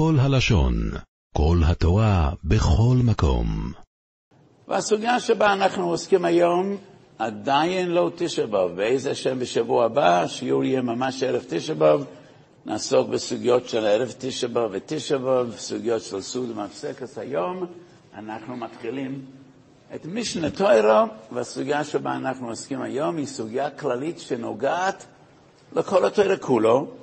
כל 0.00 0.16
הלשון, 0.20 0.74
כל 1.36 1.58
התורה, 1.66 2.30
בכל 2.44 2.96
מקום. 3.04 3.72
והסוגיה 4.68 5.20
שבה 5.20 5.52
אנחנו 5.52 5.90
עוסקים 5.90 6.24
היום 6.24 6.76
עדיין 7.18 7.88
לא 7.90 8.10
תשע 8.16 8.46
באב. 8.46 8.76
באיזה 8.76 9.14
שם 9.14 9.38
בשבוע 9.38 9.84
הבא, 9.84 10.22
השיעור 10.22 10.64
יהיה 10.64 10.82
ממש 10.82 11.22
ערב 11.22 11.44
תשע 11.48 11.74
באב. 11.74 12.04
נעסוק 12.66 13.08
בסוגיות 13.08 13.68
של 13.68 13.86
ערב 13.86 14.14
תשע 14.18 14.46
באב 14.46 14.70
ותשע 14.72 15.18
באב, 15.18 15.54
סוגיות 15.58 16.02
של 16.02 16.20
סעוד 16.20 16.50
ומפסקת. 16.50 17.18
היום 17.18 17.66
אנחנו 18.14 18.56
מתחילים 18.56 19.24
את 19.94 20.06
משנה 20.06 20.50
תוירו, 20.50 21.06
והסוגיה 21.32 21.84
שבה 21.84 22.16
אנחנו 22.16 22.48
עוסקים 22.48 22.82
היום 22.82 23.16
היא 23.16 23.26
סוגיה 23.26 23.70
כללית 23.70 24.18
שנוגעת 24.18 25.06
לכל 25.76 26.04
התוירה 26.04 26.36
כולו, 26.36 26.99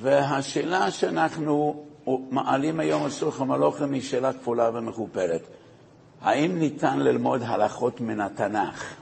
והשאלה 0.00 0.90
שאנחנו 0.90 1.84
מעלים 2.30 2.80
היום 2.80 3.04
על 3.04 3.10
שולחן 3.10 3.44
מלוכים 3.44 3.92
היא 3.92 4.02
שאלה 4.02 4.32
כפולה 4.32 4.70
ומכופלת. 4.74 5.42
האם 6.20 6.58
ניתן 6.58 6.98
ללמוד 6.98 7.42
הלכות 7.44 8.00
מן 8.00 8.20
התנ"ך? 8.20 8.94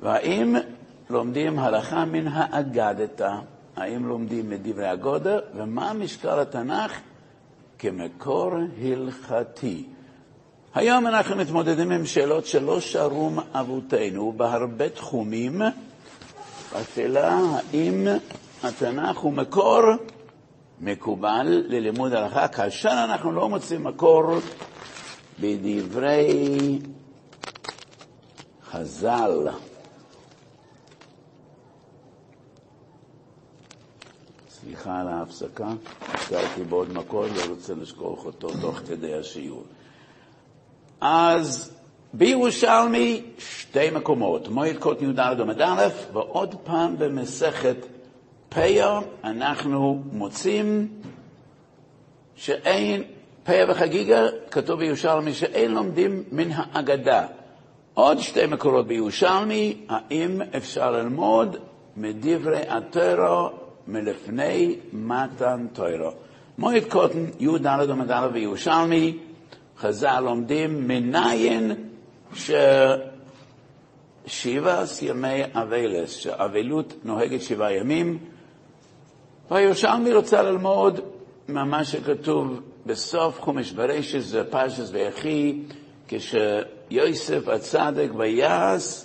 והאם 0.00 0.56
לומדים 1.10 1.58
הלכה 1.58 2.04
מן 2.04 2.28
האגדתא? 2.28 3.32
האם 3.76 4.06
לומדים 4.06 4.50
מדברי 4.50 4.86
הגודל? 4.86 5.40
ומה 5.54 5.92
משקל 5.92 6.40
התנ"ך 6.40 7.00
כמקור 7.78 8.50
הלכתי? 8.82 9.84
היום 10.74 11.06
אנחנו 11.06 11.36
מתמודדים 11.36 11.90
עם 11.90 12.06
שאלות 12.06 12.46
שלא 12.46 12.80
שרו 12.80 13.30
אבותינו 13.52 14.32
בהרבה 14.36 14.88
תחומים. 14.88 15.62
השאלה 16.74 17.38
האם 17.72 18.06
התנ"ך 18.64 19.18
הוא 19.18 19.32
מקור 19.32 19.80
מקובל 20.80 21.62
ללימוד 21.68 22.12
הלכה, 22.12 22.48
כאשר 22.48 23.04
אנחנו 23.04 23.32
לא 23.32 23.48
מוצאים 23.48 23.84
מקור 23.84 24.22
בדברי 25.40 26.78
חז"ל. 28.70 29.48
סליחה 34.50 35.00
על 35.00 35.08
ההפסקה, 35.08 35.68
נזכרתי 36.14 36.64
בעוד 36.68 36.92
מקור, 36.92 37.26
לא 37.26 37.42
רוצה 37.48 37.74
לשכוח 37.74 38.24
אותו 38.24 38.48
תוך 38.60 38.78
כדי 38.78 39.14
השיעור. 39.14 39.64
אז 41.00 41.74
בירושלמי 42.12 43.22
שתי 43.38 43.90
מקומות, 43.90 44.48
מועד 44.48 44.76
קוט 44.76 45.02
י"ד 45.02 45.20
עמד 45.20 45.60
א', 45.60 45.88
ועוד 46.12 46.54
פעם 46.64 46.98
במסכת 46.98 47.76
פיה 48.54 49.00
אנחנו 49.24 50.02
מוצאים 50.12 50.88
שאין, 52.36 53.02
פיה 53.44 53.66
וחגיגה, 53.68 54.26
כתוב 54.50 54.78
בירושלמי 54.78 55.32
שאין 55.32 55.74
לומדים 55.74 56.22
מן 56.32 56.48
האגדה. 56.52 57.26
עוד 57.94 58.18
שתי 58.18 58.46
מקורות 58.46 58.86
בירושלמי, 58.86 59.76
האם 59.88 60.42
אפשר 60.56 60.90
ללמוד 60.90 61.56
מדברי 61.96 62.60
הטרו 62.68 63.50
מלפני 63.86 64.76
מתן 64.92 65.66
טוירו. 65.72 66.10
מועד 66.58 66.84
קוטן, 66.88 67.24
י"ד 67.40 67.66
עמד 67.66 68.32
בירושלמי, 68.32 69.18
חז"ל 69.78 70.20
לומדים 70.20 70.88
מניין 70.88 71.72
ששבעה 74.26 74.84
ימי 75.02 75.42
אבלס, 75.54 76.10
שאבלות 76.10 76.94
נוהגת 77.04 77.42
שבעה 77.42 77.72
ימים, 77.72 78.18
והירושלמי 79.50 80.12
רוצה 80.12 80.42
ללמוד 80.42 81.00
ממה 81.48 81.84
שכתוב 81.84 82.60
בסוף 82.86 83.40
חומש 83.40 83.72
ברשת, 83.72 84.20
זה 84.20 84.44
פרשת 84.44 84.84
ויחי, 84.90 85.58
כשיוסף 86.08 87.48
הצדק 87.48 88.08
ויעש 88.16 89.04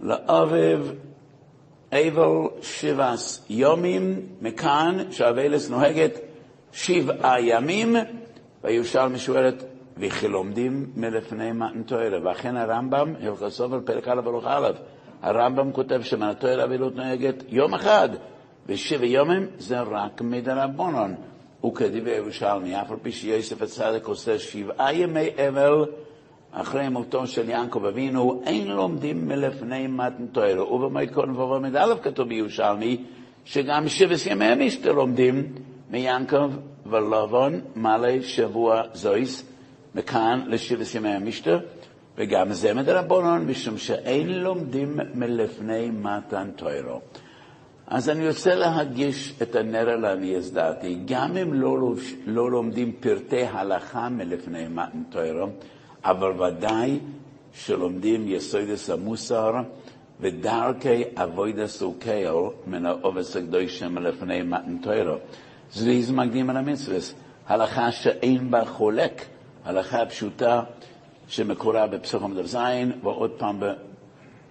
לאביו 0.00 0.86
אבל 1.92 2.48
שבעס 2.62 3.44
יומים, 3.50 4.26
מכאן 4.40 4.98
שהאבלס 5.10 5.70
נוהגת 5.70 6.18
שבעה 6.72 7.40
ימים, 7.40 7.96
והירושלמי 8.64 9.18
שואלת, 9.18 9.64
וכי 9.96 10.28
לומדים 10.28 10.90
מלפני 10.96 11.52
מתן 11.52 11.82
תוארה. 11.82 12.18
ואכן 12.24 12.56
הרמב"ם, 12.56 13.14
הלכות 13.22 13.52
סובר, 13.52 13.78
פרק 13.84 14.08
א' 14.08 14.20
ברוך 14.20 14.44
א', 14.46 14.70
הרמב"ם 15.22 15.72
כותב 15.72 16.02
שמתן 16.02 16.60
אבילות 16.60 16.96
נוהגת 16.96 17.44
יום 17.48 17.74
אחד, 17.74 18.08
ושבע 18.66 19.06
יומים 19.06 19.46
זה 19.58 19.80
רק 19.80 20.20
מדרבנון. 20.20 21.14
וכדברי 21.66 22.16
ירושלמי, 22.16 22.80
אף 22.80 22.90
על 22.90 22.96
פי 23.02 23.12
שיוסף 23.12 23.62
הצדק 23.62 24.06
עושה 24.06 24.38
שבעה 24.38 24.94
ימי 24.94 25.28
אבל 25.48 25.84
אחרי 26.52 26.88
מותו 26.88 27.26
של 27.26 27.48
יעקב 27.48 27.84
אבינו, 27.84 28.42
אין 28.46 28.68
לומדים 28.68 29.28
מלפני 29.28 29.86
מתן 29.86 30.26
תוירו. 30.32 30.74
ובמועד 30.74 31.10
קודם 31.10 31.36
ועומד 31.36 31.76
א' 31.76 31.94
כתוב 32.02 32.28
בירושלמי, 32.28 32.96
שגם 33.44 33.88
שבס 33.88 34.26
ימי 34.26 34.44
המשתה 34.44 34.92
לומדים 34.92 35.52
מיעקב 35.90 36.50
ולבון 36.86 37.60
מלא 37.76 38.20
שבוע 38.22 38.82
זויס, 38.94 39.52
מכאן 39.94 40.44
לשבס 40.46 40.94
ימי 40.94 41.08
המשתה, 41.08 41.56
וגם 42.18 42.52
זה 42.52 42.74
מדרבנון, 42.74 43.46
משום 43.46 43.78
שאין 43.78 44.28
לומדים 44.28 44.98
מלפני 45.14 45.90
מתן 45.90 46.50
תוירו. 46.56 47.00
אז 47.92 48.08
אני 48.08 48.28
רוצה 48.28 48.54
להדגיש 48.54 49.34
את 49.42 49.56
הנר 49.56 49.90
על 49.90 50.04
עניי 50.04 50.40
דעתי, 50.52 50.98
גם 51.04 51.36
אם 51.36 51.54
לא, 51.54 51.94
לא 52.26 52.50
לומדים 52.50 52.92
פרטי 53.00 53.44
הלכה 53.44 54.08
מלפני 54.08 54.68
מתן 54.68 55.02
תוירו, 55.10 55.46
אבל 56.04 56.42
ודאי 56.42 56.98
שלומדים 57.52 58.28
יסודס 58.28 58.90
המוסר 58.90 59.52
ודרכי 60.20 61.02
אבוידס 61.16 61.82
וקייל 61.82 62.34
מן 62.66 62.86
העובס 62.86 63.36
הקדושים 63.36 63.98
לפני 63.98 64.42
מתן 64.42 64.76
תוירו. 64.82 65.16
זריז 65.72 66.10
מקדים 66.10 66.50
על 66.50 66.56
המצווס, 66.56 67.14
הלכה 67.46 67.92
שאין 67.92 68.50
בה 68.50 68.64
חולק, 68.64 69.24
הלכה 69.64 70.06
פשוטה 70.06 70.62
שמקורה 71.28 71.86
בפסוחם 71.86 72.34
דף 72.34 72.46
זין, 72.46 72.92
ועוד 73.02 73.30
פעם 73.30 73.60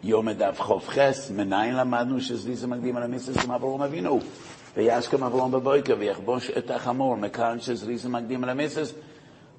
ביום 0.04 0.32
דף 0.32 0.62
ח"ח, 0.62 0.98
מניין 1.36 1.76
למדנו 1.76 2.22
שזריז 2.22 2.66
מקדים 2.66 2.98
על 2.98 3.04
המצווס 3.04 3.46
עם 3.46 3.52
אברום 3.52 3.82
אבינו. 3.82 4.20
וישכם 4.78 5.24
אברום 5.24 5.52
בבויקר 5.52 5.96
ויחבוש 6.00 6.52
את 6.58 6.72
החמור, 6.72 7.18
מכאן 7.18 7.60
שזריז 7.60 8.06
מקדים 8.06 8.44
על. 8.44 8.94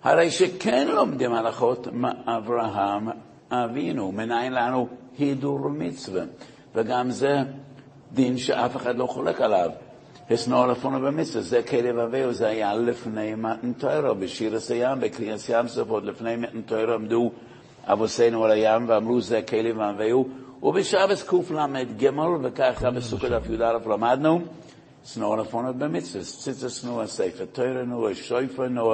הרי 0.03 0.31
שכן 0.31 0.89
לומדים 0.89 1.33
הלכות 1.33 1.89
מאברהם 1.93 3.09
אבינו, 3.51 4.13
מניין 4.13 4.53
לנו 4.53 4.89
הידור 5.19 5.69
מצווה, 5.69 6.23
וגם 6.75 7.11
זה 7.11 7.37
דין 8.13 8.39
שאף 8.39 8.77
אחד 8.77 8.97
לא 8.97 9.07
חולק 9.07 9.41
עליו. 9.41 9.71
הסנור 10.31 10.67
לפונו 10.67 11.01
במצווה, 11.01 11.43
זה 11.43 11.63
כלב 11.63 11.99
אביהו, 11.99 12.33
זה 12.33 12.49
היה 12.49 12.75
לפני 12.75 13.35
מתן 13.35 13.73
תוירו, 13.73 14.15
בשיר 14.15 14.57
הים, 14.71 15.01
בקריאס 15.01 15.49
ים 15.49 15.69
ספות, 15.69 16.05
לפני 16.05 16.37
מתן 16.37 16.63
תוירו 16.63 16.93
עמדו 16.93 17.33
אבוסינו 17.87 18.45
על 18.45 18.51
הים 18.51 18.85
ואמרו 18.89 19.21
זה 19.21 19.43
כלב 19.43 19.81
אביהו, 19.81 20.29
ובשבס 20.63 21.23
קל"ג, 21.23 22.11
וככה 22.43 22.91
בסוכות 22.91 23.31
דף 23.31 23.51
י"א 23.51 23.79
למדנו, 23.87 24.41
סנור 25.05 25.37
לפונו 25.37 25.75
במצווה, 25.75 26.25
ציצה 26.25 26.69
סנור 26.69 27.03
הספר 27.03 27.45
תוירנו, 27.53 28.15
שויפרנו, 28.15 28.93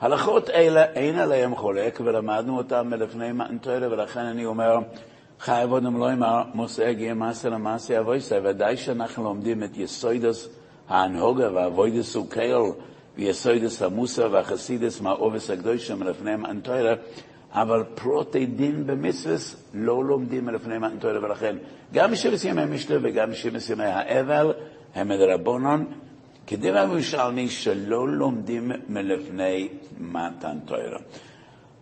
הלכות 0.00 0.50
אלה 0.50 0.84
אין 0.84 1.18
עליהם 1.18 1.54
חולק, 1.54 2.00
ולמדנו 2.04 2.56
אותם 2.56 2.86
מלפני 2.90 3.32
מתן 3.32 3.58
תוירה, 3.58 3.88
ולכן 3.92 4.20
אני 4.20 4.46
אומר, 4.46 4.78
חייב 5.40 5.72
עוד 5.72 5.82
לא 5.82 6.12
אמר, 6.12 6.42
מוסא 6.54 6.82
הגיע 6.82 7.14
מעשה 7.14 7.48
למעשה 7.48 8.00
אבויסא, 8.00 8.40
ודאי 8.42 8.76
שאנחנו 8.76 9.24
לומדים 9.24 9.64
את 9.64 9.76
יסוידס 9.76 10.48
ההנהוגה 10.88 11.52
והאבוידס 11.52 12.16
וקייל, 12.16 12.62
ויסוידס 13.16 13.82
המוסר 13.82 14.28
והחסידס 14.32 15.00
מהעובס 15.00 15.50
הקדושה 15.50 15.94
מלפני 15.94 16.36
מתן 16.36 16.60
תוירה, 16.60 16.94
אבל 17.54 17.82
פרוטי 17.94 18.46
דין 18.46 18.86
במצווס 18.86 19.56
לא 19.74 20.04
לומדים 20.04 20.44
מלפני 20.44 20.78
מתן 20.78 20.98
תוירה, 20.98 21.24
ולכן 21.24 21.56
גם 21.92 22.12
משבס 22.12 22.44
ימי 22.44 22.64
משתה 22.64 22.94
וגם 23.02 23.30
משבס 23.30 23.70
ימי 23.70 23.84
האבל 23.84 24.52
הם 24.94 25.08
מדרבנון, 25.08 25.84
כדבר 26.46 26.86
ירושלמי 26.90 27.48
שלא 27.48 28.08
לומדים 28.08 28.72
מלפני 28.88 29.68
מתן 30.00 30.58
תוירה. 30.64 30.98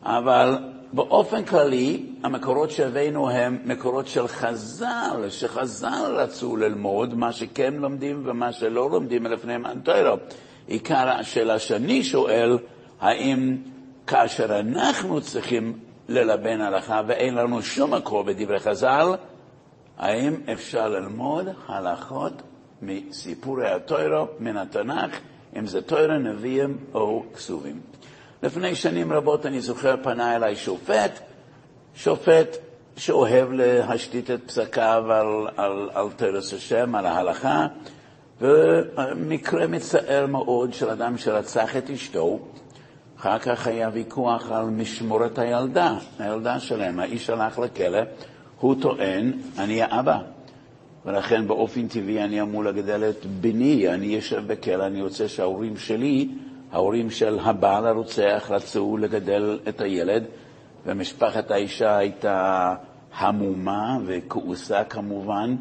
אבל 0.03 0.59
באופן 0.93 1.45
כללי, 1.45 2.07
המקורות 2.23 2.71
שהבאנו 2.71 3.31
הם 3.31 3.59
מקורות 3.65 4.07
של 4.07 4.29
חז"ל, 4.29 5.27
שחז"ל 5.29 6.15
רצו 6.17 6.57
ללמוד 6.57 7.15
מה 7.15 7.33
שכן 7.33 7.75
לומדים 7.75 8.23
ומה 8.25 8.53
שלא 8.53 8.91
לומדים 8.91 9.23
מלפני 9.23 9.57
מתן 9.57 9.81
תוירה. 9.81 10.15
עיקר 10.67 11.09
השאלה 11.09 11.59
שאני 11.59 12.03
שואל, 12.03 12.59
האם 13.01 13.57
כאשר 14.13 14.59
אנחנו 14.59 15.21
צריכים 15.21 15.79
ללבן 16.09 16.61
הלכה 16.61 17.03
ואין 17.07 17.35
לנו 17.35 17.63
שום 17.63 17.95
מקור 17.95 18.23
בדברי 18.23 18.59
חז"ל, 18.59 19.07
האם 19.99 20.35
אפשר 20.53 20.89
ללמוד 20.89 21.47
הלכות 21.69 22.33
מסיפורי 22.83 23.69
התוירו, 23.71 24.27
מן 24.41 24.57
התנ"ך, 24.57 25.19
אם 25.59 25.67
זה 25.67 25.83
תוירה, 25.83 26.19
נביאים 26.19 26.77
או 26.95 27.25
כסובים. 27.35 27.81
לפני 28.43 28.75
שנים 28.75 29.13
רבות 29.13 29.47
אני 29.47 29.61
זוכר 29.61 29.97
פנה 30.03 30.37
אליי 30.37 30.57
שופט, 30.57 31.21
שופט 31.95 32.57
שאוהב 32.97 33.53
להשתית 33.53 34.31
את 34.31 34.41
פסקיו 34.47 35.05
על, 35.13 35.49
על, 35.57 35.91
על 35.95 36.07
תרס 36.17 36.55
השם, 36.55 36.95
על 36.95 37.07
ההלכה, 37.07 37.67
ומקרה 38.41 39.67
מצער 39.67 40.27
מאוד 40.27 40.73
של 40.73 40.91
אדם 40.91 41.19
שרצח 41.19 41.77
את 41.77 41.91
אשתו, 41.91 42.39
אחר 43.23 43.39
כך 43.39 43.67
היה 43.67 43.91
ויכוח 43.93 44.53
על 44.53 44.65
משמורת 44.65 45.39
הילדה, 45.39 45.95
הילדה 46.19 46.61
שלהם, 46.61 46.99
האיש 46.99 47.31
הלך 47.31 47.59
לכלא, 47.59 47.99
הוא 48.61 48.75
טוען, 48.81 49.33
אני 49.59 49.83
האבא, 49.83 50.19
ולכן 51.07 51.47
באופן 51.49 51.89
טבעי 51.89 52.25
אני 52.25 52.41
אמור 52.41 52.65
לגדל 52.65 53.05
את 53.11 53.27
בני, 53.27 53.89
אני 53.89 54.07
יושב 54.07 54.43
בכלא, 54.47 54.87
אני 54.87 55.03
רוצה 55.03 55.29
שההורים 55.29 55.77
שלי, 55.77 56.29
ההורים 56.73 57.11
של 57.11 57.39
הבעל 57.43 57.87
הרוצח, 57.87 58.47
רצו 58.51 58.97
לגדל 58.97 59.59
את 59.69 59.81
הילד, 59.81 60.25
ומשפחת 60.87 61.51
האישה 61.51 61.97
הייתה 61.97 62.75
המומה 63.15 63.99
וכעוסה 64.05 64.85
כמובן. 64.85 65.57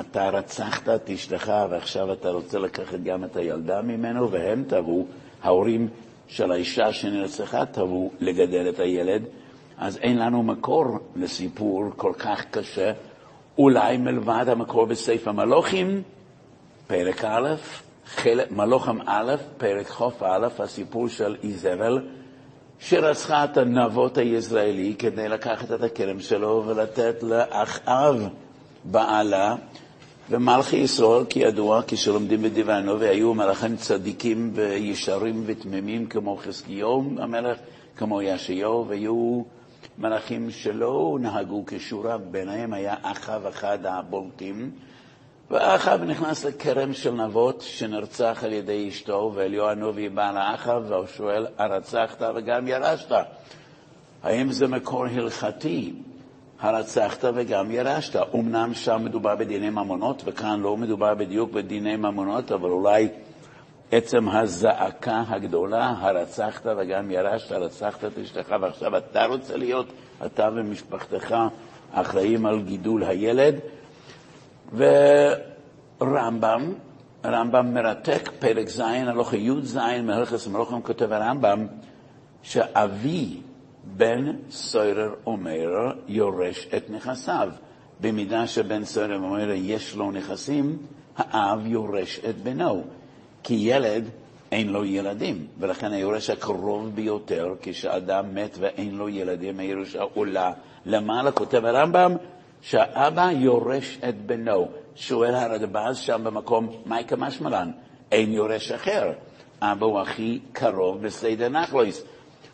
אתה 0.00 0.30
רצחת 0.30 0.88
את 0.88 1.10
אשתך 1.10 1.52
ועכשיו 1.70 2.12
אתה 2.12 2.30
רוצה 2.30 2.58
לקחת 2.58 3.00
גם 3.04 3.24
את 3.24 3.36
הילדה 3.36 3.82
ממנו, 3.82 4.30
והם 4.30 4.64
תבעו, 4.68 5.06
ההורים 5.42 5.88
של 6.32 6.52
האישה 6.52 6.92
שנרצחה 6.92 7.66
תבעו 7.66 8.10
לגדל 8.20 8.68
את 8.68 8.78
הילד. 8.78 9.22
אז 9.78 9.98
אין 9.98 10.18
לנו 10.18 10.42
מקור 10.42 10.84
לסיפור 11.16 11.84
כל 11.96 12.12
כך 12.18 12.44
קשה, 12.50 12.92
אולי 13.58 13.96
מלבד 13.96 14.44
המקור 14.48 14.86
בספר 14.86 15.32
מלוכים, 15.32 16.02
פרק 16.86 17.24
א', 17.24 17.48
חלק, 18.06 18.50
מלוכים 18.50 19.00
א', 19.06 19.34
פרק 19.58 19.88
חוף 19.88 20.22
א', 20.22 20.48
הסיפור 20.58 21.08
של 21.08 21.36
איזבל, 21.42 22.00
שרצחה 22.78 23.44
את 23.44 23.56
הנבות 23.56 24.18
הישראלי 24.18 24.94
כדי 24.98 25.28
לקחת 25.28 25.72
את 25.72 25.82
הכרם 25.82 26.20
שלו 26.20 26.64
ולתת 26.66 27.22
לאחאב 27.22 28.28
בעלה. 28.84 29.54
ומלכי 30.32 30.76
ישראל, 30.76 31.24
כידוע, 31.24 31.82
כשלומדים 31.86 32.42
בדיוונו, 32.42 33.00
והיו 33.00 33.34
מלאכים 33.34 33.76
צדיקים 33.76 34.50
וישרים 34.54 35.42
ותמימים 35.46 36.06
כמו 36.06 36.36
חזקיהו 36.36 37.04
המלך, 37.18 37.58
כמו 37.96 38.22
ישעיהו, 38.22 38.88
והיו 38.88 39.42
מלאכים 39.98 40.50
שלא 40.50 41.18
נהגו 41.20 41.64
כשורה, 41.66 42.18
ביניהם 42.18 42.72
היה 42.72 42.94
אחאב 43.02 43.46
אחד 43.46 43.78
הבולטים. 43.86 44.70
ואחאב 45.50 46.02
נכנס 46.02 46.44
לכרם 46.44 46.92
של 46.92 47.10
נבות 47.10 47.60
שנרצח 47.60 48.40
על 48.44 48.52
ידי 48.52 48.88
אשתו, 48.88 49.32
ואליהו 49.34 49.68
הנובי 49.68 50.08
בא 50.08 50.32
לאחאב 50.32 50.84
והוא 50.88 51.06
שואל, 51.16 51.46
הרצחת 51.58 52.22
וגם 52.34 52.68
ירשת? 52.68 53.12
האם 54.22 54.52
זה 54.52 54.68
מקור 54.68 55.06
הלכתי? 55.06 55.92
הרצחת 56.62 57.24
וגם 57.34 57.70
ירשת. 57.70 58.20
אמנם 58.34 58.74
שם 58.74 59.00
מדובר 59.04 59.36
בדיני 59.36 59.70
ממונות, 59.70 60.22
וכאן 60.26 60.60
לא 60.60 60.76
מדובר 60.76 61.14
בדיוק 61.14 61.52
בדיני 61.52 61.96
ממונות, 61.96 62.52
אבל 62.52 62.70
אולי 62.70 63.08
עצם 63.90 64.28
הזעקה 64.28 65.22
הגדולה, 65.28 65.94
הרצחת 65.98 66.66
וגם 66.78 67.10
ירשת, 67.10 67.52
רצחת 67.52 68.04
את 68.04 68.18
אשתך, 68.18 68.54
ועכשיו 68.60 68.96
אתה 68.96 69.24
רוצה 69.24 69.56
להיות, 69.56 69.86
אתה 70.26 70.48
ומשפחתך 70.56 71.36
אחראים 71.92 72.46
על 72.46 72.62
גידול 72.62 73.04
הילד. 73.04 73.54
ורמב"ם, 76.00 76.72
רמב"ם 77.24 77.74
מרתק, 77.74 78.30
פרק 78.38 78.68
ז', 78.68 78.80
הלוך 78.80 79.34
י"ז, 79.34 79.78
מהלכס 80.02 80.46
מלוכים 80.46 80.82
כותב 80.82 81.12
הרמב"ם, 81.12 81.66
שאבי 82.42 83.40
בן 83.84 84.32
סוירר 84.50 85.14
אומר 85.26 85.92
יורש 86.08 86.68
את 86.76 86.90
נכסיו. 86.90 87.48
במידה 88.00 88.46
שבן 88.46 88.84
סוירר 88.84 89.16
אומר 89.16 89.50
יש 89.50 89.96
לו 89.96 90.10
נכסים, 90.10 90.78
האב 91.16 91.66
יורש 91.66 92.20
את 92.28 92.36
בנו. 92.36 92.82
כי 93.42 93.54
ילד 93.54 94.04
אין 94.52 94.68
לו 94.68 94.84
ילדים, 94.84 95.46
ולכן 95.58 95.92
היורש 95.92 96.30
הקרוב 96.30 96.94
ביותר, 96.94 97.54
כשאדם 97.62 98.34
מת 98.34 98.56
ואין 98.60 98.94
לו 98.94 99.08
ילדים, 99.08 99.58
הירושה 99.58 100.02
עולה 100.14 100.52
למעלה, 100.86 101.32
כותב 101.32 101.64
הרמב"ם, 101.64 102.16
שהאבא 102.60 103.30
יורש 103.30 103.98
את 104.08 104.26
בנו. 104.26 104.68
שואל 104.94 105.34
הרדב"ז 105.34 105.96
שם 105.96 106.20
במקום, 106.24 106.68
מייקה 106.86 107.16
משמלן, 107.16 107.70
אין 108.12 108.32
יורש 108.32 108.72
אחר. 108.72 109.12
אבא 109.62 109.86
הוא 109.86 110.00
הכי 110.00 110.40
קרוב 110.52 111.02
בסדר 111.02 111.48
נחלויס. 111.48 112.04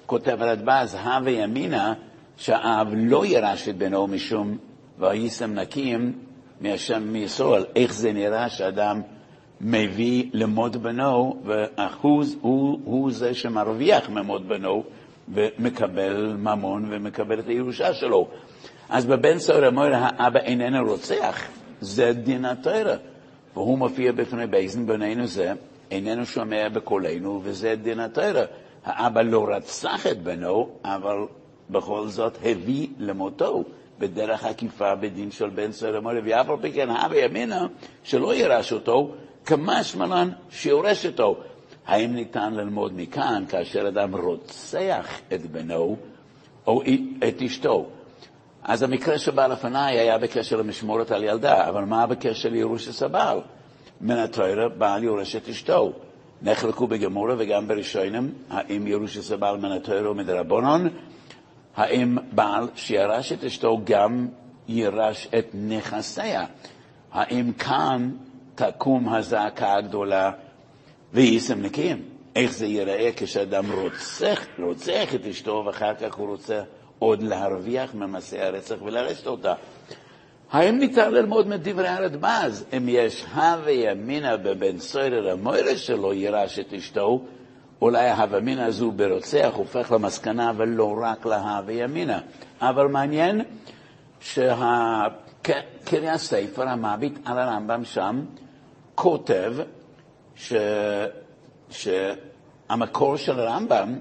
כותב 0.09 0.43
הרדב"ז, 0.43 0.95
הווה 0.95 1.31
ימינה, 1.31 1.95
שהאב 2.37 2.89
לא 2.97 3.27
ירש 3.27 3.69
את 3.69 3.77
בנו 3.77 4.07
משום 4.07 4.57
ויישם 4.99 5.55
נקיים 5.55 6.13
מהשם 6.61 7.03
מישראל. 7.03 7.65
איך 7.77 7.95
זה 7.95 8.13
נראה 8.13 8.49
שאדם 8.49 9.01
מביא 9.61 10.31
למות 10.33 10.77
בנו, 10.77 11.43
ואחוז 11.45 12.37
הוא, 12.41 12.81
הוא 12.85 13.11
זה 13.13 13.35
שמרוויח 13.35 14.09
ממות 14.09 14.47
בנו 14.47 14.83
ומקבל 15.35 16.37
ממון 16.39 16.89
ומקבל 16.91 17.39
את 17.39 17.49
הירושה 17.49 17.95
שלו. 17.95 18.29
אז 18.89 19.07
בבן 19.07 19.39
סוהר 19.39 19.69
אמר, 19.69 19.91
האבא 19.95 20.41
איננו 20.41 20.91
רוצח, 20.91 21.43
זה 21.81 22.13
דין 22.13 22.45
התרא. 22.45 22.97
והוא 23.55 23.79
מופיע 23.79 24.13
בפני 24.13 24.47
בייזן 24.47 24.87
בנינו 24.87 25.27
זה, 25.27 25.53
איננו 25.91 26.27
שומע 26.27 26.69
בקולנו, 26.69 27.41
וזה 27.45 27.75
דין 27.83 28.01
התרא. 28.01 28.45
האבא 28.88 29.23
לא 29.23 29.46
רצח 29.49 30.06
את 30.06 30.23
בנו, 30.23 30.69
אבל 30.85 31.17
בכל 31.70 32.08
זאת 32.08 32.38
הביא 32.44 32.88
למותו 32.99 33.64
בדרך 33.99 34.44
עקיפה 34.44 34.94
בדין 34.94 35.31
של 35.31 35.49
בן 35.49 35.70
אמר, 35.99 36.12
ואף 36.25 36.50
על 36.50 36.56
פי 36.61 36.73
כן 36.73 36.90
האבא 36.90 37.17
ימינה 37.17 37.67
שלא 38.02 38.35
ירש 38.35 38.73
אותו, 38.73 39.14
כמשמען 39.46 40.31
שיורש 40.50 41.06
אותו. 41.06 41.37
האם 41.87 42.14
ניתן 42.14 42.55
ללמוד 42.55 42.93
מכאן 42.96 43.44
כאשר 43.49 43.88
אדם 43.88 44.17
רוצח 44.17 45.06
את 45.35 45.46
בנו 45.46 45.96
או 46.67 46.82
את 47.29 47.43
אשתו? 47.43 47.87
אז 48.62 48.82
המקרה 48.82 49.19
שבא 49.19 49.46
לפניי 49.46 49.99
היה 49.99 50.19
בקשר 50.19 50.56
למשמורת 50.56 51.11
על 51.11 51.25
ילדה, 51.25 51.69
אבל 51.69 51.85
מה 51.85 52.06
בקשר 52.06 52.49
לירוש 52.49 53.02
הבעל? 53.02 53.40
מן 54.00 54.17
התוירה, 54.17 54.69
בעל 54.69 55.05
יורש 55.05 55.37
את 55.37 55.49
אשתו. 55.49 55.93
נחלקו 56.43 56.87
בגמורה 56.87 57.35
וגם 57.38 57.69
בראשונים, 57.69 58.35
האם 58.50 58.87
ירוש 58.87 59.30
הבעל 59.30 59.57
מן 59.57 59.73
התוירה 59.73 60.11
ומדרבנון, 60.11 60.88
האם 61.76 62.16
בעל 62.33 62.68
שירש 62.75 63.33
את 63.33 63.45
אשתו 63.45 63.80
גם 63.85 64.28
ירש 64.68 65.28
את 65.38 65.47
נכסיה? 65.54 66.45
האם 67.12 67.52
כאן 67.52 68.11
תקום 68.54 69.09
הזעקה 69.09 69.75
הגדולה 69.75 70.30
ויישם 71.12 71.62
נקיים? 71.62 72.02
איך 72.37 72.52
זה 72.52 72.66
ייראה 72.66 73.11
כשאדם 73.16 73.73
רוצח, 73.73 74.47
רוצח 74.59 75.14
את 75.14 75.26
אשתו 75.26 75.62
ואחר 75.66 75.95
כך 75.95 76.14
הוא 76.14 76.28
רוצה 76.28 76.62
עוד 76.99 77.23
להרוויח 77.23 77.95
ממעשי 77.95 78.40
הרצח 78.40 78.76
ולרשת 78.83 79.26
אותה. 79.26 79.54
האם 80.52 80.78
ניתן 80.78 81.12
ללמוד 81.12 81.49
מדברי 81.49 81.88
הרדב"ז 81.88 82.64
אם 82.76 82.88
יש 82.88 83.25
הווה 83.35 83.73
ימינה 83.73 84.37
בבן 84.37 84.78
סוירר 84.78 85.31
המוירה 85.31 85.76
שלו 85.76 86.14
ירש 86.14 86.59
את 86.59 86.73
אשתו, 86.73 87.25
אולי 87.83 88.09
ההווה 88.09 88.38
ימינה 88.38 88.67
הזו 88.67 88.93
ברוצח 88.93 89.50
הופך 89.55 89.93
למסקנה 89.93 90.52
ולא 90.57 90.95
רק 91.02 91.26
להווה 91.26 91.73
ימינה. 91.73 92.21
אבל 92.61 92.87
מעניין 92.87 93.40
שהקריא 94.21 96.11
הספר, 96.11 96.69
המביט 96.69 97.19
על 97.25 97.38
הרמב"ם 97.38 97.85
שם, 97.85 98.25
כותב 98.95 99.55
ש... 100.37 100.52
שהמקור 101.71 103.17
של 103.17 103.40
הרמב"ם 103.40 103.99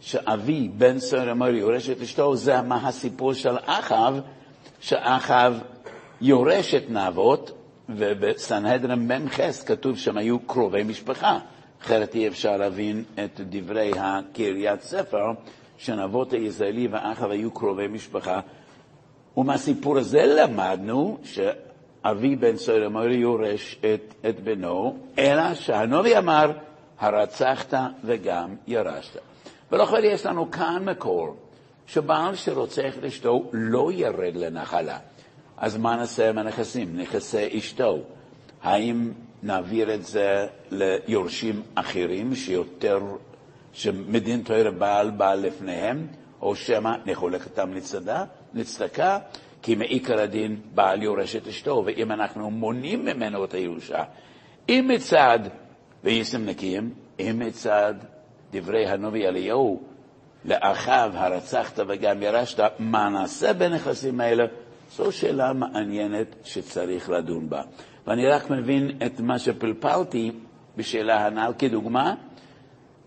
שאבי, 0.00 0.68
בן 0.68 0.98
סוהר 0.98 1.30
אמר 1.30 1.48
יורש 1.48 1.90
את 1.90 2.00
אשתו, 2.00 2.36
זה 2.36 2.62
מה 2.62 2.88
הסיפור 2.88 3.34
של 3.34 3.56
אחאב, 3.66 4.20
שאחאב 4.80 5.60
יורש 6.20 6.74
את 6.74 6.90
נבות, 6.90 7.50
ובסנהדרין 7.88 9.12
מ"ח 9.12 9.40
כתוב 9.66 9.98
שהם 9.98 10.16
היו 10.16 10.38
קרובי 10.38 10.82
משפחה. 10.82 11.38
אחרת 11.82 12.14
אי 12.14 12.28
אפשר 12.28 12.56
להבין 12.56 13.04
את 13.24 13.40
דברי 13.48 13.92
הקריית 13.96 14.82
ספר, 14.82 15.32
שנבות 15.76 16.32
הישראלי 16.32 16.88
ואחאב 16.90 17.30
היו 17.30 17.50
קרובי 17.50 17.88
משפחה. 17.88 18.40
ומהסיפור 19.36 19.98
הזה 19.98 20.22
למדנו 20.26 21.18
שאבי 21.22 22.36
בן 22.36 22.56
סוהר 22.56 22.86
אמר 22.86 23.08
יורש 23.08 23.78
את, 23.80 24.14
את 24.28 24.40
בנו, 24.40 24.96
אלא 25.18 25.54
שהנובי 25.54 26.18
אמר, 26.18 26.52
הרצחת 26.98 27.74
וגם 28.04 28.54
ירשת. 28.66 29.18
ולכן 29.72 30.04
יש 30.04 30.26
לנו 30.26 30.50
כאן 30.50 30.84
מקור, 30.84 31.36
שבעל 31.86 32.34
שרוצח 32.34 32.98
את 32.98 33.04
אשתו 33.04 33.50
לא 33.52 33.92
ירד 33.92 34.36
לנחלה. 34.36 34.98
אז 35.56 35.76
מה 35.76 35.96
נעשה 35.96 36.28
עם 36.28 36.38
הנכסים, 36.38 36.96
נכסי 36.96 37.58
אשתו? 37.58 37.98
האם 38.62 39.12
נעביר 39.42 39.94
את 39.94 40.04
זה 40.04 40.46
ליורשים 40.70 41.62
אחרים 41.74 42.34
שיותר, 42.34 43.00
שמדין 43.72 44.42
תוירה 44.42 44.70
בעל 44.70 45.10
בעל 45.10 45.40
לפניהם, 45.40 46.06
או 46.42 46.56
שמא 46.56 46.96
נחולק 47.06 47.44
אותם 47.44 47.74
לצדה, 47.74 48.24
לצדקה, 48.54 49.18
כי 49.62 49.74
מעיקר 49.74 50.20
הדין 50.20 50.60
בעל 50.74 51.02
יורש 51.02 51.36
את 51.36 51.46
אשתו, 51.46 51.82
ואם 51.86 52.12
אנחנו 52.12 52.50
מונעים 52.50 53.04
ממנו 53.04 53.44
את 53.44 53.54
הירושה, 53.54 54.02
אם 54.68 54.90
מצד 54.94 55.38
ויישם 56.04 56.44
נקיים, 56.44 56.94
אם 57.20 57.42
מצד 57.46 57.94
דברי 58.52 58.86
הנובי 58.86 59.26
אליהו, 59.26 59.82
לאחיו 60.44 61.10
הרצחת 61.14 61.78
וגם 61.88 62.22
ירשת, 62.22 62.62
מה 62.78 63.08
נעשה 63.08 63.52
בנכסים 63.52 64.20
האלה? 64.20 64.44
זו 64.96 65.12
שאלה 65.12 65.52
מעניינת 65.52 66.36
שצריך 66.44 67.10
לדון 67.10 67.48
בה. 67.48 67.62
ואני 68.06 68.26
רק 68.26 68.50
מבין 68.50 68.90
את 69.06 69.20
מה 69.20 69.38
שפלפלתי 69.38 70.32
בשאלה 70.76 71.26
הנ"ל 71.26 71.52
כדוגמה. 71.58 72.14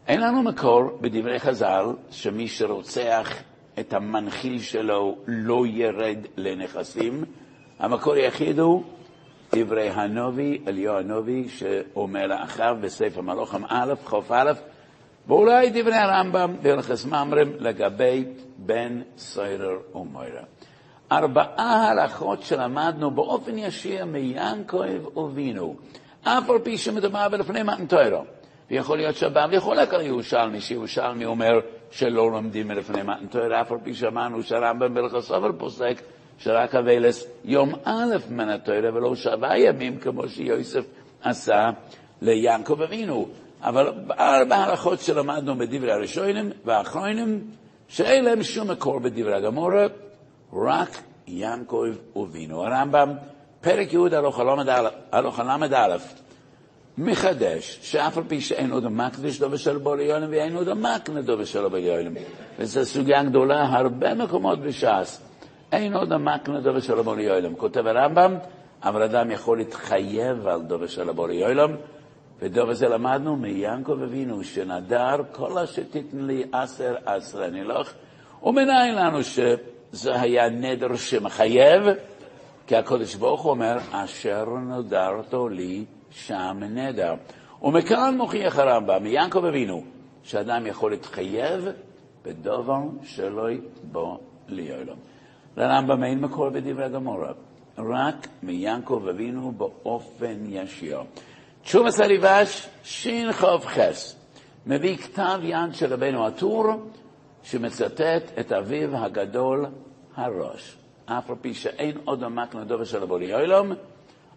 אין 0.07 0.21
לנו 0.21 0.43
מקור 0.43 0.97
בדברי 1.01 1.39
חז"ל 1.39 1.85
שמי 2.11 2.47
שרוצח 2.47 3.33
את 3.79 3.93
המנחיל 3.93 4.59
שלו 4.59 5.17
לא 5.27 5.63
ירד 5.67 6.17
לנכסים. 6.37 7.23
המקור 7.79 8.13
היחיד 8.13 8.59
הוא 8.59 8.83
דברי 9.55 9.89
הנובי, 9.89 10.61
אליהו 10.67 10.97
הנובי, 10.97 11.49
שאומר 11.49 12.27
לאחיו 12.27 12.77
בספר 12.81 13.21
מלוכם 13.21 13.65
א', 13.67 13.93
חוף 14.05 14.31
א', 14.31 14.51
ואולי 15.27 15.69
דברי 15.69 15.95
הרמב"ם 15.95 16.55
בהלכס 16.61 17.05
ממרם 17.05 17.49
לגבי 17.59 18.25
בן 18.57 19.01
סוירר 19.17 19.77
ומוירה. 19.95 20.56
ארבעה 21.11 21.89
הלכות 21.89 22.43
שלמדנו 22.43 23.11
באופן 23.11 23.57
ישיר 23.57 24.05
מיענקב 24.05 25.17
ובינו, 25.17 25.75
אף 26.23 26.49
על 26.49 26.59
פי 26.59 26.77
שמדובר 26.77 27.29
בלפני 27.29 27.63
מתנתוירו. 27.63 28.23
ויכול 28.71 28.97
להיות 28.97 29.15
שהבבלי 29.15 29.59
חולק 29.59 29.93
על 29.93 30.01
ירושלמי, 30.01 30.61
שירושלמי 30.61 31.25
אומר 31.25 31.59
שלא 31.91 32.31
לומדים 32.31 32.67
מלפני 32.67 33.03
מתנתוירו, 33.03 33.61
אף 33.61 33.71
על 33.71 33.77
פי 33.83 33.93
שאמרנו 33.93 34.43
שהרמב"ם 34.43 34.93
בהלכס 34.93 35.27
סובר 35.27 35.51
פוסק 35.57 36.01
שרק 36.37 36.75
אבלס 36.75 37.27
יום 37.45 37.73
א' 37.83 38.15
מן 38.29 38.49
התוירה 38.49 38.89
ולא 38.93 39.15
שבעה 39.15 39.59
ימים 39.59 39.99
כמו 39.99 40.27
שיוסף 40.27 40.85
עשה 41.23 41.69
ליענקב 42.21 42.81
אבינו. 42.81 43.27
אבל 43.61 43.93
ארבע 44.19 44.55
הלכות 44.55 44.99
שלמדנו 44.99 45.57
בדברי 45.57 45.91
הראשונים 45.91 46.49
והאחרונים, 46.65 47.41
שאין 47.87 48.25
להם 48.25 48.43
שום 48.43 48.71
מקור 48.71 48.99
בדברי 48.99 49.35
הגמורה, 49.35 49.85
רק 50.53 50.89
יעקב 51.27 51.85
ובינו. 52.15 52.63
הרמב"ם, 52.63 53.13
פרק 53.61 53.93
י' 53.93 53.97
הלוך 55.11 55.39
ל"א, 55.39 55.97
מחדש, 56.97 57.79
שאף 57.81 58.17
על 58.17 58.23
פי 58.27 58.41
שאין 58.41 58.71
עוד 58.71 58.85
המקדש 58.85 59.39
דובר 59.39 59.57
של 59.57 59.77
בורא 59.77 60.01
יולם 60.01 60.27
ואין 60.31 60.55
עוד 60.55 60.67
של 61.45 61.67
בורא 61.67 61.79
יולם. 61.79 62.13
וזו 62.59 62.85
סוגיה 62.85 63.23
גדולה, 63.23 63.63
הרבה 63.63 64.13
מקומות 64.13 64.59
בש"ס. 64.59 65.21
אין 65.71 65.93
עוד 65.93 66.11
המקנה 66.11 66.61
דובר 66.61 66.79
של 66.79 67.01
בורא 67.01 67.19
יולם. 67.19 67.55
כותב 67.55 67.87
הרמב"ם, 67.87 68.35
אבל 68.83 69.03
אדם 69.03 69.31
יכול 69.31 69.57
להתחייב 69.57 70.47
על 70.47 70.61
דובר 70.61 70.87
של 70.87 71.11
בורא 71.11 71.31
יולם, 71.31 71.71
ודוב 72.41 72.69
הזה 72.69 72.87
למדנו 72.87 73.35
מיעקב 73.35 74.01
אבינו, 74.03 74.43
שנדר 74.43 75.15
כל 75.31 75.57
אשר 75.57 75.81
תיתן 75.91 76.17
לי 76.17 76.43
עשר 76.51 76.95
עשרה 77.05 77.49
נלך, 77.49 77.93
ומנין 78.43 78.95
לנו 78.95 79.23
שזה 79.93 80.21
היה 80.21 80.49
נדר 80.49 80.95
שמחייב, 80.95 81.83
כי 82.67 82.75
הקדוש 82.75 83.15
ברוך 83.15 83.41
הוא 83.41 83.51
אומר, 83.51 83.77
אשר 83.91 84.45
נדרת 84.57 85.33
לי 85.51 85.85
שם 86.11 86.57
נדר. 86.61 87.13
ומכאן 87.61 88.17
מוכיח 88.17 88.59
הרמב"ם, 88.59 89.03
מיעקב 89.03 89.45
אבינו, 89.45 89.83
שאדם 90.23 90.67
יכול 90.67 90.91
להתחייב 90.91 91.67
בדבר 92.25 92.81
שלא 93.03 93.51
יבוא 93.51 94.17
ליעלם. 94.47 94.95
לרמב"ם 95.57 96.03
אין 96.03 96.19
מקור 96.19 96.49
בדברי 96.49 96.85
הגמורה, 96.85 97.31
רק 97.77 98.27
מיעקב 98.43 99.05
אבינו 99.09 99.51
באופן 99.51 100.35
ישיר. 100.47 100.99
תשומת 101.63 101.99
הריבש, 101.99 102.67
שכ"ח, 102.83 103.77
מביא 104.65 104.97
כתב 104.97 105.39
יד 105.43 105.73
של 105.73 105.93
רבנו 105.93 106.27
הטור, 106.27 106.65
שמצטט 107.43 108.39
את 108.39 108.51
אביו 108.51 108.97
הגדול 108.97 109.65
הראש. 110.15 110.77
אף 111.05 111.29
על 111.29 111.35
פי 111.41 111.53
שאין 111.53 111.97
עוד 112.05 112.23
המקנה 112.23 112.63
דובר 112.63 112.83
של 112.83 113.03
הבולי 113.03 113.33
אוילום, 113.33 113.71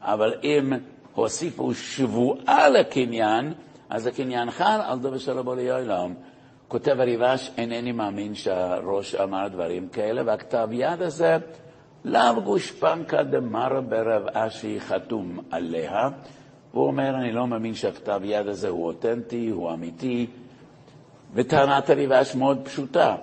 אבל 0.01 0.35
אם 0.43 0.73
הוסיפו 1.15 1.75
שבועה 1.75 2.69
לקניין, 2.69 3.53
אז 3.91 4.07
הקניין 4.07 4.51
חל 4.51 4.81
על 4.85 4.99
דובר 4.99 5.19
של 5.19 5.39
הבולי 5.39 5.73
אוילום. 5.73 6.15
כותב 6.69 7.01
הריבש, 7.01 7.51
אינני 7.57 7.93
מאמין 7.93 8.35
שהראש 8.35 9.15
אמר 9.15 9.49
דברים 9.49 9.89
כאלה, 9.89 10.23
והכתב 10.27 10.69
יד 10.73 11.03
הזה 11.03 11.37
לאו 12.05 12.43
גושפנקא 12.45 13.23
דמר 13.23 13.81
ברב 13.81 14.23
אשי 14.33 14.81
חתום 14.81 15.39
עליה, 15.51 16.09
והוא 16.75 16.87
אומר, 16.87 17.15
אני 17.17 17.33
לא 17.33 17.47
מאמין 17.47 17.75
שהכתב 17.75 18.21
יד 18.25 18.49
הזה 18.49 18.69
הוא 18.69 18.87
אותנטי, 18.87 19.49
הוא 19.49 19.73
אמיתי, 19.73 20.27
וטענת 21.35 21.91
הריבש 21.91 22.35
מאוד 22.35 22.59
פשוטה. 22.65 23.17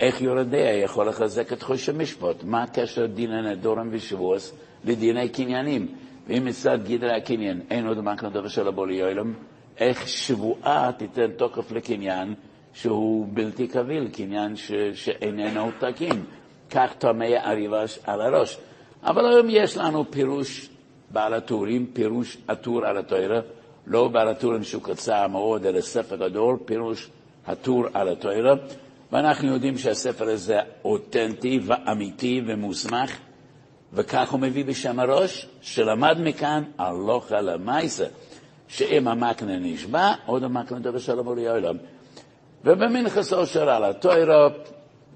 איך 0.00 0.20
יורדיה 0.20 0.76
יכול 0.76 1.08
לחזק 1.08 1.52
את 1.52 1.62
חוש 1.62 1.88
המשפט? 1.88 2.44
מה 2.44 2.62
הקשר 2.62 3.06
דיני 3.06 3.42
נדורם 3.42 3.88
ושבועס 3.92 4.52
לדיני 4.84 5.28
קניינים? 5.28 5.88
ואם 6.26 6.44
מצד 6.44 6.78
גדרי 6.88 7.16
הקניין 7.16 7.60
אין 7.70 7.86
עוד 7.86 8.00
מקנה 8.00 8.30
דבר 8.30 8.48
של 8.48 8.66
יוילם, 8.90 9.34
איך 9.78 10.08
שבועה 10.08 10.90
תיתן 10.96 11.30
תוקף 11.36 11.72
לקניין 11.72 12.34
שהוא 12.72 13.26
בלתי 13.32 13.66
קביל, 13.68 14.08
קניין 14.08 14.56
ש... 14.56 14.72
שאיננו 14.94 15.70
תקין. 15.78 16.24
כך 16.70 16.94
טמא 16.98 17.24
הריבש 17.42 17.98
על 18.04 18.20
הראש. 18.20 18.58
אבל 19.02 19.26
היום 19.26 19.46
יש 19.50 19.76
לנו 19.76 20.10
פירוש 20.10 20.68
בעל 21.10 21.34
הטורים, 21.34 21.86
פירוש 21.92 22.38
הטור 22.48 22.86
על 22.86 22.98
התוירה, 22.98 23.40
לא 23.86 24.08
בעל 24.08 24.28
הטורים 24.28 24.64
שהוא 24.64 24.82
קצר 24.82 25.26
מאוד, 25.28 25.66
אלא 25.66 25.80
ספר 25.80 26.16
גדול, 26.16 26.56
פירוש 26.64 27.10
הטור 27.48 27.84
על 27.94 28.08
התוירה, 28.08 28.54
ואנחנו 29.12 29.48
יודעים 29.48 29.78
שהספר 29.78 30.28
הזה 30.28 30.58
אותנטי 30.84 31.60
ואמיתי 31.66 32.42
ומוסמך, 32.46 33.16
וכך 33.92 34.30
הוא 34.30 34.40
מביא 34.40 34.64
בשם 34.64 35.00
הראש, 35.00 35.46
שלמד 35.60 36.16
מכאן 36.20 36.62
הלוכה 36.78 37.40
למייסה, 37.40 38.06
שאם 38.68 39.08
המקנה 39.08 39.58
נשבע, 39.58 40.12
עוד 40.26 40.44
המקנה 40.44 40.78
דבר 40.78 40.98
שלום 40.98 41.28
עלי 41.28 41.48
עולם. 41.48 41.76
ובמנחס 42.64 43.32
אושר 43.32 43.70
על 43.70 43.84
התוירה, 43.84 44.48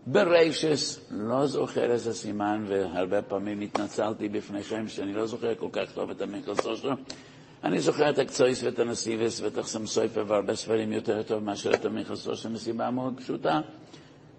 בריישס, 0.07 1.01
לא 1.11 1.47
זוכר 1.47 1.91
איזה 1.91 2.15
סימן, 2.15 2.65
והרבה 2.69 3.23
פעמים 3.23 3.61
התנצלתי 3.61 4.29
בפניכם 4.29 4.89
שאני 4.89 5.13
לא 5.13 5.27
זוכר 5.27 5.55
כל 5.55 5.69
כך 5.73 5.93
טוב 5.95 6.11
את 6.11 6.21
המנחס 6.21 6.65
שלו. 6.77 6.93
אני 7.65 7.81
זוכר 7.81 8.11
את 8.11 8.19
הקצויס 8.19 8.63
ואת 8.63 8.79
הנסיבס 8.79 9.41
ואת 9.41 9.59
החסם 9.59 9.87
סויפר 9.87 10.25
והרבה 10.27 10.55
ספרים 10.57 10.93
יותר 10.93 11.23
טוב 11.23 11.45
מאשר 11.45 11.75
את 11.75 11.85
המנחס 11.85 12.29
אושר 12.29 12.49
מסיבה 12.49 12.91
מאוד 12.91 13.15
פשוטה. 13.17 13.61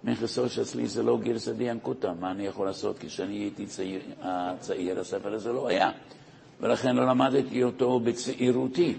מנחס 0.03 0.39
אושר 0.39 0.61
אצלי 0.61 0.87
זה 0.87 1.03
לא 1.03 1.17
גרסא 1.17 1.51
דיאנקותא, 1.51 2.11
מה 2.19 2.31
אני 2.31 2.45
יכול 2.45 2.67
לעשות 2.67 2.95
כשאני 2.99 3.33
הייתי 3.33 3.65
צעיר, 3.65 4.01
הצעיר, 4.21 4.99
הספר 4.99 5.33
הזה 5.33 5.51
לא 5.51 5.67
היה. 5.67 5.91
ולכן 6.61 6.95
לא 6.95 7.05
למדתי 7.07 7.63
אותו 7.63 7.99
בצעירותי. 7.99 8.95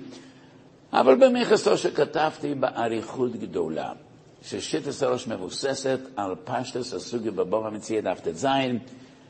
אבל 0.93 1.15
במכס 1.15 1.69
אושר 1.69 1.91
כתבתי 1.91 2.55
באריכות 2.55 3.37
גדולה. 3.37 3.93
ששיטס 4.43 5.03
הראש 5.03 5.29
מבוססת 5.29 6.01
על 6.17 6.35
פשטס 6.45 6.95
הסוגיה 6.95 7.33
בבור 7.33 7.67
המציע 7.67 8.01
דף 8.01 8.21
ט"ז, 8.21 8.47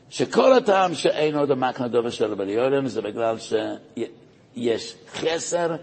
שכל 0.09 0.53
הטעם 0.53 0.93
שאין 0.93 1.35
עוד 1.35 1.51
המקנה 1.51 1.87
דובר 1.87 2.09
של 2.09 2.33
בליולם 2.33 2.87
זה 2.87 3.01
בגלל 3.01 3.35
שיש 4.55 4.95
חסר 5.13 5.75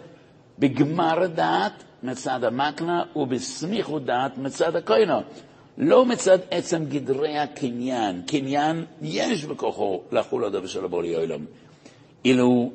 בגמר 0.59 1.27
דעת 1.27 1.73
מצד 2.03 2.45
המקנה 2.45 3.03
ובסמיכות 3.17 4.05
דעת 4.05 4.39
מצד 4.39 4.77
הכוינו. 4.77 5.21
לא 5.79 6.07
מצד 6.07 6.39
עצם 6.51 6.85
גדרי 6.85 7.39
הקניין, 7.39 8.23
קניין 8.27 8.85
יש 9.03 9.45
בכוחו 9.45 10.03
לחול 10.13 10.45
הדובר 10.45 10.67
של 10.67 10.85
הבולי 10.85 11.15
עולם. 11.15 11.45
אילו 12.25 12.71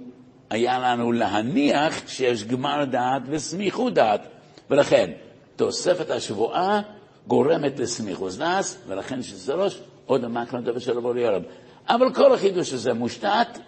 היה 0.50 0.80
לנו 0.80 1.12
להניח 1.12 2.08
שיש 2.08 2.44
גמר 2.44 2.86
דעת 2.86 3.22
וסמיכות 3.30 3.94
דעת, 3.94 4.22
ולכן 4.70 5.12
תוספת 5.56 6.10
השבועה 6.10 6.82
גורמת 7.28 7.80
לסמיכוס 7.80 8.40
נס, 8.40 8.78
ולכן 8.88 9.24
שזה 9.24 9.54
ראש 9.54 9.82
עוד 10.06 10.24
המקרא 10.24 10.60
דבר 10.60 10.80
של 10.80 10.98
אבו 10.98 11.14
לירם. 11.14 11.42
אבל 11.90 12.14
כל 12.14 12.34
החידוש 12.34 12.74
הזה 12.74 12.94
מושתת 12.94 13.60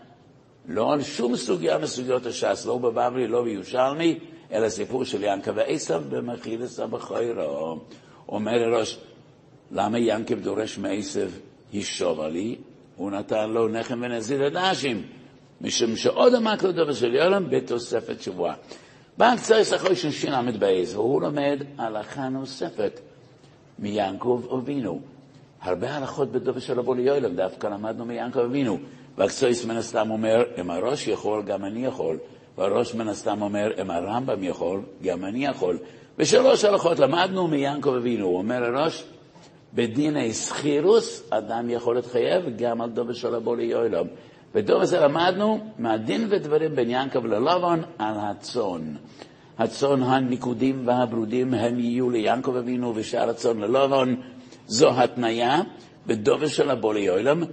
לא 0.67 0.93
על 0.93 1.03
שום 1.03 1.35
סוגיה 1.35 1.77
מסוגיות 1.77 2.25
הש"ס, 2.25 2.65
לא 2.65 2.77
בבבלי, 2.77 3.27
לא 3.27 3.43
בירושלמי, 3.43 4.19
אלא 4.51 4.69
סיפור 4.69 5.03
של 5.03 5.23
ינקה 5.23 5.51
ועשב 5.55 6.01
במחילס 6.09 6.79
הבחוירו. 6.79 7.79
אומר 8.29 8.63
הראש, 8.63 8.99
למה 9.71 9.99
ינקב 9.99 10.39
דורש 10.39 10.77
מעשב 10.77 11.29
הישובה 11.73 12.27
לי? 12.27 12.55
הוא 12.95 13.11
נתן 13.11 13.49
לו 13.49 13.67
נחם 13.67 14.01
ונזיר 14.03 14.47
לדשים. 14.47 15.03
משום 15.61 15.95
שעוד 15.95 16.35
עמק 16.35 16.63
לו 16.63 16.71
דבר 16.71 16.93
של 16.93 17.15
יולם 17.15 17.49
בתוספת 17.49 18.21
שבועה. 18.21 18.53
בא 19.17 19.35
קצריס 19.35 19.73
אחרי 19.73 19.95
של 19.95 20.57
בייז, 20.59 20.95
והוא 20.95 21.21
לומד 21.21 21.63
הלכה 21.77 22.29
נוספת 22.29 22.99
מיעקב 23.79 24.43
אבינו. 24.53 25.01
הרבה 25.61 25.95
הלכות 25.95 26.31
בדובר 26.31 26.59
של 26.59 26.79
אבו 26.79 26.93
ליואלם, 26.93 27.35
דווקא 27.35 27.67
למדנו 27.67 28.05
מיעקב 28.05 28.39
אבינו. 28.39 28.77
והקצריס 29.19 29.65
מן 29.65 29.77
הסתם 29.77 30.11
אומר, 30.11 30.43
אם 30.61 30.71
הראש 30.71 31.07
יכול, 31.07 31.43
גם 31.43 31.65
אני 31.65 31.85
יכול. 31.85 32.17
והראש 32.57 32.95
מן 32.95 33.07
הסתם 33.07 33.41
אומר, 33.41 33.71
אם 33.81 33.91
הרמב"ם 33.91 34.43
יכול, 34.43 34.81
גם 35.03 35.25
אני 35.25 35.45
יכול. 35.45 35.77
בשלוש 36.17 36.65
הלכות 36.65 36.99
למדנו 36.99 37.47
מיעקב 37.47 37.93
אבינו. 37.93 38.25
הוא 38.25 38.37
אומר 38.37 38.63
הראש, 38.63 39.03
בדיני 39.73 40.33
סחירוס 40.33 41.23
אדם 41.29 41.69
יכול 41.69 41.95
להתחייב 41.95 42.43
גם 42.57 42.81
על 42.81 42.89
דובר 42.89 43.13
של 43.13 43.35
אבו 43.35 43.55
ליואלם. 43.55 44.05
ודוב 44.55 44.81
הזה 44.81 44.99
למדנו 44.99 45.59
מהדין 45.79 46.27
ודברים 46.29 46.75
בין 46.75 46.89
יעקב 46.89 47.25
ללבן 47.25 47.81
על 47.97 48.15
הצאן. 48.17 48.95
הצאן 49.57 50.03
הניקודים 50.03 50.87
והברודים 50.87 51.53
הם 51.53 51.79
יהיו 51.79 52.09
ליעקב 52.09 52.55
אבינו 52.55 52.93
ושאר 52.95 53.29
הצאן 53.29 53.59
ללבן. 53.59 54.15
זו 54.67 54.89
התניה 54.89 55.61
בדובר 56.07 56.47
של 56.47 56.69
הבולי 56.69 57.07
עולם, 57.07 57.43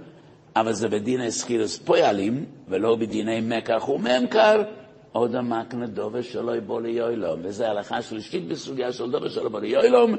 אבל 0.59 0.73
זה 0.73 0.87
בדין 0.87 1.21
הסחירס 1.21 1.77
פועלים 1.77 2.45
ולא 2.67 2.95
בדיני 2.95 3.41
מקח 3.41 3.89
וממכר. 3.89 4.63
עוד 5.11 5.35
המקנה 5.35 5.87
דובר 5.87 6.21
שלו 6.21 6.53
בולי 6.65 6.99
עולם, 6.99 7.39
וזו 7.43 7.65
הלכה 7.65 8.01
שלישית 8.01 8.47
בסוגיה 8.47 8.91
של 8.91 9.11
דובר 9.11 9.29
של 9.29 9.45
הבולי 9.45 9.75
עולם. 9.75 10.15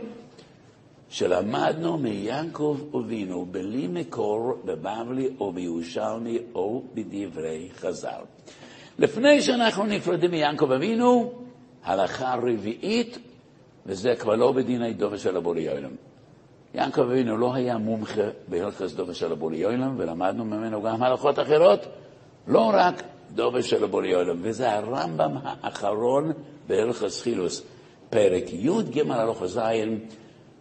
שלמדנו 1.09 1.99
מיעקב 1.99 2.79
אבינו 2.97 3.47
בלי 3.51 3.87
מקור 3.87 4.63
בבבלי 4.65 5.29
או 5.41 5.53
בירושלמי 5.53 6.39
או 6.55 6.83
בדברי 6.95 7.69
חז"ל. 7.75 8.21
לפני 8.99 9.43
שאנחנו 9.43 9.87
נפרדים 9.87 10.31
מיעקב 10.31 10.73
אבינו, 10.73 11.33
הלכה 11.85 12.35
רביעית, 12.35 13.19
וזה 13.87 14.15
כבר 14.19 14.35
לא 14.35 14.53
בדיני 14.53 14.93
דובר 14.93 15.17
של 15.17 15.37
הבולי 15.37 15.63
יוילם. 15.63 16.08
יעקב 16.79 17.01
אבינו 17.01 17.37
לא 17.37 17.55
היה 17.55 17.79
מומחה 17.79 18.23
בהלכס 18.49 18.93
דובר 18.93 19.13
של 19.13 19.33
הבולי 19.33 19.57
יוילם, 19.57 19.95
ולמדנו 19.97 20.45
ממנו 20.45 20.83
גם 20.83 21.03
הלכות 21.03 21.39
אחרות, 21.39 21.87
לא 22.47 22.71
רק 22.75 23.03
דובר 23.35 23.61
של 23.61 23.85
הבולי 23.85 24.09
יוילם, 24.09 24.39
וזה 24.43 24.73
הרמב"ם 24.73 25.37
האחרון 25.45 26.33
בהלכס 26.69 27.23
חילוס, 27.23 27.63
פרק 28.11 28.53
י"ג 28.53 29.11
הלכה 29.11 29.47
ז', 29.47 29.59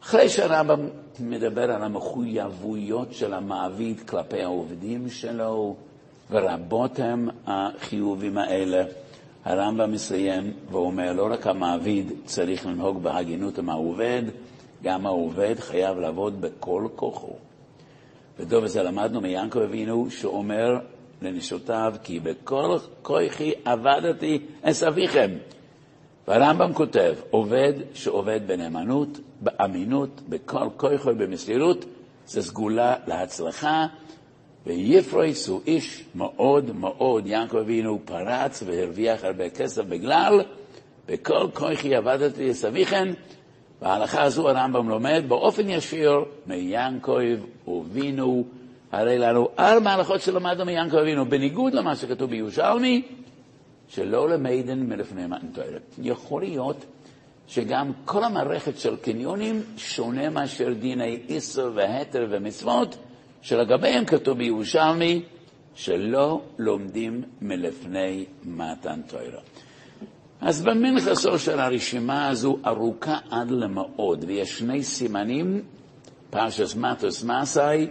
אחרי 0.04 0.30
שהרמב"ם 0.30 0.88
מדבר 1.20 1.72
על 1.72 1.84
המחויבויות 1.84 3.14
של 3.14 3.34
המעביד 3.34 4.00
כלפי 4.10 4.42
העובדים 4.42 5.10
שלו, 5.10 5.76
ורבות 6.32 7.00
הם 7.00 7.30
החיובים 7.48 8.38
האלה, 8.38 8.84
הרמב"ם 9.46 9.92
מסיים 9.92 10.54
ואומר, 10.72 11.14
לא 11.14 11.28
רק 11.32 11.48
המעביד 11.48 12.12
צריך 12.26 12.66
לנהוג 12.66 13.04
בהגינות 13.04 13.60
עם 13.60 13.70
העובד, 13.70 14.24
גם 14.84 15.06
העובד 15.06 15.56
חייב 15.60 16.00
לעבוד 16.00 16.42
בכל 16.42 16.88
כוחו. 16.96 17.36
ודוב 18.40 18.64
הזה 18.64 18.84
למדנו 18.84 19.22
מיענקו 19.22 19.64
אבינו, 19.64 20.08
שאומר 20.10 20.80
לנשותיו, 21.22 21.96
כי 22.04 22.20
בכל 22.20 22.78
כוחי 23.02 23.54
עבדתי 23.66 24.40
את 24.70 24.84
אביכם. 24.88 25.32
והרמב"ם 26.28 26.74
כותב, 26.74 27.16
עובד 27.30 27.74
שעובד 27.94 28.40
בנאמנות, 28.48 29.20
באמינות, 29.42 30.22
בכל 30.30 30.70
כוחו 30.78 31.16
במסירות, 31.16 31.86
זה 32.28 32.42
סגולה 32.42 32.96
להצלחה, 33.08 33.88
ויפרויס 34.66 35.48
הוא 35.48 35.62
איש 35.68 36.04
מאוד 36.16 36.76
מאוד, 36.76 37.28
יעקב 37.28 37.58
אבינו 37.58 38.00
פרץ 38.06 38.64
והרוויח 38.66 39.24
הרבה 39.24 39.50
כסף 39.50 39.84
בגלל, 39.84 40.42
בכל 41.08 41.48
כוחי 41.54 41.96
עבדתי 41.96 42.50
לסביכן, 42.50 43.14
וההלכה 43.82 44.24
הזו 44.24 44.50
הרמב"ם 44.50 44.90
לומד 44.90 45.24
באופן 45.28 45.70
ישיר 45.70 46.26
מיעקב 46.46 47.22
אבינו, 47.68 48.44
הרי 48.92 49.18
לנו 49.18 49.50
ארבע 49.60 49.92
הלכות 49.92 50.22
שלמדנו 50.22 50.66
מיעקב 50.66 50.96
אבינו, 50.96 51.30
בניגוד 51.30 51.74
למה 51.74 51.96
שכתוב 51.96 52.30
בירושלמי, 52.30 53.02
שלא 53.88 54.30
למיידן 54.30 54.80
מלפני 54.80 55.28
מתנתורת. 55.28 55.96
יכול 56.02 56.42
להיות 56.42 56.86
שגם 57.48 57.92
כל 58.06 58.24
המערכת 58.24 58.78
של 58.80 58.96
קניונים 58.96 59.62
שונה 59.78 60.30
מאשר 60.30 60.74
דיני 60.74 61.20
איסר 61.30 61.72
והתר 61.76 62.28
ומצוות, 62.30 62.98
שלגביהם 63.42 64.06
כתוב 64.06 64.38
בירושלמי 64.38 65.22
שלא 65.76 66.42
לומדים 66.58 67.24
מלפני 67.42 68.26
מתן 68.44 69.02
תוירה. 69.08 69.42
אז 70.42 70.62
במנחסו 70.62 71.40
של 71.40 71.60
הרשימה 71.60 72.28
הזו 72.28 72.58
ארוכה 72.66 73.18
עד 73.30 73.52
למאוד, 73.52 74.26
ויש 74.28 74.60
שני 74.60 74.84
סימנים, 74.84 75.62
פרשס 76.30 76.76
מטוס 76.76 77.24
מסאי, 77.24 77.88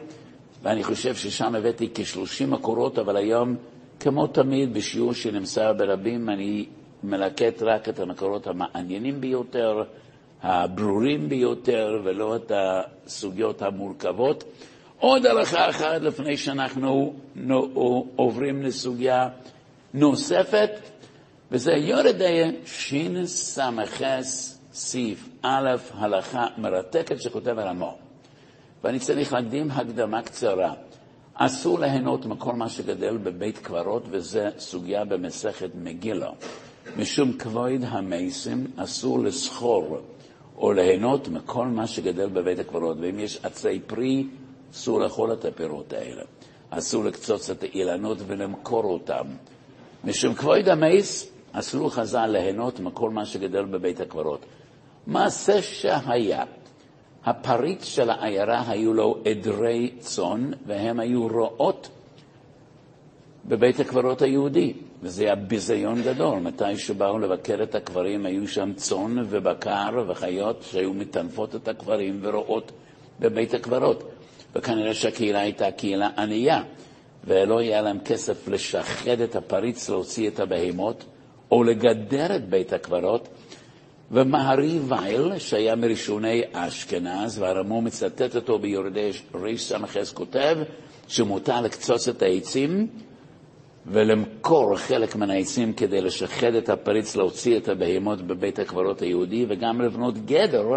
ואני 0.62 0.84
חושב 0.84 1.14
ששם 1.14 1.54
הבאתי 1.54 1.88
כ-30 1.94 2.46
מקורות, 2.46 2.98
אבל 2.98 3.16
היום 3.16 3.56
כמו 4.00 4.26
תמיד, 4.26 4.74
בשיעור 4.74 5.12
שנמסר 5.12 5.72
ברבים, 5.72 6.28
אני 6.28 6.66
מלקט 7.04 7.62
רק 7.62 7.88
את 7.88 8.00
המקורות 8.00 8.46
המעניינים 8.46 9.20
ביותר, 9.20 9.82
הברורים 10.42 11.28
ביותר, 11.28 12.00
ולא 12.04 12.36
את 12.36 12.52
הסוגיות 12.54 13.62
המורכבות. 13.62 14.44
עוד 14.98 15.26
הלכה 15.26 15.70
אחת 15.70 16.00
לפני 16.00 16.36
שאנחנו 16.36 17.14
עוברים 18.16 18.62
לסוגיה 18.62 19.28
נוספת, 19.94 20.70
וזה 21.50 21.72
יורדיה 21.72 22.50
שס"ס 22.64 24.58
סעיף 24.72 25.28
א', 25.42 25.76
הלכה 25.94 26.46
מרתקת 26.58 27.22
שכותב 27.22 27.58
הרמון. 27.58 27.94
ואני 28.84 28.98
צריך 28.98 29.32
להקדים 29.32 29.70
הקדמה 29.70 30.22
קצרה. 30.22 30.74
אסור 31.34 31.78
ליהנות 31.80 32.26
מכל 32.26 32.52
מה 32.52 32.68
שגדל 32.68 33.16
בבית 33.16 33.58
קברות, 33.58 34.02
וזו 34.10 34.40
סוגיה 34.58 35.04
במסכת 35.04 35.70
מגילה. 35.74 36.30
משום 36.96 37.32
כבוד 37.32 37.80
המסים 37.82 38.66
אסור 38.76 39.18
לסחור 39.18 39.98
או 40.56 40.72
ליהנות 40.72 41.28
מכל 41.28 41.66
מה 41.66 41.86
שגדל 41.86 42.28
בבית 42.28 42.58
הקברות, 42.58 42.96
ואם 43.00 43.18
יש 43.18 43.38
עצי 43.42 43.80
פרי, 43.86 44.26
אסור 44.72 45.00
לאכול 45.00 45.32
את 45.32 45.44
הפירות 45.44 45.92
האלה. 45.92 46.22
אסור 46.70 47.04
לקצוץ 47.04 47.50
את 47.50 47.62
האילנות 47.62 48.18
ולמכור 48.26 48.84
אותם. 48.84 49.26
משום 50.04 50.34
כבוד 50.34 50.68
המס, 50.68 51.35
אסור 51.58 51.90
חז"ל 51.90 52.26
ליהנות 52.26 52.80
מכל 52.80 53.10
מה 53.10 53.26
שגדל 53.26 53.64
בבית 53.64 54.00
הקברות. 54.00 54.40
מעשה 55.06 55.62
שהיה 55.62 56.44
הפריץ 57.24 57.84
של 57.84 58.10
העיירה 58.10 58.64
היו 58.68 58.94
לו 58.94 59.18
עדרי 59.30 59.90
צאן, 59.98 60.50
והם 60.66 61.00
היו 61.00 61.28
רועות 61.28 61.88
בבית 63.44 63.80
הקברות 63.80 64.22
היהודי, 64.22 64.72
וזה 65.02 65.24
היה 65.24 65.34
ביזיון 65.34 66.02
גדול. 66.02 66.38
מתי 66.38 66.76
שבאו 66.76 67.18
לבקר 67.18 67.62
את 67.62 67.74
הקברים, 67.74 68.26
היו 68.26 68.48
שם 68.48 68.72
צאן 68.76 69.16
ובקר 69.28 70.04
וחיות 70.08 70.62
שהיו 70.62 70.92
מטנפות 70.92 71.54
את 71.54 71.68
הקברים 71.68 72.18
ורועות 72.22 72.72
בבית 73.20 73.54
הקברות. 73.54 74.10
וכנראה 74.54 74.94
שהקהילה 74.94 75.40
הייתה 75.40 75.70
קהילה 75.70 76.10
ענייה, 76.18 76.62
ולא 77.24 77.58
היה 77.58 77.82
להם 77.82 77.98
כסף 78.04 78.48
לשחד 78.48 79.20
את 79.20 79.36
הפריץ, 79.36 79.88
להוציא 79.88 80.28
את 80.28 80.40
הבהמות, 80.40 81.04
או 81.50 81.64
לגדר 81.64 82.36
את 82.36 82.48
בית 82.48 82.72
הקברות, 82.72 83.28
ומהרי 84.10 84.78
וייל, 84.88 85.38
שהיה 85.38 85.76
מראשוני 85.76 86.42
אשכנז, 86.52 87.38
והרמו 87.38 87.82
מצטט 87.82 88.36
אותו 88.36 88.58
ביורדי 88.58 89.10
רס"ס, 89.34 90.12
כותב 90.12 90.56
שמותר 91.08 91.60
לקצוץ 91.60 92.08
את 92.08 92.22
העצים 92.22 92.86
ולמכור 93.86 94.76
חלק 94.76 95.16
מן 95.16 95.30
העצים 95.30 95.72
כדי 95.72 96.00
לשחד 96.00 96.54
את 96.54 96.68
הפריץ, 96.68 97.16
להוציא 97.16 97.56
את 97.56 97.68
הבהמות 97.68 98.22
בבית 98.22 98.58
הקברות 98.58 99.02
היהודי, 99.02 99.46
וגם 99.48 99.80
לבנות 99.80 100.26
גדר 100.26 100.68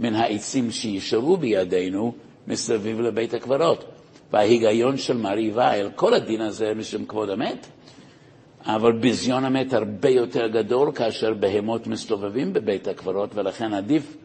מן 0.00 0.14
העצים 0.14 0.70
שישארו 0.70 1.36
בידינו 1.36 2.12
מסביב 2.46 3.00
לבית 3.00 3.34
הקברות. 3.34 3.84
וההיגיון 4.32 4.96
של 4.96 5.16
מרי 5.16 5.50
וייל, 5.50 5.90
כל 5.94 6.14
הדין 6.14 6.40
הזה 6.40 6.72
משום 6.76 7.04
כבוד 7.04 7.30
המת, 7.30 7.66
אבל 8.66 8.92
ביזיון 8.92 9.44
המת 9.44 9.72
הרבה 9.72 10.08
יותר 10.08 10.46
גדול 10.46 10.92
כאשר 10.92 11.34
בהמות 11.34 11.86
מסתובבים 11.86 12.52
בבית 12.52 12.88
הקברות, 12.88 13.30
ולכן 13.34 13.74
עדיף 13.74 14.16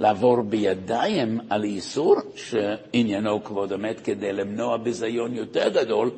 לעבור 0.00 0.42
בידיים 0.42 1.40
על 1.50 1.64
איסור 1.64 2.16
שעניינו 2.34 3.44
כבוד 3.44 3.72
המת 3.72 4.00
כדי 4.00 4.32
למנוע 4.32 4.76
ביזיון 4.76 5.34
יותר 5.34 5.68
גדול, 5.68 6.10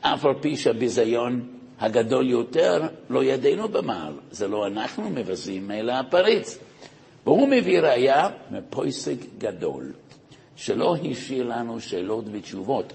אף 0.00 0.24
על 0.24 0.34
פי 0.40 0.56
שהביזיון 0.56 1.48
הגדול 1.80 2.28
יותר 2.30 2.82
לא 3.10 3.24
ידינו 3.24 3.68
במעל. 3.68 4.12
זה 4.30 4.48
לא 4.48 4.66
אנחנו 4.66 5.10
מבזים, 5.10 5.70
אלא 5.70 5.92
הפריץ. 5.92 6.58
והוא 7.26 7.48
מביא 7.48 7.80
ראיה 7.80 8.28
מפויסק 8.50 9.16
גדול, 9.38 9.92
שלא 10.56 10.96
השאיר 11.10 11.44
לנו 11.44 11.80
שאלות 11.80 12.24
ותשובות. 12.32 12.92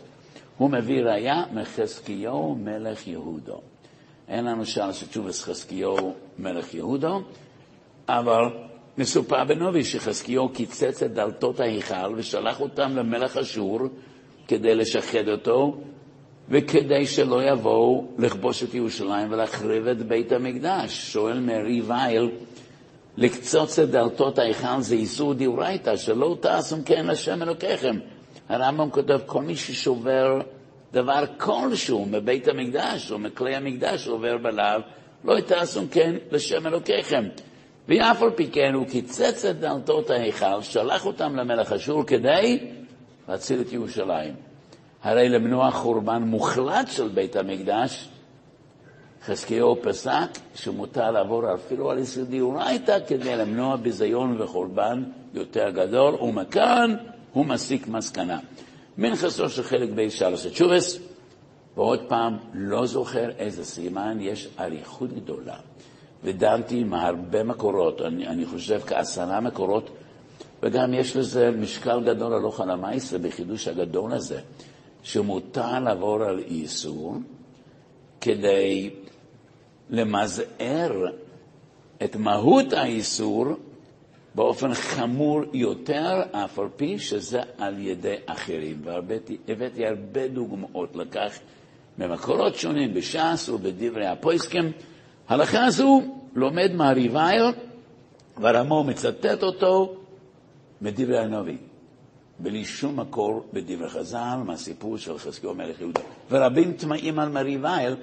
הוא 0.58 0.70
מביא 0.70 1.04
ראיה 1.04 1.44
מחזקיהו 1.54 2.56
מלך 2.56 3.08
יהודו. 3.08 3.62
אין 4.30 4.46
לנו 4.46 4.66
שער 4.66 4.92
שתשובס 4.92 5.44
חזקיהו 5.44 6.14
מלך 6.40 6.74
יהודו, 6.74 7.22
אבל 8.10 8.44
מסופר 8.98 9.44
בנובי 9.44 9.84
שחזקיהו 9.84 10.50
קיצץ 10.50 11.04
את 11.04 11.14
דלתות 11.14 11.60
ההיכל 11.60 12.14
ושלח 12.16 12.62
אותם 12.62 12.96
למלך 12.96 13.38
אשור 13.38 13.80
כדי 14.48 14.76
לשחד 14.76 15.28
אותו 15.28 15.78
וכדי 16.50 17.06
שלא 17.06 17.44
יבואו 17.44 18.08
לכבוש 18.18 18.64
את 18.64 18.74
ירושלים 18.74 19.32
ולהחריב 19.32 19.88
את 19.88 20.02
בית 20.02 20.32
המקדש. 20.32 21.12
שואל 21.14 21.40
מרי 21.40 21.82
וייל, 21.82 22.32
לקצוץ 23.18 23.80
את 23.80 23.90
דלתות 23.90 24.40
ההיכל 24.40 24.82
זה 24.82 24.96
איסור 24.96 25.34
דאורייתא, 25.34 25.96
שלא 25.96 26.38
תעשו 26.40 26.76
כן 26.86 27.06
לשם 27.08 27.42
אלוקיכם. 27.42 28.00
הרמב"ם 28.50 28.90
כותב, 28.90 29.20
כל 29.26 29.42
מי 29.42 29.56
ששובר 29.56 30.42
דבר 30.94 31.24
כלשהו 31.38 32.06
מבית 32.06 32.48
המקדש 32.48 33.12
או 33.12 33.20
מכלי 33.20 33.56
המקדש 33.56 34.08
עובר 34.08 34.38
בלאו, 34.38 34.80
לא 35.24 35.40
תעשו 35.42 35.82
כן 35.92 36.16
לשם 36.32 36.68
אלוקיכם. 36.68 37.24
ואף 37.88 38.22
על 38.22 38.32
פי 38.32 38.48
כן 38.52 38.74
הוא 38.74 38.88
קיצץ 38.88 39.46
את 39.46 39.60
דלתות 39.60 40.10
ההיכל, 40.10 40.62
שלח 40.62 41.06
אותם 41.06 41.36
למלך 41.36 41.72
אשור 41.72 42.04
כדי 42.04 42.68
להציל 43.30 43.62
את 43.62 43.74
ירושלים. 43.74 44.36
הרי 45.04 45.30
למנוע 45.30 45.72
חורבן 45.72 46.24
מוחלט 46.24 46.88
של 46.88 47.08
בית 47.08 47.36
המקדש, 47.36 48.08
חזקיהו 49.26 49.82
פסק 49.82 50.30
שמותר 50.56 51.12
לעבור 51.12 51.54
אפילו 51.54 51.92
על 51.92 52.00
יסוד 52.00 52.32
דאורייתא 52.32 52.98
כדי 53.08 53.36
למנוע 53.36 53.76
ביזיון 53.76 54.42
וחורבן 54.42 55.04
יותר 55.34 55.70
גדול, 55.70 56.16
ומכאן 56.16 56.96
הוא 57.34 57.46
מסיק 57.46 57.88
מסקנה. 57.88 58.40
מנחסו 58.98 59.50
של 59.50 59.64
חלק 59.64 59.90
בי 59.90 60.10
שלוש 60.10 60.46
התשובס, 60.46 61.00
ועוד 61.76 62.00
פעם, 62.08 62.38
לא 62.54 62.86
זוכר 62.86 63.30
איזה 63.38 63.66
סימן, 63.66 64.18
יש 64.22 64.48
אריכות 64.60 65.14
גדולה. 65.14 65.56
ודנתי 66.24 66.80
עם 66.80 66.94
הרבה 66.94 67.44
מקורות, 67.44 68.02
אני, 68.02 68.28
אני 68.28 68.46
חושב 68.46 68.82
כעשרה 68.88 69.40
מקורות, 69.40 69.90
וגם 70.64 70.94
יש 70.94 71.16
לזה 71.16 71.52
משקל 71.52 72.02
גדול 72.06 72.34
על 72.60 72.70
המייסר 72.70 73.18
בחידוש 73.18 73.68
הגדול 73.68 74.14
הזה, 74.14 74.40
שמותר 75.04 75.80
לעבור 75.80 76.24
על 76.24 76.40
איסור 76.40 77.16
כדי 78.22 78.90
למזער 79.90 81.06
את 82.04 82.16
מהות 82.16 82.74
האיסור 82.74 83.46
באופן 84.36 84.74
חמור 84.74 85.42
יותר, 85.54 86.22
אף 86.32 86.60
על 86.60 86.68
פי 86.76 87.00
שזה 87.00 87.42
על 87.58 87.80
ידי 87.80 88.16
אחרים. 88.26 88.82
והבאתי 88.84 89.86
הרבה 89.86 90.28
דוגמאות 90.28 90.96
לכך 90.96 91.40
ממקורות 91.98 92.56
שונים 92.56 92.94
בש"ס 92.94 93.50
ובדברי 93.50 94.08
הפויסקים. 94.08 94.72
הלכה 95.28 95.66
הזו 95.66 96.02
לומד 96.36 96.72
מהריבאייר, 96.74 97.46
והרמו 98.38 98.84
מצטט 98.84 99.44
אותו 99.44 99.96
מדברי 100.82 101.20
הנביא, 101.20 101.58
בלי 102.40 102.66
שום 102.66 103.00
מקור 103.00 103.46
בדברי 103.54 103.90
חז"ל, 103.90 104.38
מהסיפור 104.46 104.98
של 104.98 105.18
חזקיהו 105.18 105.56
מלך 105.56 105.82
יהודה. 105.82 106.02
ורבים 106.32 106.74
טמאים 106.74 107.20
על 107.20 107.30
מריבאייר, 107.30 107.96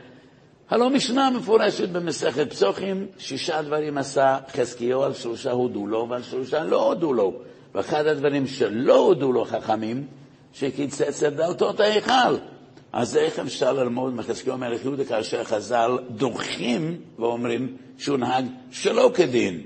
הלא 0.73 0.91
משנה 0.91 1.31
מפורשת 1.31 1.89
במסכת 1.89 2.51
פסוחים, 2.51 3.07
שישה 3.19 3.63
דברים 3.63 3.99
עשה 3.99 4.39
חזקיהו, 4.49 5.03
על 5.03 5.15
שלושה 5.15 5.51
הודו 5.51 5.87
לו 5.87 6.07
ועל 6.09 6.23
שלושה 6.23 6.65
לא 6.65 6.89
הודו 6.89 7.13
לו. 7.13 7.33
ואחד 7.75 8.07
הדברים 8.07 8.47
שלא 8.47 8.97
הודו 8.97 9.33
לו 9.33 9.45
חכמים, 9.45 10.07
שקיצץ 10.53 11.23
את 11.23 11.37
דלתות 11.37 11.81
ההיכל. 11.81 12.37
אז 12.93 13.17
איך 13.17 13.39
אפשר 13.39 13.73
ללמוד 13.73 14.15
מחזקיהו 14.15 14.59
מלך 14.59 14.85
יהודה 14.85 15.05
כאשר 15.05 15.45
חז"ל 15.45 15.99
דוחים 16.11 17.01
ואומרים 17.19 17.77
שהוא 17.99 18.19
נהג 18.19 18.45
שלא 18.71 19.11
כדין? 19.15 19.61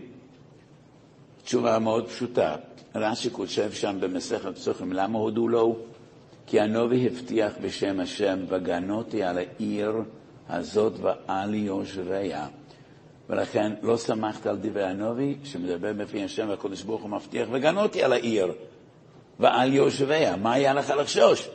תשובה 1.45 1.79
מאוד 1.79 2.09
פשוטה. 2.09 2.57
רש"י 2.95 3.31
כותב 3.31 3.71
שם 3.73 3.97
במסכת 4.01 4.55
פסוחים, 4.55 4.93
למה 4.93 5.19
הודו 5.19 5.49
לו? 5.49 5.77
כי 6.47 6.61
הנובי 6.61 7.07
הבטיח 7.07 7.53
בשם 7.63 8.01
השם, 8.01 8.39
וגנותי 8.49 9.23
על 9.23 9.39
העיר 9.39 9.93
הזאת 10.49 10.93
ועל 11.03 11.55
יושביה. 11.55 12.47
ולכן 13.29 13.73
לא 13.83 13.97
סמכת 13.97 14.47
על 14.47 14.57
דברי 14.61 14.85
הנובי, 14.85 15.37
שמדבר 15.45 15.93
בפי 15.93 16.25
השם 16.25 16.49
והקדוש 16.49 16.83
ברוך 16.83 17.03
הוא 17.03 17.11
מבטיח, 17.11 17.49
וגנותי 17.53 18.03
על 18.03 18.13
העיר 18.13 18.53
ועל 19.41 19.73
יושביה. 19.73 20.37
מה 20.37 20.53
היה 20.53 20.75
לך 20.75 20.91
לחשוש? 20.91 21.49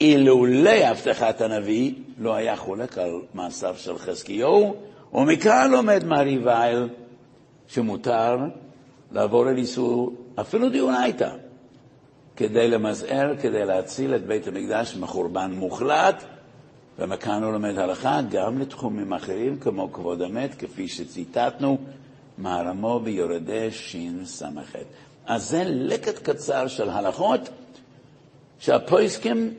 אילולא 0.00 0.70
הבטחת 0.70 1.40
הנביא, 1.40 1.92
לא 2.18 2.34
היה 2.34 2.56
חולק 2.56 2.98
על 2.98 3.20
מעשיו 3.34 3.74
של 3.78 3.98
חזקיהו, 3.98 4.76
ומכאן 5.14 5.70
לומד 5.70 6.04
מרי 6.04 6.38
וייל 6.38 6.88
שמותר 7.68 8.36
לעבור 9.12 9.48
על 9.48 9.56
איסור, 9.56 10.12
אפילו 10.40 10.68
דיונייתא, 10.68 11.30
כדי 12.36 12.68
למזער, 12.68 13.36
כדי 13.42 13.64
להציל 13.64 14.14
את 14.14 14.26
בית 14.26 14.46
המקדש 14.48 14.96
מחורבן 14.96 15.52
מוחלט, 15.52 16.24
ומכאן 16.98 17.42
הוא 17.42 17.52
לומד 17.52 17.78
הלכה 17.78 18.20
גם 18.30 18.58
לתחומים 18.58 19.12
אחרים, 19.12 19.58
כמו 19.58 19.92
כבוד 19.92 20.22
המת, 20.22 20.54
כפי 20.54 20.88
שציטטנו, 20.88 21.78
מהרמו 22.38 23.00
ביורדי 23.00 23.70
שס"ח. 23.70 24.72
אז 25.26 25.50
זה 25.50 25.62
לקט 25.66 26.18
קצר 26.18 26.66
של 26.66 26.90
הלכות 26.90 27.40
שהפויסקים 28.58 29.54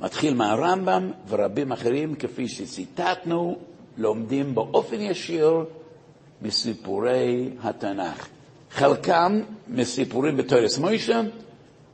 מתחיל 0.00 0.34
מהרמב"ם 0.34 1.10
ורבים 1.28 1.72
אחרים, 1.72 2.14
כפי 2.14 2.48
שציטטנו, 2.48 3.56
לומדים 3.98 4.54
באופן 4.54 5.00
ישיר 5.00 5.64
מסיפורי 6.42 7.50
התנ"ך. 7.62 8.28
חלקם 8.70 9.40
מסיפורים 9.68 10.36
בתורס 10.36 10.78
מוישה, 10.78 11.20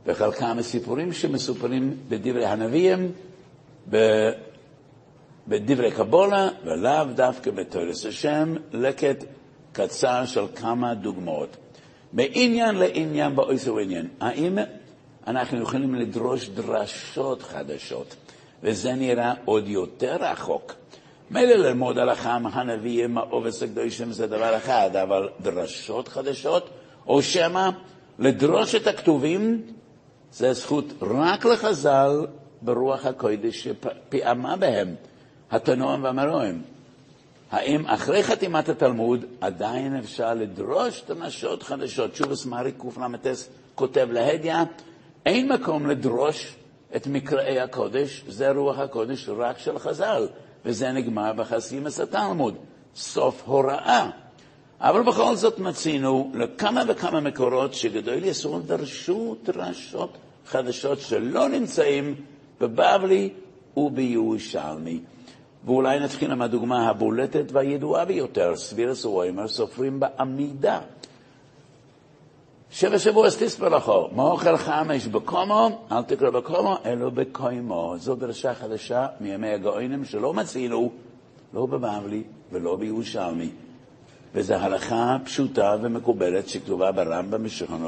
וחלקם 0.05 0.57
מסיפורים 0.57 1.13
שמסופרים 1.13 1.97
בדברי 2.09 2.45
הנביאים, 2.45 3.11
בדברי 5.49 5.91
קבולה, 5.91 6.49
ולאו 6.65 7.05
דווקא 7.15 7.51
בתורס 7.51 8.05
השם, 8.05 8.55
לקט 8.71 9.23
קצר 9.71 10.25
של 10.25 10.43
כמה 10.55 10.93
דוגמאות. 10.93 11.57
מעניין 12.13 12.75
לעניין 12.75 13.35
באויסו 13.35 13.79
עניין, 13.79 14.07
האם 14.19 14.57
אנחנו 15.27 15.61
יכולים 15.61 15.95
לדרוש 15.95 16.49
דרשות 16.49 17.41
חדשות, 17.41 18.15
וזה 18.63 18.93
נראה 18.93 19.33
עוד 19.45 19.67
יותר 19.67 20.17
רחוק. 20.19 20.73
מילא 21.31 21.53
ללמוד 21.53 21.97
הלכה 21.97 22.39
מהנביאים, 22.39 23.17
העובס 23.17 23.63
הקדושים 23.63 24.11
זה 24.11 24.27
דבר 24.27 24.57
אחד, 24.57 24.95
אבל 24.95 25.29
דרשות 25.41 26.07
חדשות, 26.07 26.69
או 27.07 27.21
שמא 27.21 27.69
לדרוש 28.19 28.75
את 28.75 28.87
הכתובים, 28.87 29.61
זה 30.31 30.53
זכות 30.53 30.85
רק 31.01 31.45
לחז"ל 31.45 32.25
ברוח 32.61 33.05
הקודש 33.05 33.67
שפיעמה 33.67 34.55
בהם, 34.55 34.95
התנועים 35.51 36.03
והמרואים. 36.03 36.61
האם 37.51 37.85
אחרי 37.85 38.23
חתימת 38.23 38.69
התלמוד 38.69 39.25
עדיין 39.41 39.95
אפשר 39.95 40.33
לדרוש 40.33 41.03
דרשות 41.07 41.63
חדשות? 41.63 42.15
שובס 42.15 42.45
מארי 42.45 42.71
קל"ס 42.71 43.49
כותב 43.75 44.07
להדיא, 44.11 44.53
אין 45.25 45.51
מקום 45.51 45.87
לדרוש 45.87 46.55
את 46.95 47.07
מקראי 47.07 47.59
הקודש, 47.59 48.23
זה 48.27 48.51
רוח 48.51 48.79
הקודש 48.79 49.29
רק 49.29 49.59
של 49.59 49.79
חז"ל, 49.79 50.27
וזה 50.65 50.91
נגמר 50.91 51.33
בחסימס 51.33 51.99
התלמוד, 51.99 52.55
סוף 52.95 53.43
הוראה. 53.45 54.09
אבל 54.81 55.03
בכל 55.03 55.35
זאת 55.35 55.59
מצינו 55.59 56.31
לכמה 56.33 56.83
וכמה 56.87 57.19
מקורות 57.19 57.73
שגדול 57.73 58.23
יסוד 58.23 58.67
דרשו 58.67 59.35
דרשות 59.43 60.17
חדשות 60.45 60.99
שלא 60.99 61.49
נמצאים 61.49 62.15
בבבלי 62.61 63.29
ובירושלמי. 63.77 64.99
ואולי 65.65 65.99
נתחיל 65.99 66.31
עם 66.31 66.41
הדוגמה 66.41 66.89
הבולטת 66.89 67.51
והידועה 67.51 68.05
ביותר, 68.05 68.55
סבירס 68.55 69.05
ווימר 69.05 69.47
סופרים 69.47 69.99
בעמידה. 69.99 70.79
שבע 72.71 72.99
שבוע 72.99 73.29
תספר 73.29 73.69
לכו, 73.69 74.09
מאוכל 74.15 74.57
חמש 74.57 75.07
בקומו, 75.07 75.85
אל 75.91 76.03
תקרא 76.03 76.29
בקומו, 76.29 76.77
אלא 76.85 77.09
בקוימו. 77.09 77.95
זו 77.97 78.15
דרשה 78.15 78.53
חדשה 78.53 79.07
מימי 79.19 79.49
הגאונים 79.49 80.05
שלא 80.05 80.33
מצינו, 80.33 80.91
לא 81.53 81.65
בבבלי 81.65 82.23
ולא 82.51 82.75
בירושלמי. 82.75 83.49
וזו 84.35 84.53
הלכה 84.53 85.17
פשוטה 85.23 85.75
ומקובלת 85.81 86.49
שכתובה 86.49 86.91
ברמב"ם 86.91 87.43
בשולחן 87.43 87.83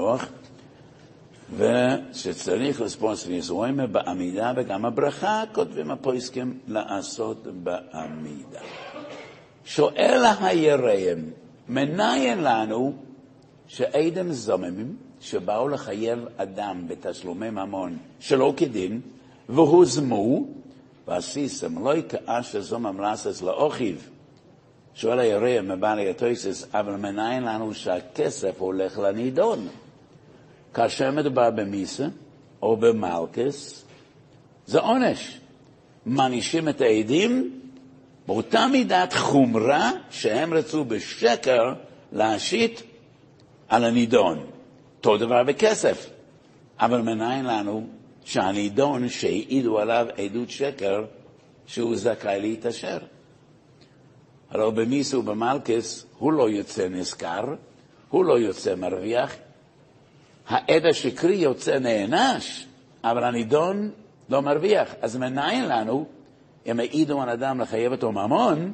ושצריך 1.58 2.82
לספוס 2.82 3.28
ויסרוימה 3.28 3.88
בעמידה, 3.88 4.54
וגם 4.56 4.86
הברכה 4.86 5.44
כותבים 5.52 5.92
הפויסקים 5.92 6.60
לעשות 6.68 7.48
בעמידה. 7.64 8.60
שואל 9.66 10.24
הירם, 10.42 11.20
מניין 11.70 12.44
לנו 12.44 12.94
שעדם 13.68 14.32
זוממים 14.32 14.96
שבאו 15.22 15.68
לחייב 15.68 16.20
אדם 16.38 16.88
בתשלומי 16.88 17.50
ממון 17.50 17.98
שלא 18.20 18.54
כדין, 18.58 19.02
והוזמו, 19.50 20.46
ועשיסם 21.08 21.84
לא 21.84 21.96
יתאש 21.96 22.56
זום 22.56 22.86
המלסס 22.86 23.42
לאוכיו. 23.42 23.96
שואל 24.94 25.20
הירא 25.20 25.62
מבעלי 25.62 26.10
התויסס, 26.10 26.68
אבל 26.74 26.96
מניין 26.96 27.44
לנו 27.44 27.74
שהכסף 27.74 28.60
הולך 28.60 29.00
לנידון? 29.00 29.68
כאשר 30.74 31.12
מדובר 31.12 31.50
במיסה 31.50 32.08
או 32.62 32.78
במלכס, 32.78 33.86
זה 34.66 34.80
עונש. 34.80 35.38
מענישים 36.06 36.70
את 36.70 36.82
העדים 36.82 37.62
באותה 38.28 38.68
מידת 38.68 39.14
חומרה 39.14 39.92
שהם 40.10 40.54
רצו 40.54 40.86
בשקר 40.86 41.74
להשית 42.12 42.84
על 43.70 43.86
הנידון. 43.86 44.46
אותו 44.98 45.18
דבר 45.18 45.44
בכסף. 45.44 46.10
אבל 46.80 47.02
מניין 47.02 47.46
לנו 47.46 47.88
שהנידון 48.26 49.10
שהעידו 49.10 49.80
עליו 49.80 50.06
עדות 50.18 50.50
שקר, 50.50 51.04
שהוא 51.66 51.96
זכאי 51.96 52.40
להתעשר. 52.42 52.98
הלוא 54.50 54.70
במיס 54.70 55.14
ובמלכס 55.14 56.06
הוא 56.18 56.34
לא 56.34 56.50
יוצא 56.50 56.88
נזכר, 56.90 57.44
הוא 58.10 58.26
לא 58.26 58.40
יוצא 58.40 58.76
מרוויח, 58.76 59.36
העד 60.52 60.86
השקרי 60.86 61.36
יוצא 61.36 61.80
נענש, 61.80 62.66
אבל 63.04 63.24
הנידון 63.24 63.92
לא 64.30 64.42
מרוויח. 64.42 64.96
אז 65.02 65.18
מניין 65.18 65.70
לנו, 65.70 66.06
אם 66.66 66.80
העידו 66.80 67.22
על 67.22 67.30
אדם 67.30 67.62
לחייב 67.62 67.92
אותו 67.92 68.12
ממון, 68.12 68.74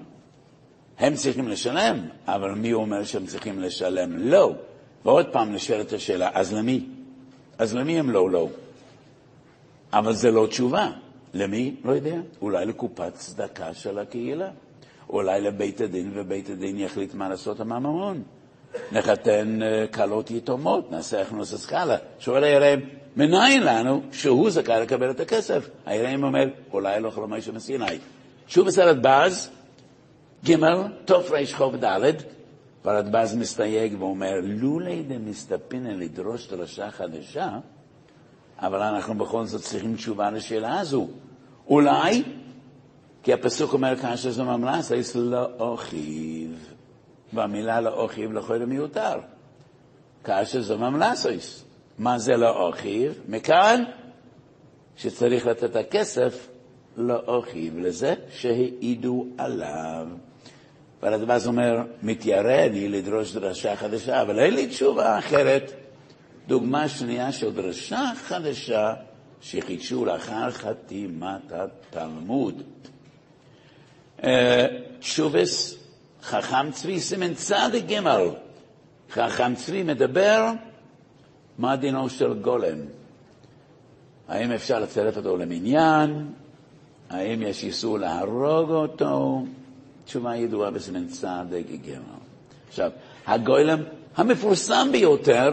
הם 1.00 1.16
צריכים 1.16 1.48
לשלם, 1.48 2.00
אבל 2.28 2.52
מי 2.52 2.74
אומר 2.74 3.04
שהם 3.04 3.26
צריכים 3.26 3.60
לשלם? 3.60 4.18
לא. 4.18 4.54
ועוד 5.06 5.26
פעם 5.32 5.54
נשאלת 5.54 5.94
השאלה, 5.94 6.30
אז 6.34 6.54
למי? 6.54 6.86
אז 7.58 7.76
למי 7.76 8.00
הם 8.00 8.10
לא 8.10 8.32
לא? 8.32 8.50
אבל 9.94 10.13
זה 10.13 10.32
לא 10.32 10.48
תשובה. 10.48 10.92
למי? 11.34 11.76
לא 11.86 11.92
יודע. 11.92 12.16
אולי 12.42 12.66
לקופת 12.66 13.13
צדקה 13.13 13.74
של 13.74 14.00
הקהילה. 14.00 14.50
אולי 15.10 15.42
לבית 15.42 15.82
הדין, 15.82 16.12
ובית 16.13 16.50
הדין 16.50 16.80
יחליט 16.80 17.13
מה 17.13 17.30
לעשות 17.30 17.60
עם 17.60 17.72
הממון. 17.72 18.24
נחתן 18.92 19.60
כלות 19.94 20.32
יתומות, 20.32 20.92
נעשה 20.92 21.22
הכנוס 21.22 21.54
הסקאלה. 21.54 21.96
שואל 22.20 22.44
היראים, 22.44 22.80
מניין 23.16 23.63
לנו 23.63 24.02
שהוא 24.12 24.50
זכאי 24.50 24.82
לקבל 24.82 25.12
את 25.12 25.20
הכסף? 25.20 25.70
היראים 25.86 26.24
אומר, 26.24 26.46
אולי 26.74 27.00
לא 27.00 27.10
חלומי 27.10 27.42
שמסיני. 27.42 27.98
שוב 28.48 28.68
בסרט 28.68 28.98
בז, 29.02 29.50
ג' 30.46 30.56
תרח"ד, 31.06 32.13
והרדב"ז 32.86 33.36
מסתייג 33.36 33.96
ואומר, 34.00 34.34
לולי 34.44 35.04
דמסתפינן 35.04 36.00
לדרוש 36.00 36.48
דרשה 36.48 36.92
חדשה, 36.92 37.50
אבל 38.60 38.82
אנחנו 38.82 39.18
בכל 39.18 39.46
זאת 39.46 39.62
צריכים 39.62 39.96
תשובה 39.96 40.32
לשאלה 40.32 40.80
הזו. 40.80 41.08
אולי, 41.68 42.24
כי 43.24 43.34
הפסוק 43.34 43.74
אומר 43.74 43.96
כאשר 43.96 44.32
זו 44.32 44.46
ממלס, 44.46 44.92
יש 44.92 45.16
לאוכיב, 45.16 46.74
והמילה 47.34 47.82
לאוכיב 47.82 48.34
לכל 48.34 48.58
מיותר. 48.58 49.20
כאשר 50.24 50.62
זו 50.62 50.78
ממלסויס. 50.78 51.63
מה 51.98 52.18
זה 52.20 52.38
לאוכיב? 52.38 53.22
מכאן 53.28 53.84
שצריך 54.96 55.46
לתת 55.46 55.63
את 55.63 55.76
הכסף 55.76 56.48
לאוכיב, 56.98 57.78
לזה 57.78 58.13
שהעידו 58.32 59.26
עליו. 59.38 60.08
והרדב"ז 61.02 61.48
אומר, 61.48 61.82
מתיירא 62.04 62.66
אני 62.66 62.90
לדרוש 62.90 63.34
דרשה 63.34 63.76
חדשה, 63.76 64.22
אבל 64.22 64.40
אין 64.40 64.54
לי 64.54 64.68
תשובה 64.68 65.20
אחרת. 65.20 65.72
דוגמה 66.48 66.90
שנייה 66.90 67.32
של 67.32 67.54
דרשה 67.54 68.12
חדשה 68.16 68.94
שחידשו 69.42 70.06
לאחר 70.06 70.52
חתימת 70.52 71.52
התלמוד. 71.52 72.63
תשובס 75.00 75.77
חכם 76.28 76.72
צבי 76.72 77.00
סימן 77.00 77.34
צדיק 77.34 77.86
ג' 77.92 78.00
חכם 79.12 79.56
צבי 79.56 79.84
מדבר 79.84 80.52
מה 81.58 81.76
דינו 81.76 82.10
של 82.10 82.34
גולם. 82.34 82.78
האם 84.28 84.52
אפשר 84.52 84.80
לצרף 84.80 85.18
אותו 85.18 85.38
למניין? 85.38 86.28
האם 87.10 87.42
יש 87.42 87.63
איסור 87.63 88.00
להרוג 88.00 88.72
אותו? 88.72 89.46
תשובה 90.06 90.36
ידועה 90.36 90.72
בסימן 90.72 91.08
צדיק 91.08 91.68
ג'. 91.88 91.98
עכשיו, 92.70 92.92
הגולם 93.28 93.80
המפורסם 94.16 94.88
ביותר 94.92 95.52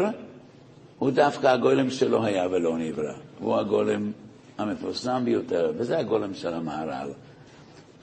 הוא 0.99 1.11
דווקא 1.11 1.47
הגולם 1.47 1.91
שלא 1.91 2.25
היה 2.25 2.49
ולא 2.51 2.79
נברא. 2.79 3.15
הוא 3.39 3.57
הגולם 3.57 4.13
המפורסם 4.59 5.23
ביותר, 5.25 5.73
וזה 5.77 5.99
הגולם 5.99 6.35
של 6.35 6.55
המהר"ל. 6.55 7.11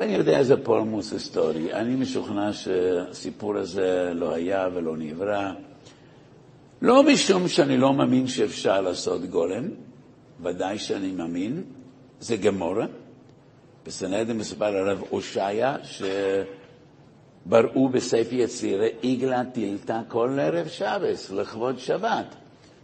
ואני 0.01 0.15
יודע, 0.15 0.43
זה 0.43 0.63
פולמוס 0.63 1.13
היסטורי. 1.13 1.73
אני 1.73 1.95
משוכנע 1.95 2.53
שהסיפור 2.53 3.57
הזה 3.57 4.11
לא 4.15 4.33
היה 4.33 4.67
ולא 4.73 4.97
נברא. 4.97 5.51
לא 6.81 7.03
משום 7.03 7.47
שאני 7.47 7.77
לא 7.77 7.93
מאמין 7.93 8.27
שאפשר 8.27 8.81
לעשות 8.81 9.25
גולם, 9.25 9.69
ודאי 10.43 10.77
שאני 10.77 11.11
מאמין, 11.11 11.63
זה 12.19 12.37
גמורה. 12.37 12.85
בסנהדן 13.85 14.37
מסופר 14.37 14.65
הרב 14.65 15.03
הושעיה, 15.09 15.75
שבראו 17.43 17.89
בספר 17.89 18.35
יצירה 18.35 18.87
עגלה 19.03 19.43
טילתה 19.53 20.01
כל 20.07 20.37
ערב 20.41 20.67
שבס, 20.67 21.31
לכבוד 21.31 21.79
שבת. 21.79 22.35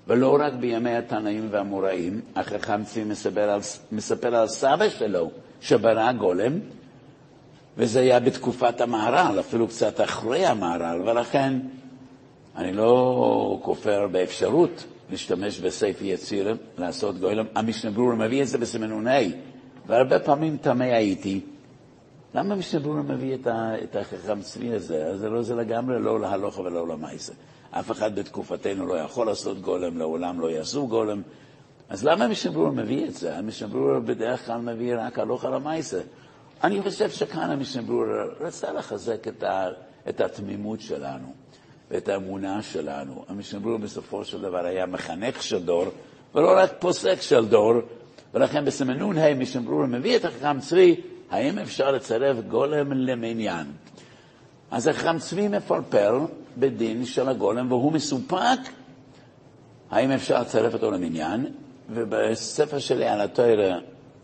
ולא 0.07 0.37
רק 0.39 0.53
בימי 0.53 0.95
התנאים 0.95 1.47
והמוראים, 1.51 2.21
החכם 2.35 2.83
צבי 2.83 3.03
מספר 3.03 3.49
על, 3.49 3.59
מספר 3.91 4.35
על 4.35 4.47
סבא 4.47 4.89
שלו, 4.89 5.31
שברא 5.61 6.11
גולם, 6.11 6.59
וזה 7.77 7.99
היה 7.99 8.19
בתקופת 8.19 8.81
המהר"ל, 8.81 9.39
אפילו 9.39 9.67
קצת 9.67 10.01
אחרי 10.01 10.45
המהר"ל, 10.45 11.01
ולכן 11.09 11.53
אני 12.55 12.73
לא 12.73 13.59
כופר 13.61 14.07
באפשרות 14.11 14.85
להשתמש 15.09 15.59
בספר 15.59 16.05
יציר, 16.05 16.57
לעשות 16.77 17.19
גולם. 17.19 17.45
המשנה 17.55 17.91
ברורה 17.91 18.15
מביא 18.15 18.41
את 18.41 18.47
זה 18.47 18.57
בסימנון 18.57 19.07
ה', 19.07 19.19
והרבה 19.87 20.19
פעמים 20.19 20.57
תמה 20.57 20.83
הייתי, 20.83 21.41
למה 22.35 22.53
המשנה 22.53 22.79
ברורה 22.79 23.01
מביא 23.01 23.35
את, 23.35 23.47
את 23.83 23.95
החכם 23.95 24.41
צבי 24.41 24.73
הזה? 24.73 25.05
אז 25.05 25.19
זה 25.19 25.29
לא 25.29 25.41
זה 25.41 25.55
לגמרי 25.55 25.99
לא 25.99 26.19
להלוכה 26.19 26.61
ולא 26.61 26.87
למעשה. 26.87 27.33
אף 27.71 27.91
אחד 27.91 28.15
בתקופתנו 28.15 28.85
לא 28.85 28.93
יכול 28.93 29.27
לעשות 29.27 29.61
גולם, 29.61 29.97
לעולם 29.97 30.39
לא 30.39 30.51
יעשו 30.51 30.87
גולם. 30.87 31.21
אז 31.89 32.05
למה 32.05 32.25
המשנה 32.25 32.51
ברורה 32.51 32.71
מביא 32.71 33.05
את 33.05 33.13
זה? 33.13 33.37
המשנה 33.37 33.67
ברורה 33.67 33.99
בדרך 33.99 34.45
כלל 34.45 34.61
מביא 34.61 34.95
רק 34.97 35.19
הלוכה 35.19 35.49
למעשה. 35.49 35.99
אני 36.63 36.81
חושב 36.81 37.09
שכאן 37.09 37.51
המשנה 37.51 37.81
ברורה 37.81 38.23
רצה 38.39 38.73
לחזק 38.73 39.27
את, 39.27 39.43
ה, 39.43 39.67
את 40.09 40.21
התמימות 40.21 40.81
שלנו 40.81 41.33
ואת 41.91 42.09
האמונה 42.09 42.61
שלנו. 42.61 43.25
המשנה 43.27 43.59
ברורה 43.59 43.77
בסופו 43.77 44.25
של 44.25 44.41
דבר 44.41 44.65
היה 44.65 44.85
מחנך 44.85 45.43
של 45.43 45.63
דור, 45.63 45.85
ולא 46.35 46.57
רק 46.57 46.71
פוסק 46.79 47.21
של 47.21 47.45
דור, 47.45 47.73
ולכן 48.33 48.65
בסמנון 48.65 49.17
ה' 49.17 49.33
משנה 49.33 49.61
ברורה 49.61 49.87
מביא 49.87 50.15
את 50.15 50.25
החכם 50.25 50.59
צבי, 50.59 51.01
האם 51.29 51.59
אפשר 51.59 51.91
לצרף 51.91 52.37
גולם 52.47 52.93
למניין? 52.93 53.67
אז 54.71 54.87
החכם 54.87 55.19
צבי 55.19 55.47
מפרפר 55.47 56.25
בדין 56.57 57.05
של 57.05 57.29
הגולם, 57.29 57.71
והוא 57.71 57.91
מסופק 57.91 58.59
האם 59.91 60.11
אפשר 60.11 60.41
לצרף 60.41 60.73
אותו 60.73 60.91
למניין, 60.91 61.45
ובספר 61.89 62.79
שלי 62.79 63.05
על 63.05 63.21
התוירה, 63.21 63.79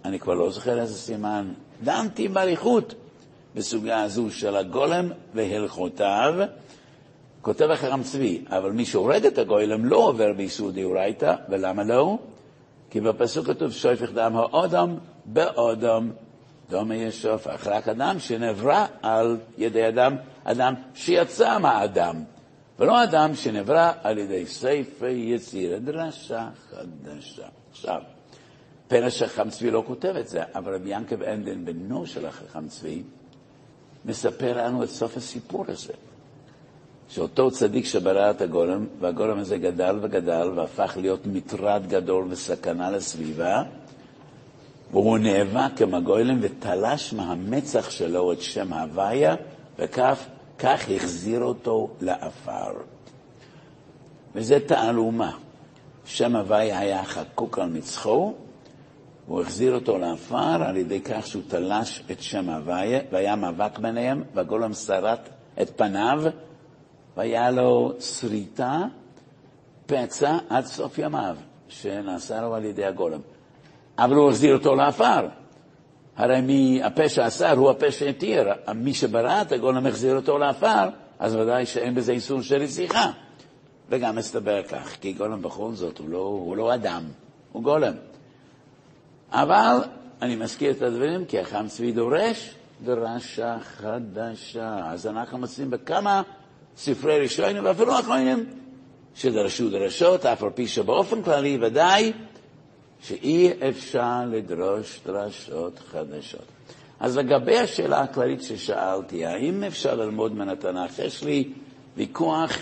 אני 0.06 0.20
כבר 0.20 0.34
לא 0.34 0.50
זוכר 0.50 0.80
איזה 0.80 0.94
סימן, 0.94 1.54
דנתי 1.84 2.28
באריכות 2.28 2.94
בסוגיה 3.56 4.04
הזו 4.04 4.32
של 4.32 4.56
הגולם 4.56 5.12
והלכותיו. 5.34 6.34
כותב 7.42 7.72
החכם 7.72 8.04
צבי, 8.04 8.42
אבל 8.50 8.72
מי 8.72 8.86
שהורג 8.86 9.26
את 9.26 9.38
הגולם 9.38 9.86
לא 9.86 9.98
עובר 9.98 10.34
באיסור 10.34 10.72
דאורייתא, 10.72 11.36
ולמה 11.50 11.84
לא? 11.84 12.18
כי 12.90 13.02
בפסוק 13.02 13.48
כתוב 13.48 13.72
שויפך 13.72 14.10
דם 14.14 14.38
האודם 14.38 14.96
באודם 15.26 16.12
דומה 16.70 16.96
ישוף, 16.96 17.48
אך 17.48 17.68
אדם 17.68 18.20
שנברא 18.20 18.86
על 19.02 19.38
ידי 19.58 19.88
אדם, 19.88 20.16
אדם 20.44 20.74
שיצא 20.96 21.58
מהאדם, 21.58 22.24
ולא 22.80 23.04
אדם 23.04 23.36
שנברא 23.36 23.92
על 24.04 24.18
ידי 24.18 24.46
ספר 24.46 25.06
יציר, 25.06 25.78
דרשה 25.78 26.50
חדשה. 26.70 27.48
עכשיו, 27.72 28.02
פרש 28.94 29.22
החכם 29.22 29.50
צבי 29.50 29.72
לא 29.72 29.84
כותב 29.88 30.16
את 30.20 30.28
זה, 30.28 30.44
אבל 30.56 30.76
רבי 30.76 30.90
ינקב 30.90 31.24
אנדן, 31.24 31.66
בנו 31.66 32.06
של 32.06 32.26
החכם 32.26 32.68
צבי, 32.68 33.04
מספר 34.06 34.58
לנו 34.58 34.84
את 34.84 34.90
סוף 34.90 35.18
הסיפור 35.18 35.66
הזה. 35.68 35.94
שאותו 37.10 37.52
צדיק 37.52 37.86
שברא 37.86 38.32
את 38.32 38.42
הגולם, 38.42 38.86
והגולם 39.00 39.40
הזה 39.40 39.58
גדל 39.58 40.00
וגדל 40.02 40.52
והפך 40.56 40.98
להיות 41.02 41.26
מטרד 41.26 41.88
גדול 41.88 42.26
וסכנה 42.30 42.92
לסביבה, 42.92 43.64
והוא 44.92 45.18
נאבק 45.18 45.82
עם 45.82 45.94
הגולם 45.94 46.38
ותלש 46.42 47.14
מהמצח 47.14 47.90
שלו 47.90 48.32
את 48.32 48.42
שם 48.42 48.74
הוויה, 48.74 49.36
וכך 49.80 50.20
החזיר 50.96 51.44
אותו 51.44 51.90
לעפר. 52.02 52.74
וזה 54.36 54.60
תעלומה. 54.68 55.32
שם 56.06 56.36
הוויה 56.36 56.80
היה 56.80 57.04
חקוק 57.04 57.60
על 57.60 57.70
מצחו, 57.70 58.34
והוא 59.28 59.42
החזיר 59.42 59.76
אותו 59.76 59.98
לעפר 59.98 60.64
על 60.64 60.78
ידי 60.78 61.02
כך 61.02 61.28
שהוא 61.28 61.44
תלש 61.48 62.04
את 62.12 62.22
שם 62.22 62.50
הוויה, 62.50 63.00
והיה 63.12 63.36
מאבק 63.36 63.80
ביניהם, 63.80 64.24
והגולם 64.34 64.74
שרט 64.74 65.30
את 65.62 65.78
פניו, 65.78 66.24
והיה 67.18 67.52
לו 67.52 67.94
שריטה, 68.00 68.82
פצע 69.86 70.38
עד 70.50 70.66
סוף 70.66 70.98
ימיו, 70.98 71.38
שנעשה 71.68 72.42
לו 72.42 72.56
על 72.56 72.66
ידי 72.66 72.86
הגולם. 72.86 73.20
אבל 73.98 74.16
הוא 74.16 74.30
החזיר 74.30 74.56
אותו 74.56 74.76
לעפר. 74.76 75.28
הרי 76.18 76.42
מי 76.42 76.84
הפשע 76.84 77.26
עשר 77.26 77.52
הוא 77.52 77.70
הפשע 77.70 78.06
התיר. 78.06 78.50
מי 78.76 78.94
שברא 78.94 79.42
את 79.42 79.52
הגולם 79.52 79.88
החזיר 79.88 80.16
אותו 80.16 80.38
לעפר, 80.38 80.90
אז 81.20 81.36
ודאי 81.36 81.66
שאין 81.66 81.96
בזה 81.96 82.12
איסור 82.12 82.42
של 82.42 82.62
רציחה. 82.62 83.12
וגם 83.90 84.16
מסתבר 84.16 84.64
כך, 84.64 84.96
כי 85.02 85.14
גולם 85.14 85.42
בכל 85.42 85.72
זאת 85.74 85.98
הוא 85.98 86.10
לא, 86.10 86.18
הוא 86.18 86.58
לא 86.58 86.74
אדם, 86.74 87.04
הוא 87.52 87.64
גולם. 87.64 87.94
אבל 89.34 89.78
אני 90.22 90.36
מזכיר 90.36 90.72
את 90.72 90.82
הדברים 90.82 91.26
כי 91.26 91.40
החם 91.40 91.66
צבי 91.68 91.92
דורש 91.92 92.56
דרשה 92.84 93.58
חדשה. 93.62 94.80
אז 94.86 95.08
אנחנו 95.08 95.38
מוצאים 95.38 95.70
בכמה 95.70 96.22
ספרי 96.78 97.20
ראשונים 97.20 97.66
ואפילו 97.66 98.00
אחרונים 98.00 98.46
שדרשו 99.16 99.70
דרשות, 99.70 100.26
אף 100.26 100.44
על 100.44 100.50
פי 100.50 100.68
שבאופן 100.68 101.22
כללי 101.22 101.58
ודאי 101.62 102.14
שאי 103.02 103.52
אפשר 103.70 104.20
לדרוש 104.32 105.00
דרשות 105.06 105.80
חדשות. 105.92 106.46
אז 107.00 107.18
לגבי 107.18 107.58
השאלה 107.58 108.02
הכללית 108.02 108.44
ששאלתי, 108.44 109.26
האם 109.26 109.64
אפשר 109.64 109.96
ללמוד 109.96 110.36
מן 110.36 110.50
התנ"ך? 110.50 111.00
יש 111.00 111.24
לי 111.24 111.50
ויכוח 111.98 112.58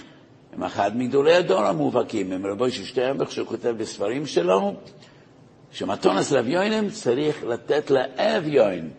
עם 0.53 0.63
אחד 0.63 0.97
מגדולי 0.97 1.33
הדור 1.33 1.61
המובהקים, 1.61 2.31
עם 2.31 2.45
רבו 2.45 2.69
ששטרנבך, 2.69 3.31
שהוא 3.31 3.47
כותב 3.47 3.75
בספרים 3.77 4.25
שלו, 4.25 4.73
שמתונס 5.71 6.31
לאביונים 6.31 6.89
צריך 6.89 7.43
לתת 7.43 7.91
לאביון. 7.91 8.89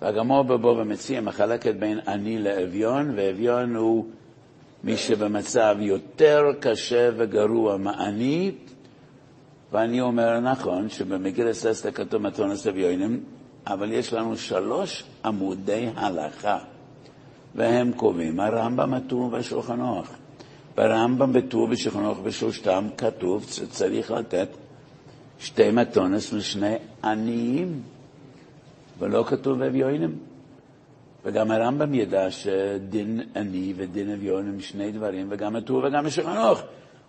והגמור 0.00 0.42
בבוא 0.42 0.82
ומציע 0.82 1.20
מחלקת 1.20 1.74
בין 1.74 2.00
עני 2.06 2.38
לאביון, 2.38 3.12
ואביון 3.16 3.76
הוא 3.76 4.04
מי 4.84 4.96
שבמצב 4.96 5.76
יותר 5.80 6.42
קשה 6.60 7.10
וגרוע 7.16 7.76
מעני, 7.76 8.52
ואני 9.72 10.00
אומר, 10.00 10.40
נכון, 10.40 10.88
שבמגילת 10.88 11.66
אסתר 11.66 11.90
כתוב 11.90 12.22
מתונס 12.22 12.66
אביונים, 12.66 13.24
אבל 13.66 13.92
יש 13.92 14.12
לנו 14.12 14.36
שלוש 14.36 15.04
עמודי 15.24 15.88
הלכה, 15.96 16.58
והם 17.54 17.92
קובעים, 17.92 18.40
הרמב"ם, 18.40 18.94
הטור 18.94 19.28
והשולחן 19.32 19.80
ערוך. 19.80 20.08
ברמב"ם, 20.76 21.32
בטור 21.32 21.68
ושולחן 21.70 22.04
ערוך 22.04 22.18
בשלושתם 22.18 22.88
כתוב 22.96 23.44
שצריך 23.50 24.10
לתת 24.10 24.48
שתי 25.40 25.70
מתונס 25.70 26.32
לשני 26.32 26.74
עניים, 27.04 27.82
ולא 28.98 29.24
כתוב 29.26 29.62
אביונים. 29.62 30.18
וגם 31.24 31.50
הרמב"ם 31.50 31.94
ידע 31.94 32.30
שדין 32.30 33.20
עני 33.36 33.74
ודין 33.76 34.12
אביון 34.12 34.48
הם 34.48 34.60
שני 34.60 34.92
דברים, 34.92 35.26
וגם 35.30 35.56
הטור 35.56 35.84
וגם 35.84 36.06
השולחן 36.06 36.36
ערוך. 36.36 36.60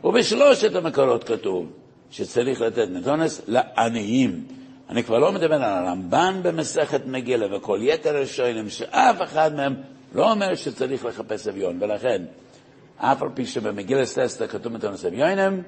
ובשלושת 0.03 0.75
המקורות 0.75 1.23
כתוב 1.23 1.71
שצריך 2.11 2.61
לתת 2.61 2.87
מתונס 2.89 3.41
לעניים. 3.47 4.43
אני 4.89 5.03
כבר 5.03 5.19
לא 5.19 5.31
מדבר 5.31 5.55
על 5.55 5.85
הרמב"ן 5.85 6.39
במסכת 6.43 7.01
מגילה 7.05 7.55
וכל 7.55 7.79
יתר 7.81 8.17
השוינים, 8.17 8.69
שאף 8.69 9.21
אחד 9.21 9.55
מהם 9.55 9.75
לא 10.15 10.31
אומר 10.31 10.55
שצריך 10.55 11.05
לחפש 11.05 11.47
אביון, 11.47 11.77
ולכן, 11.81 12.21
אף 12.97 13.23
על 13.23 13.29
פי 13.33 13.45
שבמגילת 13.45 14.17
אסתר 14.17 14.47
כתוב 14.47 14.73
מתונס 14.73 15.05
אביונים, 15.05 15.63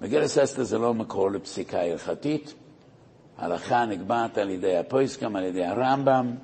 מגילת 0.00 0.38
אסתר 0.38 0.62
זה 0.62 0.78
לא 0.78 0.94
מקור 0.94 1.30
לפסיקה 1.30 1.80
הלכתית, 1.80 2.54
ההלכה 3.38 3.86
נקבעת 3.86 4.38
על 4.38 4.50
ידי 4.50 4.76
הפויסקם, 4.76 5.36
על 5.36 5.44
ידי 5.44 5.64
הרמב"ם, 5.64 6.34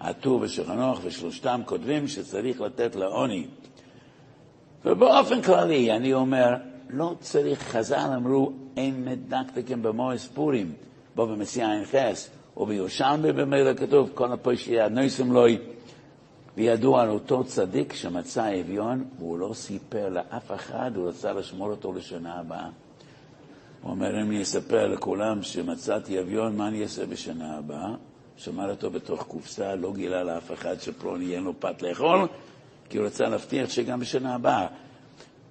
הטור 0.00 0.40
ושולחנוך, 0.40 1.00
ושלושתם 1.02 1.60
כותבים 1.64 2.08
שצריך 2.08 2.60
לתת 2.60 2.96
לעוני. 2.96 3.46
ובאופן 4.84 5.42
כללי, 5.42 5.92
אני 5.92 6.14
אומר, 6.14 6.54
לא 6.90 7.14
צריך, 7.20 7.62
חז"ל 7.62 8.10
אמרו, 8.16 8.52
אין 8.76 9.04
מדקדקים 9.04 9.82
במועס 9.82 10.26
פורים, 10.26 10.72
בו 11.14 11.26
במסיע 11.26 11.72
אין 11.72 11.84
חס, 11.84 12.30
ובירושלמי 12.56 13.32
במילא 13.32 13.74
כתוב, 13.74 14.10
כל 14.14 14.32
הפושעי 14.32 14.80
הנויסם 14.80 15.32
לוי, 15.32 15.58
וידוע 16.56 17.02
על 17.02 17.10
אותו 17.10 17.44
צדיק 17.44 17.92
שמצא 17.92 18.60
אביון, 18.60 19.04
והוא 19.18 19.38
לא 19.38 19.50
סיפר 19.54 20.08
לאף 20.08 20.52
אחד, 20.52 20.90
הוא 20.94 21.08
רצה 21.08 21.32
לשמור 21.32 21.70
אותו 21.70 21.92
לשנה 21.92 22.38
הבאה. 22.38 22.68
הוא 23.82 23.90
אומר, 23.90 24.20
אם 24.22 24.30
אני 24.30 24.42
אספר 24.42 24.86
לכולם 24.86 25.42
שמצאתי 25.42 26.20
אביון, 26.20 26.56
מה 26.56 26.68
אני 26.68 26.82
אעשה 26.82 27.06
בשנה 27.06 27.58
הבאה? 27.58 27.94
שמר 28.36 28.70
אותו 28.70 28.90
בתוך 28.90 29.22
קופסה, 29.22 29.74
לא 29.74 29.92
גילה 29.92 30.24
לאף 30.24 30.52
אחד 30.52 30.80
שפלוני 30.80 31.24
יהיה 31.24 31.40
לו 31.40 31.60
פת 31.60 31.82
לאכול, 31.82 32.28
כי 32.88 32.98
הוא 32.98 33.06
רצה 33.06 33.24
להבטיח 33.24 33.70
שגם 33.70 34.00
בשנה 34.00 34.34
הבאה. 34.34 34.66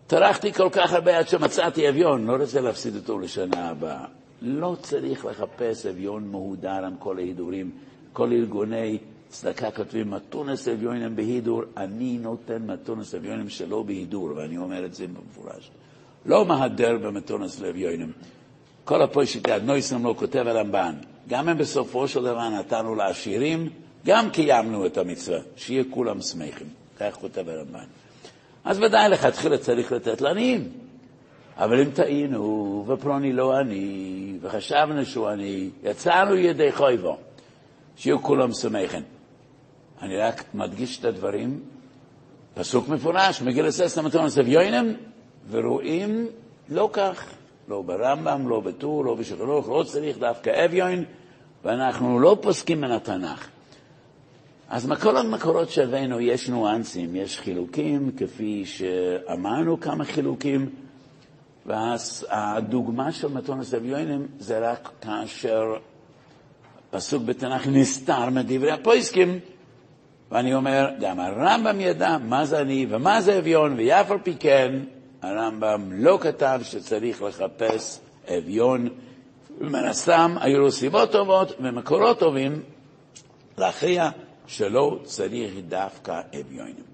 טרחתי 0.08 0.54
כל 0.54 0.70
כך 0.72 0.94
הרבה 0.94 1.18
עד 1.18 1.28
שמצאתי 1.28 1.89
אביון, 1.89 2.26
לא 2.28 2.36
רוצה 2.42 2.62
להפסיד 2.62 2.96
אותו 2.96 3.20
לשנה 3.20 3.70
הבאה. 3.70 4.06
לא 4.42 4.76
צריך 4.82 5.26
לחפש 5.26 5.86
אביון 5.86 6.28
מהודר 6.28 6.86
עם 6.86 6.98
כל 6.98 7.18
ההידורים. 7.18 7.72
כל 8.13 8.32
ארגוני 8.32 8.98
צדקה 9.28 9.72
כותבים 9.72 10.12
מתונס 10.12 10.68
אביונים 10.68 11.15
בהידור, 11.15 11.63
אני 11.78 12.18
נותן 12.18 12.72
מתונס 12.72 13.15
אביונים 13.15 13.50
שלא 13.50 13.84
בהידור, 13.84 14.32
ואני 14.36 14.58
אומר 14.58 14.86
את 14.86 14.94
זה 14.94 15.08
במפורש. 15.08 15.72
לא 16.26 16.46
מהדר 16.46 16.98
במתונס 16.98 17.60
לאביונים. 17.60 18.12
כל 18.86 19.02
הפוישיטי 19.02 19.56
אדנויסם 19.56 20.06
לא 20.06 20.16
כותב 20.18 20.48
הרמב"ן. 20.48 20.96
גם 21.28 21.50
אם 21.50 21.58
בסופו 21.58 22.08
של 22.08 22.24
דבר 22.24 22.50
נתנו 22.50 22.96
לעשירים, 22.96 23.70
גם 24.06 24.30
קיימנו 24.30 24.86
את 24.86 24.98
המצווה, 24.98 25.40
שיהיה 25.56 25.84
כולם 25.90 26.22
שמחים. 26.22 26.68
כך 27.00 27.16
כותב 27.16 27.50
הרמב"ן. 27.50 27.86
אז 28.66 28.80
ודאי 28.80 29.10
לכתחילה 29.10 29.58
צריך 29.58 29.92
לתת 29.92 30.22
לעניים. 30.22 30.70
אבל 31.58 31.82
אם 31.82 31.92
טעינו, 31.92 32.84
ופלוני 32.88 33.34
לא 33.34 33.58
עני, 33.58 34.38
וחשבנו 34.42 35.06
שהוא 35.06 35.28
עני, 35.28 35.70
יצאנו 35.84 36.36
ידי 36.36 36.72
חויבו, 36.72 37.18
שיהיו 37.98 38.22
כולם 38.22 38.54
שמחים. 38.54 39.04
אני 40.02 40.18
רק 40.18 40.44
מדגיש 40.54 41.00
את 41.00 41.06
הדברים, 41.06 41.60
פסוק 42.54 42.88
מפורש, 42.88 43.42
מגיל 43.42 43.72
ססטה 43.72 44.02
מתונס 44.02 44.38
אביונם, 44.38 44.94
ורואים 45.49 46.28
לא 46.69 46.89
כך, 46.93 47.25
לא 47.67 47.82
ברמב"ם, 47.82 48.49
לא 48.49 48.60
בטור, 48.60 49.06
לא 49.06 49.15
בשחרוך, 49.15 49.69
לא 49.69 49.84
צריך 49.84 50.17
דווקא 50.17 50.65
אביון, 50.65 51.04
ואנחנו 51.63 52.19
לא 52.19 52.38
פוסקים 52.41 52.82
מן 52.82 52.91
התנ"ך. 52.91 53.47
אז 54.69 54.88
מכל 54.88 55.17
המקורות 55.17 55.69
שהבאנו 55.69 56.19
יש 56.19 56.49
ניואנסים, 56.49 57.15
יש 57.15 57.39
חילוקים, 57.39 58.12
כפי 58.17 58.65
שאמרנו 58.65 59.80
כמה 59.80 60.06
חילוקים, 60.06 60.69
והדוגמה 61.65 63.12
של 63.12 63.28
מתונס 63.28 63.73
אביונים 63.73 64.28
זה 64.39 64.71
רק 64.71 64.89
כאשר 65.02 65.63
פסוק 66.89 67.23
בתנ"ך 67.23 67.67
נסתר 67.67 68.30
מדברי 68.30 68.71
הפויסקים, 68.71 69.39
ואני 70.32 70.54
אומר, 70.54 70.89
גם 70.99 71.19
הרמב"ם 71.19 71.82
ידע 71.82 72.17
מה 72.17 72.45
זה 72.45 72.62
אני 72.62 72.86
ומה 72.89 73.21
זה 73.21 73.38
אביון, 73.39 73.78
על 73.80 74.17
פי 74.23 74.36
כן, 74.39 74.80
הרמב"ם 75.22 75.92
לא 75.92 76.18
כתב 76.22 76.60
שצריך 76.64 77.22
לחפש 77.22 78.00
אביון, 78.38 78.90
ומן 79.62 79.86
הסתם 79.86 80.36
היו 80.40 80.60
לו 80.60 80.72
סיבות 80.72 81.12
טובות 81.12 81.52
ומקורות 81.60 82.20
טובים 82.20 82.62
להכריע 83.58 84.10
שלא 84.48 85.00
צריך 85.04 85.54
דווקא 85.68 86.22
אביונים. 86.40 86.90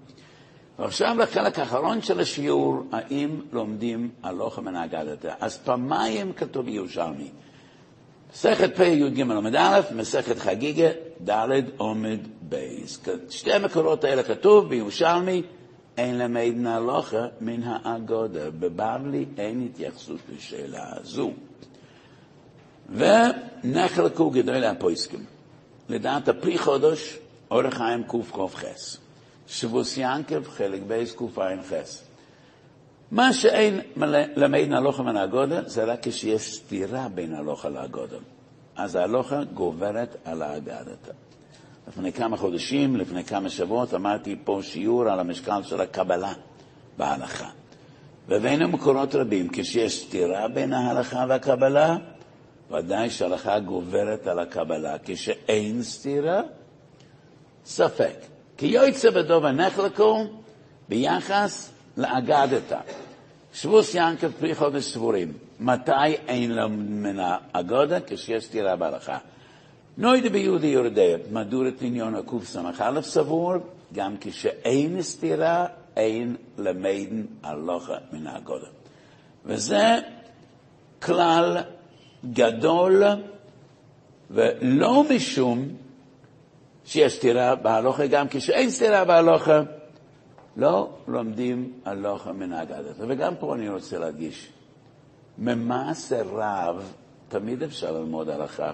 ועכשיו 0.78 1.16
לחלק 1.18 1.58
האחרון 1.58 2.02
של 2.02 2.20
השיעור, 2.20 2.82
האם 2.92 3.40
לומדים 3.52 4.10
הלוך 4.22 4.58
המנהגדת. 4.58 5.24
אז 5.40 5.58
פעמיים 5.58 6.32
כתוב 6.32 6.64
בירושלמי. 6.66 7.30
מסכת 8.32 8.76
פ"י"ג 8.76 9.20
עומד 9.30 9.56
א', 9.56 9.80
מסכת 9.94 10.38
חגיגה 10.38 10.88
ד' 11.28 11.62
עומד 11.76 12.18
בייס. 12.42 13.00
שתי 13.30 13.52
המקורות 13.52 14.04
האלה 14.04 14.22
כתוב 14.22 14.68
בירושלמי, 14.68 15.42
אין 15.96 16.18
למד 16.18 16.66
הלוכה 16.66 17.26
מן 17.40 17.62
האגודה. 17.62 18.50
בבבלי 18.50 19.24
אין 19.38 19.66
התייחסות 19.66 20.20
לשאלה 20.36 20.84
הזו. 20.96 21.30
ונחלקו 22.92 24.30
גדולי 24.30 24.66
הפויסקים. 24.66 25.24
לדעת 25.88 26.28
הפרי 26.28 26.58
חודש, 26.58 27.18
אורך 27.50 27.74
חיים 27.74 28.02
קכ"ח. 28.04 28.64
שבוס 29.46 29.94
ינקב, 29.96 30.48
חלק 30.48 30.82
בייס 30.86 31.12
קע"ח. 31.12 31.72
מה 33.10 33.32
שאין 33.32 33.80
למד 34.36 34.72
הלוכה 34.72 35.02
מן 35.02 35.16
האגודה, 35.16 35.68
זה 35.68 35.84
רק 35.84 36.08
כשיש 36.08 36.54
סתירה 36.56 37.08
בין 37.08 37.34
הלוכה 37.34 37.68
לאגודה. 37.68 38.16
אז 38.76 38.94
ההלוכה 38.94 39.44
גוברת 39.44 40.16
על 40.24 40.42
האגדתה. 40.42 41.12
לפני 41.88 42.12
כמה 42.12 42.36
חודשים, 42.36 42.96
לפני 42.96 43.24
כמה 43.24 43.50
שבועות, 43.50 43.94
אמרתי 43.94 44.36
פה 44.44 44.60
שיעור 44.62 45.08
על 45.08 45.20
המשקל 45.20 45.62
של 45.62 45.80
הקבלה 45.80 46.32
בהלכה. 46.96 47.48
והבאנו 48.28 48.68
מקורות 48.68 49.14
רבים, 49.14 49.48
כשיש 49.52 50.04
סתירה 50.04 50.48
בין 50.48 50.72
ההלכה 50.72 51.24
והקבלה, 51.28 51.96
ודאי 52.70 53.10
שההלכה 53.10 53.58
גוברת 53.58 54.26
על 54.26 54.38
הקבלה. 54.38 54.96
כשאין 55.04 55.82
סתירה, 55.82 56.40
ספק. 57.64 58.16
כי 58.56 58.66
יועצה 58.66 59.10
בדוב 59.10 59.44
הנחלקו 59.44 60.24
ביחס 60.88 61.72
לאגדתה. 61.96 62.80
שבוס 63.52 63.94
ינקב 63.94 64.30
פרי 64.40 64.54
חודש 64.54 64.84
סבורים. 64.84 65.32
מתי 65.60 66.12
אין 66.28 66.54
לו 66.54 66.68
מן 66.68 67.18
האגודה? 67.20 67.98
כשיש 68.06 68.44
סתירה 68.44 68.76
בהלכה. 68.76 69.18
נוידה 69.98 70.28
ביהודי 70.28 70.66
יורדיה, 70.66 71.18
מדורת 71.32 71.82
עניון 71.82 72.14
הקס"א 72.14 73.00
סבור, 73.02 73.54
גם 73.92 74.14
כשאין 74.20 75.02
סתירה, 75.02 75.66
אין 75.96 76.36
למיידן 76.58 77.22
הלוכה 77.42 77.96
מן 78.12 78.26
האגודה. 78.26 78.66
וזה 79.44 79.98
כלל 81.02 81.56
גדול, 82.32 83.02
ולא 84.30 85.04
משום 85.14 85.68
שיש 86.84 87.16
סתירה 87.16 87.54
בהלוכה, 87.54 88.06
גם 88.06 88.26
כשאין 88.30 88.70
סתירה 88.70 89.04
בהלוכה, 89.04 89.62
לא 90.56 90.90
לומדים 91.08 91.72
הלוכה 91.84 92.32
מן 92.32 92.52
האגדה. 92.52 92.90
וגם 92.98 93.34
פה 93.36 93.54
אני 93.54 93.68
רוצה 93.68 93.98
להדגיש, 93.98 94.48
ממעשה 95.38 96.22
רב 96.22 96.92
תמיד 97.28 97.62
אפשר 97.62 97.92
ללמוד 97.92 98.28
הלכה. 98.28 98.70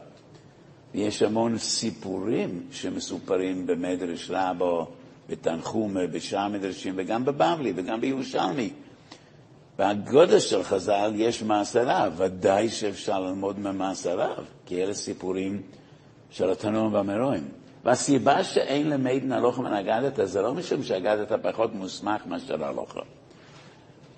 ויש 0.95 1.23
המון 1.23 1.59
סיפורים 1.59 2.67
שמסופרים 2.71 3.67
במדרש 3.67 4.31
רבו, 4.31 4.87
בתנחומה, 5.29 6.07
בשאר 6.07 6.49
מדרשים, 6.49 6.95
וגם 6.97 7.25
בבבלי, 7.25 7.73
וגם 7.77 8.01
בירושלמי. 8.01 8.71
והגודל 9.79 10.39
של 10.39 10.63
חז"ל 10.63 11.13
יש 11.17 11.43
מעשה 11.43 11.83
רב, 11.83 12.13
ודאי 12.17 12.69
שאפשר 12.69 13.21
ללמוד 13.21 13.59
ממעשה 13.59 14.15
רב, 14.15 14.45
כי 14.67 14.83
אלה 14.83 14.95
סיפורים 14.95 15.63
של 16.31 16.51
התנועים 16.51 16.95
והמרואים. 16.95 17.49
והסיבה 17.85 18.45
שאין 18.45 18.91
למיידן 18.91 19.33
הלוכה 19.33 19.63
מן 19.63 19.83
זה 20.25 20.43
לא 20.43 20.55
משום 20.55 20.83
שאגדתא 20.83 21.37
פחות 21.43 21.75
מוסמך 21.75 22.27
מאשר 22.27 22.65
הלוכה, 22.65 23.01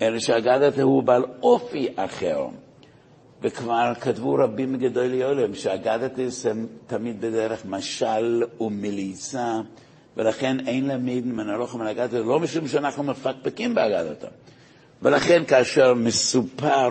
אלא 0.01 0.19
שאגדתא 0.19 0.81
הוא 0.81 1.03
בעל 1.03 1.23
אופי 1.41 1.87
אחר. 1.95 2.47
וכבר 3.45 3.93
כתבו 4.01 4.33
רבים 4.33 4.73
מגדולי 4.73 5.23
עולם 5.23 5.55
שאגדתא 5.55 6.27
זה 6.27 6.51
תמיד 6.87 7.21
בדרך 7.21 7.65
משל 7.65 8.43
ומליצה, 8.59 9.59
ולכן 10.17 10.67
אין 10.67 10.91
הלוכה 11.39 11.77
מן 11.77 11.87
אגדתא, 11.87 12.15
לא 12.15 12.39
משום 12.39 12.67
שאנחנו 12.67 13.03
מפקפקים 13.03 13.75
באגדתא. 13.75 14.27
ולכן 15.01 15.43
כאשר 15.47 15.93
מסופר 15.93 16.89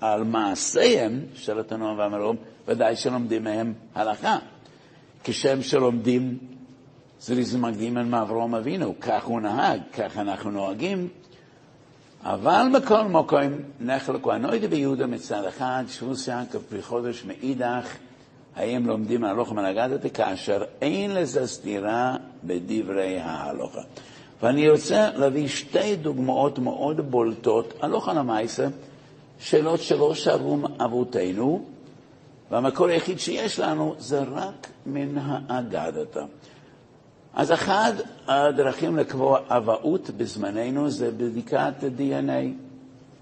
על 0.00 0.24
מעשיהם 0.24 1.20
של 1.34 1.60
התנועה 1.60 1.94
והמרום, 1.98 2.36
ודאי 2.68 2.96
שלומדים 2.96 3.44
מהם 3.44 3.72
הלכה. 3.94 4.38
כשם 5.24 5.62
שלומדים 5.62 6.38
זריז 7.20 7.56
מקדימן 7.56 8.08
מאברום 8.08 8.54
אבינו, 8.54 8.94
כך 9.00 9.24
הוא 9.24 9.40
נהג, 9.40 9.80
כך 9.92 10.18
אנחנו 10.18 10.50
נוהגים. 10.50 11.08
אבל 12.24 12.66
בכל 12.74 13.04
מקום 13.04 13.52
נחלקו 13.80 14.32
הנוידה 14.32 14.68
ביהודה 14.68 15.06
מצד 15.06 15.44
אחד, 15.44 15.84
שבוס 15.88 16.28
יעקב 16.28 16.58
פרי 16.58 16.82
חודש 16.82 17.24
מאידך, 17.24 17.96
האם 18.56 18.86
לומדים 18.86 19.24
הלוך 19.24 19.52
מנגדת 19.52 20.16
כאשר 20.16 20.62
אין 20.82 21.14
לזה 21.14 21.46
סתירה 21.46 22.16
בדברי 22.44 23.18
ההלוכה. 23.18 23.80
ואני 24.42 24.70
רוצה 24.70 25.10
להביא 25.16 25.48
שתי 25.48 25.96
דוגמאות 25.96 26.58
מאוד 26.58 27.10
בולטות, 27.10 27.74
הלוכה 27.82 28.12
למעשה, 28.12 28.68
שאלות 29.38 29.80
שלא 29.80 30.14
שאלו 30.14 30.58
אבותינו, 30.84 31.64
והמקור 32.50 32.86
היחיד 32.86 33.18
שיש 33.18 33.58
לנו 33.58 33.94
זה 33.98 34.22
רק 34.22 34.66
מן 34.86 35.18
האגדתא. 35.18 36.24
אז 37.34 37.52
אחד 37.52 37.92
הדרכים 38.28 38.96
לקבוע 38.96 39.38
אבהות 39.48 40.10
בזמננו 40.10 40.90
זה 40.90 41.10
בדיקת 41.10 41.74
DNA. 41.98 42.52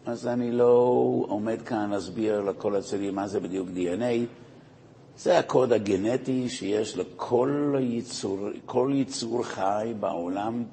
אז 0.07 0.27
אני 0.27 0.53
לא 0.53 0.93
עומד 1.29 1.63
כאן 1.63 1.91
להסביר 1.91 2.41
לכל 2.41 2.77
הצעירים 2.77 3.15
מה 3.15 3.29
זה 3.29 3.41
בדיוק 3.41 3.69
DNA. 3.69 4.27
זה 5.19 5.39
הקוד 5.39 5.73
הגנטי 5.73 6.49
שיש 6.49 6.97
לכל 6.97 7.75
יצור, 7.81 8.49
כל 8.67 8.93
יצור 8.95 9.45
חי 9.45 9.93
בעולם. 10.01 10.65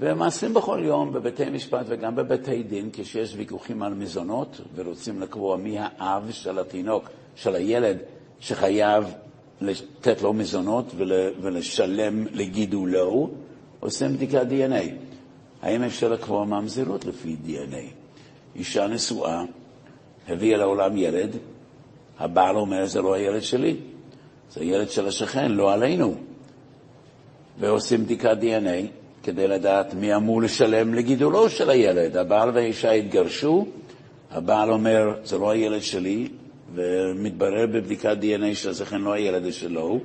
ומעשים 0.00 0.54
בכל 0.54 0.80
יום 0.84 1.12
בבתי 1.12 1.50
משפט 1.50 1.86
וגם 1.88 2.16
בבתי 2.16 2.62
דין, 2.62 2.90
כשיש 2.92 3.34
ויכוחים 3.36 3.82
על 3.82 3.94
מזונות 3.94 4.60
ורוצים 4.74 5.20
לקבוע 5.20 5.56
מי 5.56 5.76
האב 5.78 6.30
של 6.30 6.58
התינוק. 6.58 7.04
של 7.36 7.54
הילד 7.54 7.98
שחייב 8.40 9.04
לתת 9.60 10.22
לו 10.22 10.32
מזונות 10.32 10.92
ולשלם 11.40 12.26
לגידולו, 12.32 13.30
עושים 13.80 14.12
בדיקת 14.12 14.46
DNA. 14.50 14.92
האם 15.62 15.82
אפשר 15.82 16.08
לקבוע 16.08 16.44
ממזרות 16.44 17.04
לפי 17.04 17.36
DNA? 17.46 18.04
אישה 18.56 18.86
נשואה, 18.86 19.44
הביאה 20.28 20.58
לעולם 20.58 20.96
ילד, 20.96 21.36
הבעל 22.18 22.56
אומר, 22.56 22.86
זה 22.86 23.02
לא 23.02 23.14
הילד 23.14 23.42
שלי, 23.42 23.76
זה 24.50 24.60
הילד 24.60 24.90
של 24.90 25.06
השכן, 25.06 25.52
לא 25.52 25.72
עלינו. 25.72 26.14
ועושים 27.58 28.04
בדיקת 28.04 28.36
DNA 28.40 28.86
כדי 29.22 29.48
לדעת 29.48 29.94
מי 29.94 30.14
אמור 30.16 30.42
לשלם 30.42 30.94
לגידולו 30.94 31.50
של 31.50 31.70
הילד. 31.70 32.16
הבעל 32.16 32.50
והאישה 32.54 32.90
התגרשו, 32.90 33.66
הבעל 34.30 34.70
אומר, 34.70 35.14
זה 35.24 35.38
לא 35.38 35.50
הילד 35.50 35.82
שלי, 35.82 36.28
ומתברר 36.74 37.66
בבדיקת 37.66 38.16
DNA 38.20 38.54
שהזכן 38.54 39.00
לא 39.00 39.12
הילד 39.12 39.52
שלו, 39.52 40.00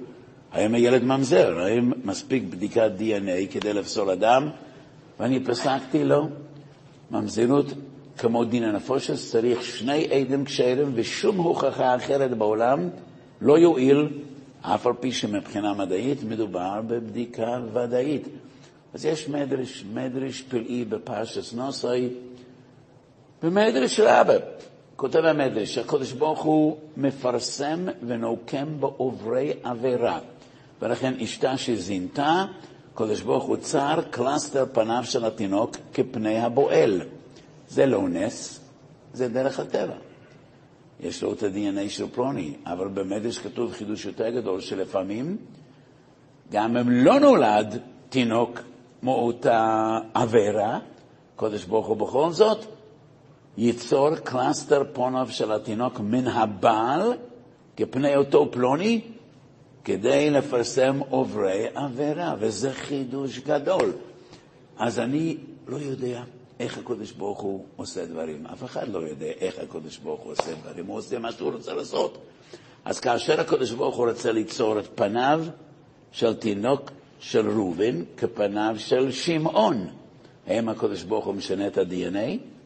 האם 0.51 0.75
הילד 0.75 1.03
ממזר, 1.03 1.59
האם 1.59 1.91
מספיק 2.03 2.43
בדיקת 2.43 2.91
DNA 2.99 3.51
כדי 3.53 3.73
לפסול 3.73 4.09
אדם? 4.09 4.49
ואני 5.19 5.39
פסקתי 5.39 6.03
לו, 6.03 6.27
ממזרות 7.11 7.65
כמו 8.17 8.43
דין 8.43 8.63
הנפושס 8.63 9.31
צריך 9.31 9.63
שני 9.63 10.07
עדים 10.11 10.45
כשרים 10.45 10.91
ושום 10.95 11.37
הוכחה 11.37 11.95
אחרת 11.95 12.37
בעולם 12.37 12.89
לא 13.41 13.59
יועיל, 13.59 14.07
אף 14.61 14.87
על 14.87 14.93
פי 14.99 15.11
שמבחינה 15.11 15.73
מדעית 15.73 16.23
מדובר 16.23 16.81
בבדיקה 16.87 17.59
ודאית. 17.73 18.27
אז 18.93 19.05
יש 19.05 19.29
מדרש, 19.29 19.85
מדרש 19.93 20.41
פלאי 20.41 20.85
בפרשס 20.85 21.53
נוסוי, 21.53 22.09
במדרש 23.43 23.99
רבה. 23.99 24.33
כותב 24.99 25.25
המדרש, 25.25 25.75
שהקדוש 25.75 26.11
ברוך 26.11 26.41
הוא 26.41 26.77
מפרסם 26.97 27.85
ונוקם 28.07 28.79
בעוברי 28.79 29.53
עבירה. 29.63 30.19
ולכן 30.81 31.13
אשתה 31.23 31.57
שזינתה, 31.57 32.45
הקדוש 32.93 33.21
ברוך 33.21 33.43
הוא 33.43 33.57
צר 33.57 34.01
קלסטר 34.09 34.65
פניו 34.71 35.03
של 35.03 35.25
התינוק 35.25 35.75
כפני 35.93 36.39
הבועל. 36.39 37.01
זה 37.67 37.85
לא 37.85 38.09
נס, 38.09 38.59
זה 39.13 39.27
דרך 39.27 39.59
הטבע. 39.59 39.95
יש 40.99 41.23
לו 41.23 41.33
את 41.33 41.43
ה-DNA 41.43 41.89
של 41.89 42.05
פלוני, 42.07 42.53
אבל 42.65 42.87
במדרש 42.87 43.37
כתוב 43.37 43.73
חידוש 43.73 44.05
יותר 44.05 44.29
גדול, 44.29 44.61
שלפעמים, 44.61 45.37
גם 46.51 46.77
אם 46.77 46.89
לא 46.89 47.19
נולד 47.19 47.79
תינוק 48.09 48.59
מאותה 49.03 49.97
עבירה, 50.13 50.79
הקדוש 51.35 51.65
ברוך 51.65 51.87
הוא 51.87 51.97
בכל 51.97 52.31
זאת 52.31 52.78
ייצור 53.59 54.15
קלסתר 54.15 54.83
פניו 54.93 55.27
של 55.31 55.51
התינוק 55.51 55.99
מן 55.99 56.27
הבעל 56.27 57.13
כפני 57.77 58.15
אותו 58.15 58.51
פלוני, 58.51 59.01
כדי 59.83 60.29
לפרסם 60.29 60.99
עוברי 61.09 61.67
עבירה, 61.73 62.35
וזה 62.39 62.73
חידוש 62.73 63.39
גדול. 63.39 63.91
אז 64.77 64.99
אני 64.99 65.37
לא 65.67 65.77
יודע 65.77 66.23
איך 66.59 66.77
הקדוש 66.77 67.11
ברוך 67.11 67.39
הוא 67.39 67.65
עושה 67.75 68.05
דברים. 68.05 68.45
אף 68.45 68.63
אחד 68.63 68.87
לא 68.87 68.99
יודע 68.99 69.25
איך 69.25 69.59
הקדוש 69.59 69.97
ברוך 69.97 70.21
הוא 70.21 70.31
עושה 70.31 70.51
דברים, 70.63 70.85
הוא 70.85 70.97
עושה 70.97 71.19
מה 71.19 71.31
שהוא 71.31 71.51
רוצה 71.51 71.73
לעשות. 71.73 72.17
אז 72.85 72.99
כאשר 72.99 73.41
הקדוש 73.41 73.71
ברוך 73.71 73.95
הוא 73.95 74.09
רוצה 74.09 74.31
ליצור 74.31 74.79
את 74.79 74.87
פניו 74.95 75.45
של 76.11 76.33
תינוק 76.33 76.91
של 77.19 77.49
ראובן 77.49 78.03
כפניו 78.17 78.75
של 78.77 79.11
שמעון, 79.11 79.87
האם 80.47 80.69
הקדוש 80.69 81.03
ברוך 81.03 81.25
הוא 81.25 81.35
משנה 81.35 81.67
את 81.67 81.77
ה-DNA? 81.77 82.58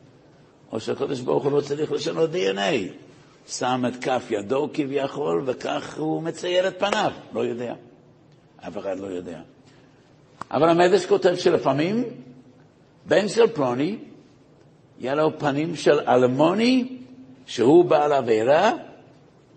או 0.73 0.79
שהקדוש 0.79 1.19
ברוך 1.19 1.43
הוא 1.43 1.51
לא 1.51 1.61
צריך 1.61 1.91
לשנות 1.91 2.29
DNA. 2.33 2.91
שם 3.47 3.83
את 3.87 4.03
כף 4.03 4.23
ידו 4.29 4.69
כביכול, 4.73 5.43
וכך 5.45 5.97
הוא 5.97 6.23
מצייר 6.23 6.67
את 6.67 6.79
פניו. 6.79 7.11
לא 7.33 7.45
יודע. 7.45 7.73
אף 8.67 8.77
אחד 8.77 8.99
לא 8.99 9.07
יודע. 9.07 9.39
אבל 10.51 10.69
המדש 10.69 11.05
כותב 11.05 11.35
שלפעמים 11.35 12.03
בן 13.05 13.27
של 13.27 13.47
פלוני, 13.47 13.97
יהיה 14.99 15.15
לו 15.15 15.39
פנים 15.39 15.75
של 15.75 15.99
אלמוני, 15.99 16.97
שהוא 17.45 17.85
בעל 17.85 18.13
עבירה, 18.13 18.71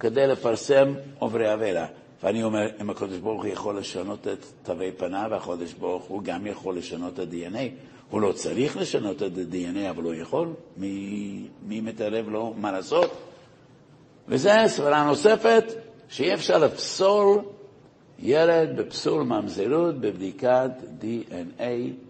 כדי 0.01 0.27
לפרסם 0.27 0.95
עוברי 1.19 1.49
עבירה. 1.49 1.87
ואני 2.23 2.43
אומר, 2.43 2.67
אם 2.81 2.91
הקדוש 2.91 3.19
ברוך 3.19 3.43
הוא 3.43 3.53
יכול 3.53 3.79
לשנות 3.79 4.29
את 4.29 4.47
תווי 4.63 4.93
פניו, 4.93 5.35
הקדוש 5.35 5.73
ברוך 5.73 6.05
הוא 6.05 6.23
גם 6.23 6.47
יכול 6.47 6.77
לשנות 6.77 7.15
את 7.15 7.19
ה-DNA. 7.19 7.96
הוא 8.11 8.21
לא 8.21 8.33
צריך 8.33 8.77
לשנות 8.77 9.17
את 9.17 9.23
ה-DNA, 9.23 9.91
אבל 9.91 10.03
הוא 10.03 10.15
יכול. 10.15 10.49
מי, 10.77 11.49
מי 11.67 11.81
מתערב 11.81 12.29
לו 12.29 12.55
מה 12.57 12.73
לעשות? 12.73 13.11
וזה 14.29 14.53
סברה 14.67 15.05
נוספת, 15.05 15.65
שאי 16.09 16.35
אפשר 16.35 16.59
לפסול 16.59 17.39
ילד 18.19 18.77
בפסול 18.77 19.23
ממזרות 19.23 20.01
בבדיקת 20.01 20.71
DNA. 21.01 21.63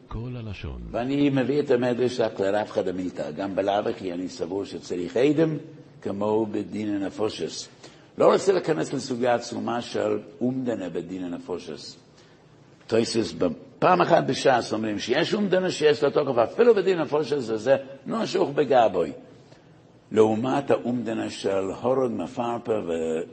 כל 0.08 0.30
הלשון. 0.36 0.80
ואני 0.90 1.30
מביא 1.30 1.60
את 1.60 1.70
המדרש 1.70 2.20
רק 2.20 2.40
לרב 2.40 2.66
חדמיתא, 2.66 3.30
גם 3.30 3.54
בלאו 3.54 3.88
הכי 3.88 4.12
אני 4.12 4.28
סבור 4.28 4.64
שצריך 4.64 5.16
עדם, 5.16 5.56
כמו 6.02 6.46
בדין 6.46 6.94
הנפושס. 6.94 7.68
לא 8.18 8.32
רוצה 8.32 8.52
להיכנס 8.52 8.92
לסוגיה 8.92 9.34
עצומה 9.34 9.82
של 9.82 10.18
אומדנה 10.40 10.88
בדין 10.88 11.24
הנפושס. 11.24 11.96
טויסס 12.86 13.32
פעם 13.78 14.00
אחת 14.00 14.24
בש"ס 14.24 14.72
אומרים 14.72 14.98
שיש 14.98 15.34
אומדנה 15.34 15.70
שיש 15.70 16.02
לה 16.02 16.10
תוקף, 16.10 16.38
אפילו 16.38 16.74
בדין 16.74 16.98
הנפושס 16.98 17.50
הזה 17.50 17.76
נושך 18.06 18.40
בגבוי. 18.54 19.12
לעומת 20.12 20.70
האומדנה 20.70 21.30
של 21.30 21.70
הורג 21.82 22.10
מפרפה 22.10 22.72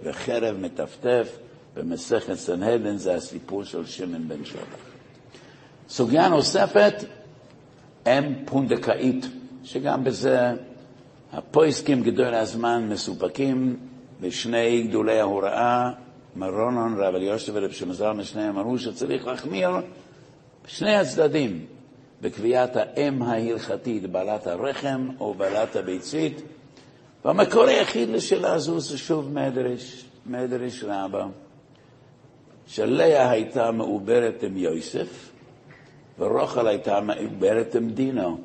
וחרב 0.03 0.57
מטפטף 0.57 1.37
במסכת 1.75 2.33
סנהדן, 2.33 2.97
זה 2.97 3.15
הסיפור 3.15 3.63
של 3.63 3.85
שמן 3.85 4.27
בן 4.27 4.45
שבח. 4.45 4.61
סוגיה 5.89 6.29
נוספת, 6.29 6.93
אם 8.07 8.33
פונדקאית, 8.45 9.25
שגם 9.63 10.03
בזה 10.03 10.51
הפויסקים 11.33 12.03
גדול 12.03 12.33
הזמן 12.33 12.89
מסופקים, 12.89 13.77
ושני 14.21 14.83
גדולי 14.83 15.19
ההוראה, 15.19 15.91
מרונון, 16.35 16.95
רב 16.97 17.15
אליושר 17.15 17.51
ורב 17.55 17.71
שמזל 17.71 18.11
משניהם 18.11 18.57
אמרו 18.57 18.77
שצריך 18.77 19.27
להחמיר 19.27 19.69
בשני 20.65 20.95
הצדדים 20.95 21.65
בקביעת 22.21 22.75
האם 22.75 23.21
ההלכתית, 23.21 24.11
בעלת 24.11 24.47
הרחם 24.47 25.07
או 25.19 25.33
בעלת 25.33 25.75
הביצית. 25.75 26.41
והמקור 27.25 27.63
היחיד 27.63 28.09
לשאלה 28.09 28.53
הזו 28.53 28.79
זה 28.79 28.97
שוב 28.97 29.33
מדרש, 29.33 30.05
מדרש 30.25 30.83
רבה, 30.83 31.25
שלאה 32.67 33.29
הייתה 33.29 33.71
מעוברת 33.71 34.43
עם 34.43 34.57
יוסף, 34.57 35.29
ורוחל 36.19 36.67
הייתה 36.67 37.01
מעוברת 37.01 37.75
עם 37.75 37.89
דינו. 37.89 38.37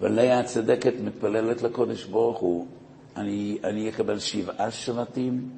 ולאה 0.00 0.40
הצדקת 0.40 0.94
מתפללת 1.04 1.62
לקודש 1.62 2.04
ברוך 2.04 2.38
הוא, 2.38 2.66
אני, 3.16 3.58
אני 3.64 3.88
אקבל 3.88 4.18
שבעה 4.18 4.70
שבטים, 4.70 5.50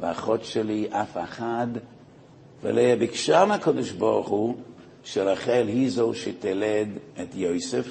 ואחות 0.00 0.44
שלי 0.44 0.88
אף 0.90 1.16
אחד, 1.24 1.66
ולאה 2.62 2.96
ביקשה 2.98 3.44
מהקודש 3.44 3.90
ברוך 3.90 4.28
הוא 4.28 4.54
שרחל 5.04 5.64
היא 5.68 5.90
זו 5.90 6.14
שתלד 6.14 6.88
את 7.22 7.34
יוסף, 7.34 7.88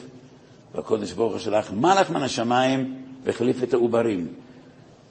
והקודש 0.75 1.11
ברוך 1.11 1.31
הוא 1.31 1.39
שלח 1.39 1.71
מלאך 1.71 2.09
מן 2.09 2.21
השמיים 2.23 3.01
והחליף 3.23 3.63
את 3.63 3.73
העוברים, 3.73 4.27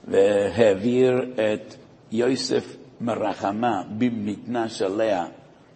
והעביר 0.07 1.13
את 1.35 1.75
יוסף 2.11 2.75
מרחמה 3.01 3.83
במתנה 3.97 4.69
של 4.69 4.87
לאה 4.87 5.25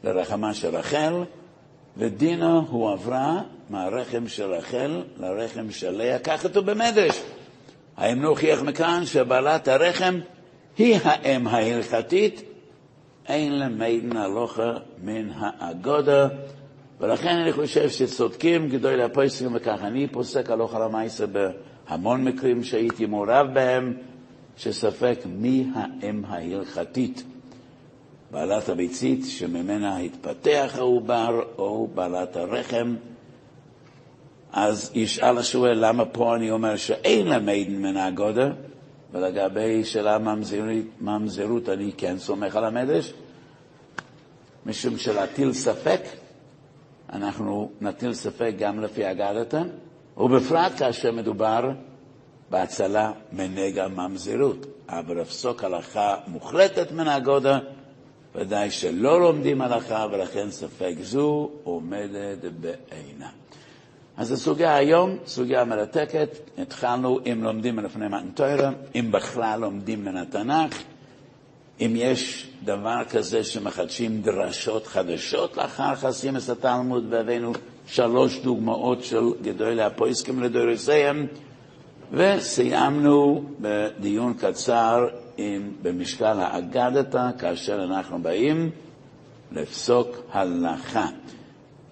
לרחמה 0.04 0.54
של 0.54 0.76
רחל, 0.76 1.24
ודינה 1.98 2.62
הועברה 2.70 3.42
מהרחם 3.70 4.28
של 4.28 4.44
רחל 4.44 5.04
לרחם 5.18 5.72
של 5.72 5.92
לאה, 5.92 6.20
כך 6.20 6.44
כתוב 6.44 6.72
במדרש. 6.72 7.22
האם 7.98 8.22
נוכיח 8.22 8.62
מכאן 8.62 9.06
שבעלת 9.06 9.68
הרחם 9.68 10.20
היא 10.78 11.00
האם 11.04 11.48
ההלכתית, 11.48 12.42
אין 13.28 13.60
למיידן 13.60 14.18
הלוכה 14.18 14.74
מן 15.04 15.30
האגודה, 15.36 16.28
ולכן 17.00 17.36
אני 17.38 17.54
חושב 17.54 17.90
שצודקים 17.90 18.70
גדולי 18.70 19.04
הפויסקים 19.04 19.56
וכך. 19.56 19.80
אני 19.82 20.08
פוסק 20.08 20.50
הלוכה 20.50 20.80
למעשה 20.80 21.26
בהמון 21.28 22.24
מקרים 22.24 22.64
שהייתי 22.64 23.06
מעורב 23.06 23.48
בהם, 23.54 23.94
שספק 24.58 25.20
מי 25.26 25.68
האם 25.76 26.26
ההלכתית. 26.28 27.24
בעלת 28.32 28.70
הביצית 28.70 29.26
שממנה 29.26 29.98
התפתח 29.98 30.74
העובר, 30.78 31.42
או 31.58 31.88
בעלת 31.96 32.36
הרחם. 32.36 32.96
אז 34.54 34.92
ישאל 34.96 35.38
השואל 35.38 35.86
למה 35.86 36.06
פה 36.06 36.36
אני 36.36 36.52
אומר 36.52 36.76
שאין 36.76 37.28
למיידן 37.28 37.76
מן 37.76 37.98
האגודה, 37.98 38.50
ולגבי 39.12 39.84
שאלה 39.84 40.18
ממזרות 41.02 41.70
אני 41.70 41.92
כן 41.98 42.18
סומך 42.18 42.56
על 42.56 42.66
המדרש, 42.66 43.14
משום 44.66 44.98
שלהטיל 44.98 45.54
ספק, 45.54 46.02
אנחנו 47.14 47.72
נטיל 47.82 48.14
ספק 48.14 48.52
גם 48.60 48.80
לפי 48.80 49.12
אגדתא, 49.12 49.62
ובפרט 50.18 50.72
כאשר 50.78 51.12
מדובר 51.12 51.72
בהצלה 52.50 53.12
מנגע 53.32 53.88
ממזרות. 53.88 54.66
אבל 54.90 55.22
לפסוק 55.22 55.64
הלכה 55.64 56.16
מוחלטת 56.28 56.92
מן 56.92 57.08
האגודה, 57.08 57.60
ודאי 58.36 58.72
שלא 58.72 59.20
לומדים 59.22 59.62
הלכה, 59.62 60.06
ולכן 60.12 60.52
ספק 60.52 60.94
זו 61.02 61.52
עומדת 61.64 62.38
בעינה. 62.60 63.30
אז 64.18 64.32
הסוגיה 64.32 64.76
היום, 64.76 65.18
סוגיה 65.26 65.66
מרתקת, 65.66 66.30
התחלנו 66.58 67.20
אם 67.32 67.44
לומדים 67.44 67.76
מלפני 67.76 68.08
מתנתוירה, 68.08 68.72
אם 68.96 69.12
בכלל 69.12 69.60
לומדים 69.60 70.06
מן 70.06 70.18
התנ"ך, 70.18 70.82
אם 71.82 71.94
יש 71.96 72.50
דבר 72.64 73.04
כזה 73.10 73.44
שמחדשים 73.44 74.22
דרשות 74.22 74.88
חדשות 74.88 75.58
לאחר 75.58 75.96
חסימס 75.96 76.50
התלמוד, 76.50 77.06
והבאנו 77.10 77.52
שלוש 77.88 78.40
דוגמאות 78.40 79.04
של 79.04 79.24
גדולי 79.42 79.82
הפויסקים 79.82 80.44
לדורסיהם, 80.44 81.28
וסיימנו 82.12 83.44
בדיון 83.62 84.34
קצר 84.34 85.08
עם, 85.38 85.72
במשקל 85.82 86.40
האגדתא, 86.40 87.30
כאשר 87.40 87.84
אנחנו 87.84 88.22
באים 88.22 88.70
לפסוק 89.52 90.08
הלכה. 90.32 91.08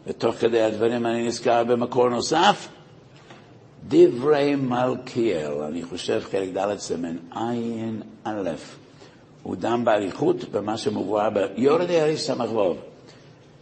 ותוך 0.08 0.36
כדי 0.36 0.62
הדברים 0.62 1.06
אני 1.06 1.28
נזכר 1.28 1.64
במקור 1.64 2.10
נוסף, 2.10 2.68
דברי 3.88 4.56
מלכיאל, 4.56 5.51
אני 5.51 5.84
חושב 5.84 6.22
חלק 6.32 6.49
ד' 6.58 6.78
סמן 6.78 7.16
עין 7.32 8.01
א', 8.24 8.49
הוא 9.43 9.56
דם 9.56 9.86
באריכות 9.86 10.49
במה 10.51 10.78
שמובא 10.78 11.30
ביורדי 11.30 11.99
הרי 12.01 12.18
ס"ו, 12.18 12.76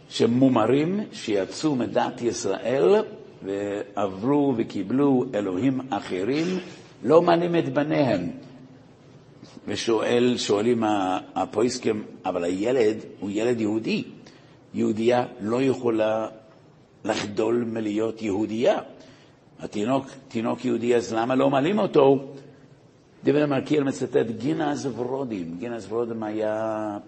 שמומרים 0.08 1.00
שיצאו 1.12 1.74
מדת 1.76 2.22
ישראל 2.22 2.94
ועברו 3.42 4.54
וקיבלו 4.56 5.24
אלוהים 5.34 5.80
אחרים, 5.90 6.46
לא 7.04 7.22
מנים 7.22 7.56
את 7.56 7.72
בניהם. 7.74 8.30
ושואל, 9.66 10.34
שואלים 10.36 10.82
הפויסקים, 11.34 12.04
אבל 12.24 12.44
הילד 12.44 12.96
הוא 13.20 13.30
ילד 13.32 13.60
יהודי. 13.60 14.04
יהודייה 14.74 15.24
לא 15.40 15.62
יכולה 15.62 16.28
לחדול 17.04 17.64
מלהיות 17.66 18.22
יהודייה. 18.22 18.78
התינוק, 19.60 20.06
תינוק 20.28 20.64
יהודי, 20.64 20.96
אז 20.96 21.14
למה 21.14 21.34
לא 21.34 21.50
מעלים 21.50 21.78
אותו? 21.78 22.24
דיבר 23.24 23.46
מלכיאל 23.46 23.82
מצטט 23.82 24.26
גינז 24.38 24.86
ורודים. 24.86 25.56
גינז 25.58 25.92
ורודים 25.92 26.22
היה 26.22 26.98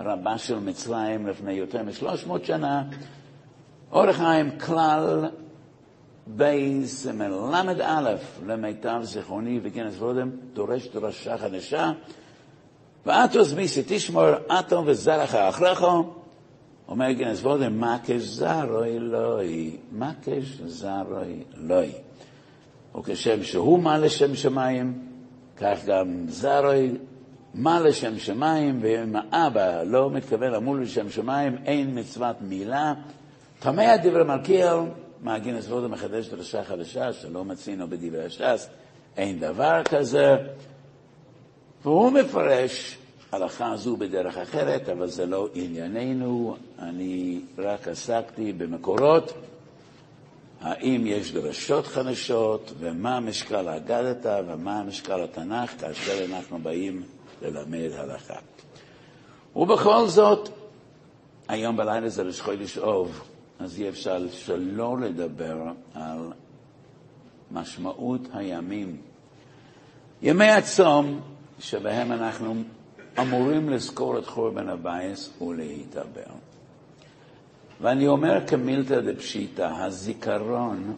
רבה 0.00 0.38
של 0.38 0.58
מצרים 0.58 1.26
לפני 1.26 1.52
יותר 1.52 1.82
מ-300 1.82 2.44
שנה. 2.44 2.84
אורך 3.92 4.16
חיים 4.16 4.58
כלל 4.58 5.24
בייס 6.26 7.06
מל"א, 7.06 8.14
למיטב 8.46 9.00
זיכרוני 9.02 9.60
וגינז 9.62 10.02
ורודים, 10.02 10.36
דורש 10.52 10.88
דרשה 10.88 11.38
חדשה. 11.38 11.92
ואתוס 13.06 13.52
מיסי 13.52 13.82
תשמור 13.86 14.26
אטום 14.60 14.84
וזרח 14.86 15.34
אחריך 15.34 15.84
אומר 16.88 17.12
גנס 17.12 17.42
וודם, 17.42 17.80
מקש 17.80 18.22
זרוי 18.22 18.98
לוי, 18.98 19.76
מקש 19.92 20.60
זרוי 20.66 21.42
לוי. 21.54 21.92
וכשם 22.98 23.42
שהוא 23.42 23.80
מה 23.80 23.98
לשם 23.98 24.34
שמיים, 24.34 24.98
כך 25.56 25.84
גם 25.86 26.24
זרוי 26.28 26.92
מה 27.54 27.80
לשם 27.80 28.18
שמיים, 28.18 28.78
ואם 28.82 29.16
האבא 29.16 29.82
לא 29.82 30.10
מתכוון 30.10 30.52
למול 30.52 30.82
לשם 30.82 31.10
שמיים, 31.10 31.56
אין 31.64 31.98
מצוות 31.98 32.36
מילה. 32.40 32.94
טמא 33.58 33.96
דברי 33.96 34.24
מלכיאל, 34.24 34.76
מה 35.22 35.38
גינס 35.38 35.68
וודם 35.68 35.90
מחדש 35.90 36.28
דרשה 36.28 36.64
חדשה, 36.64 37.12
שלא 37.12 37.44
מצינו 37.44 37.88
בדברי 37.88 38.24
הש"ס, 38.24 38.68
אין 39.16 39.38
דבר 39.38 39.82
כזה. 39.84 40.36
והוא 41.82 42.10
מפרש 42.12 42.98
הלכה 43.32 43.76
זו 43.76 43.96
בדרך 43.96 44.36
אחרת, 44.36 44.88
אבל 44.88 45.08
זה 45.08 45.26
לא 45.26 45.48
ענייננו, 45.54 46.56
אני 46.78 47.40
רק 47.58 47.88
עסקתי 47.88 48.52
במקורות, 48.52 49.32
האם 50.60 51.06
יש 51.06 51.32
דרשות 51.32 51.86
חדשות, 51.86 52.72
ומה 52.78 53.20
משקל 53.20 53.68
האגדתא 53.68 54.42
ומה 54.46 54.82
משקל 54.82 55.24
התנ"ך 55.24 55.80
כאשר 55.80 56.24
אנחנו 56.24 56.58
באים 56.58 57.02
ללמד 57.42 57.90
הלכה. 57.96 58.38
ובכל 59.56 60.06
זאת, 60.06 60.48
היום 61.48 61.76
בלילה 61.76 62.08
זה 62.08 62.22
ראש 62.22 62.40
חודש 62.40 62.78
אוב, 62.78 63.22
אז 63.58 63.80
אי 63.80 63.88
אפשר 63.88 64.28
שלא 64.30 64.98
לדבר 65.00 65.56
על 65.94 66.32
משמעות 67.50 68.20
הימים. 68.34 68.96
ימי 70.22 70.50
הצום 70.50 71.20
שבהם 71.58 72.12
אנחנו 72.12 72.54
אמורים 73.20 73.68
לזכור 73.68 74.18
את 74.18 74.26
חורבן 74.26 74.68
הבייס 74.68 75.30
ולהתעבר. 75.42 76.32
ואני 77.80 78.08
אומר 78.08 78.46
כמילתא 78.46 79.00
דפשיטא, 79.00 79.62
הזיכרון 79.62 80.96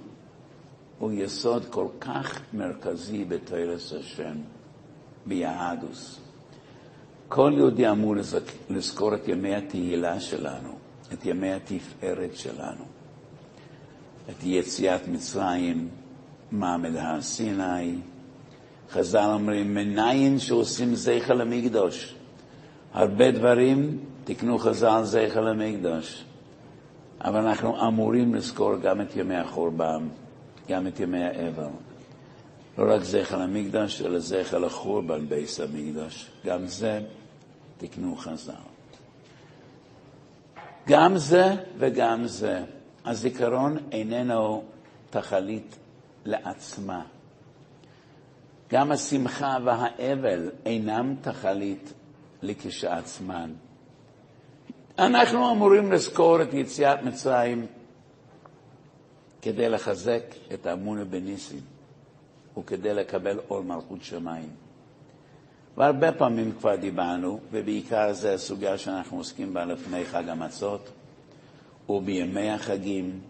הוא 0.99 1.13
יסוד 1.13 1.65
כל 1.71 1.87
כך 2.01 2.41
מרכזי 2.53 3.25
בתרס 3.25 3.93
השם, 3.93 4.37
ביהדוס. 5.27 6.21
כל 7.29 7.53
יהודי 7.57 7.91
אמור 7.91 8.15
לזכור 8.71 9.15
את 9.15 9.29
ימי 9.29 9.55
התהילה 9.55 10.21
שלנו, 10.21 10.79
את 11.13 11.27
ימי 11.27 11.53
התפארת 11.53 12.37
שלנו, 12.37 12.85
את 14.31 14.43
יציאת 14.43 15.09
מצרים, 15.09 15.89
מעמד 16.51 16.97
הר 16.97 17.23
סיני. 17.23 17.99
חז"ל 18.91 19.31
אומרים, 19.35 19.75
מניין 19.75 20.39
שעושים 20.39 20.95
זכר 20.95 21.35
למקדוש. 21.35 22.15
הרבה 22.93 23.31
דברים 23.31 23.99
תקנו 24.25 24.59
חז"ל 24.59 25.01
זכר 25.05 25.41
למקדוש. 25.41 26.25
אבל 27.21 27.47
אנחנו 27.47 27.89
אמורים 27.89 28.35
לזכור 28.35 28.77
גם 28.77 29.01
את 29.01 29.17
ימי 29.17 29.37
החורבן, 29.37 30.09
גם 30.69 30.87
את 30.87 31.01
ימי 31.01 31.25
האבל. 31.25 31.69
לא 32.79 32.95
רק 32.95 33.03
זכר 33.03 33.39
למקדש, 33.39 34.03
אלא 34.03 34.19
זכר 34.19 34.59
לחורבן 34.59 35.27
בייס 35.27 35.61
המקדש. 35.61 36.31
גם 36.47 36.67
זה 36.67 37.01
תקנו 37.79 38.17
חז"ל. 38.17 38.53
גם 40.89 41.19
זה 41.19 41.55
וגם 41.79 42.27
זה. 42.27 42.63
הזיכרון 43.05 43.77
איננו 43.93 44.65
תכלית 45.11 45.77
לעצמה. 46.25 47.03
גם 48.73 48.93
השמחה 48.93 49.59
והאבל 49.65 50.51
אינם 50.67 51.15
תכלית 51.21 51.93
לכשעצמן. 52.43 53.51
אנחנו 54.99 55.53
אמורים 55.53 55.93
לזכור 55.93 56.43
את 56.43 56.55
יציאת 56.55 57.03
מצרים 57.03 57.67
כדי 59.43 59.69
לחזק 59.69 60.23
את 60.55 60.67
האמונה 60.67 61.05
בניסים 61.05 61.61
וכדי 62.59 62.95
לקבל 62.95 63.41
עול 63.49 63.63
מלכות 63.65 64.03
שמיים. 64.03 64.49
והרבה 65.77 66.13
פעמים 66.13 66.53
כבר 66.59 66.77
דיברנו, 66.77 67.41
ובעיקר 67.53 68.13
זו 68.13 68.29
הסוגיה 68.29 68.79
שאנחנו 68.79 69.17
עוסקים 69.17 69.55
בה 69.55 69.65
לפני 69.65 70.05
חג 70.05 70.29
המצות, 70.29 70.91
ובימי 71.89 72.51
החגים, 72.51 73.21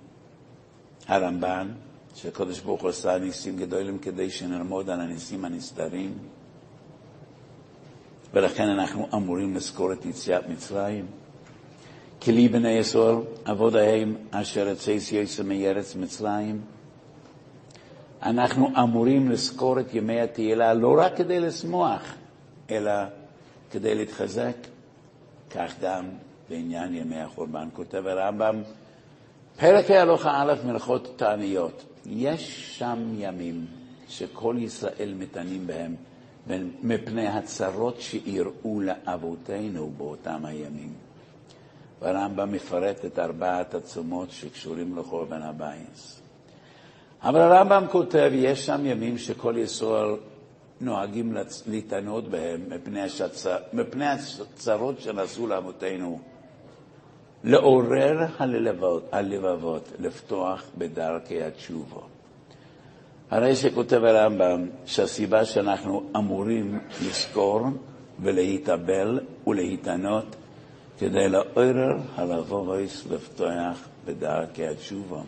הרמב"ן, 1.09 1.69
שהקדוש 2.15 2.61
ברוך 2.61 2.83
הוא 2.83 2.91
עשה 2.91 3.19
ניסים 3.19 3.57
גדולים 3.57 3.99
כדי 3.99 4.31
שנלמוד 4.31 4.91
על 4.91 5.01
הניסים 5.01 5.45
הנסתרים, 5.45 6.19
ולכן 8.35 8.69
אנחנו 8.69 9.09
אמורים 9.15 9.55
לזכור 9.57 9.93
את 9.93 10.07
יציאת 10.07 10.49
מצרים. 10.49 11.07
כלי 12.23 12.49
בני 12.49 12.71
ישראל, 12.71 13.17
עבודיהם 13.45 14.17
אשר 14.31 14.69
יצא 14.69 14.91
יצא 14.91 15.43
מארץ 15.43 15.95
מצרים. 15.97 16.61
אנחנו 18.23 18.69
אמורים 18.83 19.31
לזכור 19.31 19.81
את 19.81 19.95
ימי 19.95 20.21
התהילה 20.21 20.75
לא 20.75 20.95
רק 20.99 21.17
כדי 21.17 21.41
לשמוח, 21.41 22.03
אלא 22.71 22.93
כדי 23.71 23.95
להתחזק, 23.95 24.57
כך 25.51 25.75
גם 25.81 26.09
בעניין 26.49 26.95
ימי 26.95 27.21
החורבן. 27.21 27.69
כותב 27.73 28.07
הרמב"ם, 28.07 28.63
פרק 29.61 29.91
ההלכה 29.91 30.43
א' 30.43 30.55
מלאכות 30.65 31.13
תעניות. 31.17 31.90
יש 32.07 32.79
שם 32.79 32.99
ימים 33.19 33.67
שכל 34.09 34.57
ישראל 34.59 35.15
מתענים 35.19 35.67
בהם 35.67 35.95
מפני 36.83 37.29
הצרות 37.29 38.01
שאירעו 38.01 38.81
לאבותינו 38.81 39.91
באותם 39.97 40.45
הימים. 40.45 40.93
והרמב"ם 42.03 42.53
מפרט 42.53 43.05
את 43.05 43.19
ארבעת 43.19 43.75
הצומות 43.75 44.31
שקשורים 44.31 44.97
לחורבן 44.97 45.43
הבייס. 45.43 46.21
אבל 47.23 47.41
הרמב"ם 47.41 47.85
כותב, 47.91 48.31
יש 48.35 48.67
שם 48.67 48.87
ימים 48.87 49.19
שכל 49.19 49.55
ישראל 49.59 50.17
נוהגים 50.81 51.35
להתענות 51.67 52.29
בהם 52.29 52.61
מפני, 52.69 53.03
השצר, 53.03 53.57
מפני 53.73 54.07
הצרות 54.07 55.01
שנעשו 55.01 55.47
לאבותינו, 55.47 56.21
לעורר 57.45 58.27
הלבבות, 58.39 59.09
הלבבות, 59.13 59.89
לפתוח 59.99 60.63
בדרכי 60.79 61.43
התשובה. 61.43 62.01
הרי 63.31 63.57
שכותב 63.57 64.05
הרמב"ם 64.05 64.69
שהסיבה 64.87 65.45
שאנחנו 65.45 66.03
אמורים 66.17 66.81
לזכור 67.09 67.61
ולהתאבל 68.23 69.21
ולהתענות 69.47 70.37
כדי 70.99 71.29
לעורר 71.29 71.97
הלבובויס 72.17 73.07
לפתוח 73.11 73.89
בדרכי 74.05 74.67
התשובה. 74.67 75.21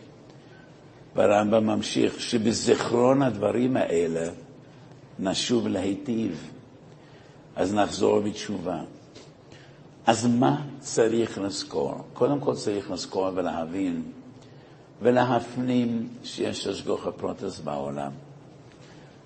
והרמב"ם 1.15 1.65
ממשיך 1.65 2.19
שבזיכרון 2.19 3.21
הדברים 3.21 3.77
האלה 3.77 4.29
נשוב 5.19 5.67
להיטיב, 5.67 6.51
אז 7.55 7.73
נחזור 7.73 8.19
בתשובה. 8.19 8.81
אז 10.07 10.25
מה 10.25 10.61
צריך 10.79 11.37
לזכור? 11.37 11.95
קודם 12.13 12.39
כל 12.39 12.55
צריך 12.55 12.91
לזכור 12.91 13.29
ולהבין 13.35 14.03
ולהפנים 15.01 16.09
שיש 16.23 16.67
השגחה 16.67 17.11
פרטית 17.11 17.59
בעולם. 17.59 18.11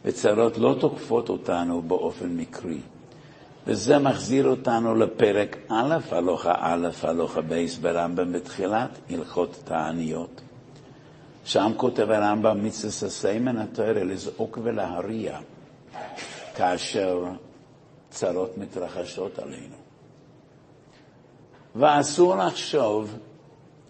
וצרות 0.06 0.58
לא 0.58 0.76
תוקפות 0.80 1.30
אותנו 1.30 1.82
באופן 1.82 2.30
מקרי. 2.30 2.80
וזה 3.68 4.00
מחזיר 4.00 4.48
אותנו 4.48 4.96
לפרק 4.96 5.58
א', 5.70 5.96
הלכה 6.12 6.54
א', 6.58 6.88
הלכה 7.04 7.42
ב' 7.42 7.78
ברמב"ם 7.78 8.34
בתחילת 8.34 8.90
הלכות 9.10 9.62
תעניות. 9.66 10.42
שם 11.46 11.72
כותב 11.78 12.12
הרמב"ם 12.12 12.64
מצווה 12.64 13.10
סיימן 13.10 13.58
התואר 13.58 14.04
לזעוק 14.04 14.60
ולהריע 14.64 15.40
כאשר 16.56 17.26
צרות 18.10 18.58
מתרחשות 18.58 19.40
עלינו. 19.40 19.87
ואסור 21.78 22.36
לחשוב 22.36 23.18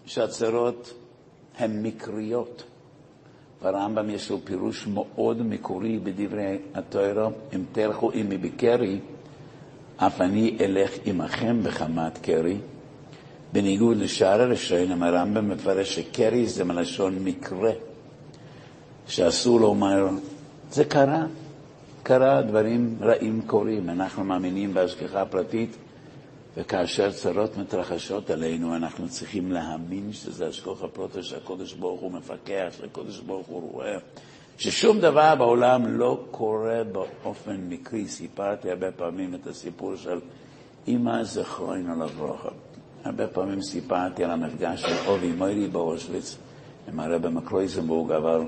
שהצרות 0.06 0.92
הן 1.58 1.82
מקריות. 1.82 2.64
ברמב"ם 3.62 4.10
יש 4.10 4.30
לו 4.30 4.38
פירוש 4.44 4.86
מאוד 4.86 5.42
מקורי 5.42 5.98
בדברי 5.98 6.58
התוארו, 6.74 7.30
אם 7.54 7.64
תלכו 7.72 8.10
עמי 8.14 8.38
בקרי, 8.38 8.98
אף 9.96 10.20
אני 10.20 10.56
אלך 10.60 10.90
עמכם 11.04 11.62
בחמת 11.62 12.18
קרי. 12.18 12.56
בניגוד 13.52 13.96
לשאר 13.96 14.40
הראשונים, 14.40 15.02
הרמב"ם 15.02 15.48
מפרש 15.48 15.94
שקרי 15.94 16.46
זה 16.46 16.64
מלשון 16.64 17.18
מקרה, 17.24 17.72
שאסור 19.06 19.60
לומר, 19.60 20.08
זה 20.70 20.84
קרה, 20.84 21.26
קרה, 22.02 22.42
דברים 22.42 22.96
רעים 23.00 23.42
קורים, 23.46 23.90
אנחנו 23.90 24.24
מאמינים 24.24 24.74
בהשגחה 24.74 25.24
פרטית, 25.24 25.76
וכאשר 26.60 27.12
צרות 27.12 27.56
מתרחשות 27.56 28.30
עלינו, 28.30 28.76
אנחנו 28.76 29.08
צריכים 29.08 29.52
להאמין 29.52 30.12
שזה 30.12 30.46
השגחה 30.48 30.88
פרוטו 30.88 31.22
שהקודש 31.22 31.72
ברוך 31.72 32.00
הוא 32.00 32.12
מפקח, 32.12 32.68
שהקודש 32.78 33.18
ברוך 33.18 33.46
הוא 33.46 33.72
רואה, 33.72 33.96
ששום 34.58 35.00
דבר 35.00 35.34
בעולם 35.34 35.98
לא 35.98 36.24
קורה 36.30 36.82
באופן 36.84 37.56
מקרי. 37.68 38.08
סיפרתי 38.08 38.70
הרבה 38.70 38.92
פעמים 38.92 39.34
את 39.34 39.46
הסיפור 39.46 39.96
של 39.96 40.20
אמא 40.88 41.24
זכרונו 41.24 42.04
לברכה. 42.04 42.50
הרבה 43.04 43.26
פעמים 43.26 43.62
סיפרתי 43.62 44.24
על 44.24 44.30
המפגש 44.30 44.80
של 44.80 45.06
אובי 45.06 45.32
מוירי 45.32 45.66
באושוויץ 45.68 46.36
עם 46.88 47.00
הרב 47.00 47.28
מקרויזנבורג, 47.28 48.12
אבל 48.12 48.40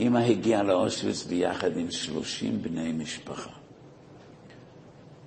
אמא 0.00 0.18
הגיעה 0.18 0.62
לאושוויץ 0.62 1.24
ביחד 1.24 1.76
עם 1.76 1.90
שלושים 1.90 2.62
בני 2.62 2.92
משפחה. 2.92 3.59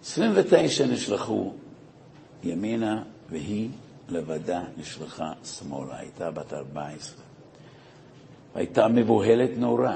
29 0.04 0.86
נשלחו 0.86 1.54
ימינה, 2.43 3.04
והיא 3.30 3.70
לבדה 4.10 4.64
נשלחה 4.78 5.32
שמאלה, 5.43 5.97
הייתה 5.99 6.32
בת 6.32 6.54
14. 6.54 7.24
הייתה 8.56 8.88
מבוהלת 8.88 9.49
נורא, 9.58 9.95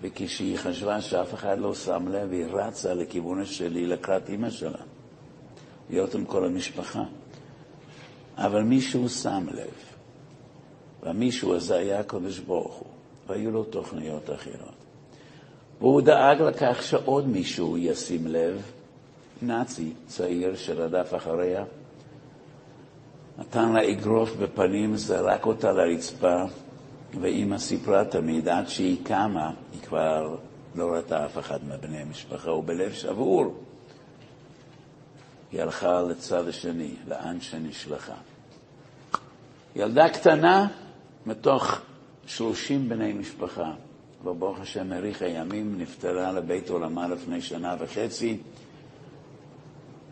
וכשהיא 0.00 0.56
חשבה 0.56 1.00
שאף 1.00 1.34
אחד 1.34 1.58
לא 1.58 1.74
שם 1.74 2.08
לב, 2.08 2.32
היא 2.32 2.44
רצה 2.44 2.94
לכיוון 2.94 3.40
השלי 3.40 3.86
לקראת 3.86 4.30
אמא 4.30 4.50
שלה, 4.50 4.82
להיות 5.90 6.14
עם 6.14 6.24
כל 6.24 6.44
המשפחה. 6.44 7.02
אבל 8.36 8.62
מישהו 8.62 9.08
שם 9.08 9.46
לב, 9.52 9.74
והמישהו 11.02 11.54
הזה 11.54 11.76
היה 11.76 12.00
הקדוש 12.00 12.38
ברוך 12.38 12.74
הוא, 12.74 12.88
והיו 13.26 13.50
לו 13.50 13.64
תוכניות 13.64 14.30
אחרות. 14.30 14.74
והוא 15.80 16.00
דאג 16.00 16.42
לכך 16.42 16.82
שעוד 16.82 17.28
מישהו 17.28 17.78
ישים 17.78 18.26
לב, 18.26 18.62
נאצי 19.46 19.92
צעיר 20.06 20.56
שרדף 20.56 21.14
אחריה, 21.16 21.64
נתן 23.38 23.72
לה 23.72 23.90
אגרוף 23.90 24.36
בפנים, 24.36 24.96
זרק 24.96 25.46
אותה 25.46 25.72
לרצפה, 25.72 26.44
ואימא 27.20 27.58
סיפרה 27.58 28.04
תמיד, 28.04 28.48
עד 28.48 28.68
שהיא 28.68 29.04
קמה, 29.04 29.50
היא 29.72 29.80
כבר 29.80 30.36
לא 30.74 30.92
ראתה 30.92 31.26
אף 31.26 31.38
אחד 31.38 31.58
מבני 31.64 31.98
המשפחה, 31.98 32.50
ובלב 32.50 32.92
שבור 32.92 33.54
היא 35.52 35.62
הלכה 35.62 36.02
לצד 36.02 36.48
השני, 36.48 36.94
לאן 37.08 37.40
שנשלחה. 37.40 38.14
ילדה 39.76 40.08
קטנה 40.08 40.68
מתוך 41.26 41.80
שלושים 42.26 42.88
בני 42.88 43.12
משפחה, 43.12 43.72
וברוך 44.24 44.60
השם 44.60 44.92
האריך 44.92 45.22
הימים, 45.22 45.78
נפטרה 45.78 46.32
לבית 46.32 46.70
עולמה 46.70 47.08
לפני 47.08 47.40
שנה 47.40 47.76
וחצי, 47.78 48.38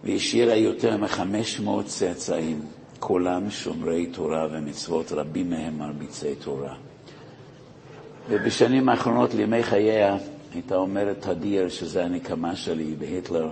והשאירה 0.04 0.54
יותר 0.54 0.96
מחמש 0.96 1.60
מאות 1.60 1.86
צאצאים, 1.86 2.60
כולם 3.00 3.50
שומרי 3.50 4.06
תורה 4.06 4.46
ומצוות, 4.50 5.12
רבים 5.12 5.50
מהם 5.50 5.78
מרביצי 5.78 6.34
תורה. 6.34 6.74
ובשנים 8.28 8.88
האחרונות, 8.88 9.34
לימי 9.34 9.62
חייה, 9.62 10.16
הייתה 10.54 10.76
אומרת 10.76 11.16
תדיר 11.20 11.68
שזה 11.68 12.04
הנקמה 12.04 12.56
שלי 12.56 12.94
בהיטלר. 12.98 13.48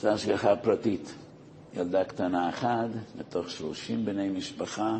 זו 0.00 0.08
השגחה 0.08 0.56
פרטית. 0.56 1.14
ילדה 1.76 2.04
קטנה 2.04 2.48
אחת, 2.48 2.88
מתוך 3.18 3.50
שלושים 3.50 4.04
בני 4.04 4.28
משפחה, 4.28 4.98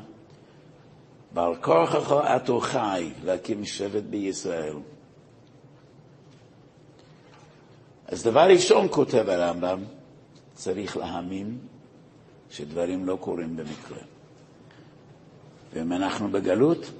בעל 1.35 1.57
כורחך 1.57 2.13
עתו 2.13 2.61
חי 2.61 3.11
להקים 3.25 3.65
שבט 3.65 4.03
בישראל. 4.03 4.75
אז 8.09 8.23
דבר 8.23 8.41
ראשון 8.41 8.87
כותב 8.91 9.29
הרמב"ם, 9.29 9.79
צריך 10.55 10.97
להאמין 10.97 11.59
שדברים 12.51 13.07
לא 13.07 13.19
קורים 13.21 13.57
במקרה. 13.57 13.99
ואם 15.73 15.93
אנחנו 15.93 16.29
בגלות, 16.29 16.91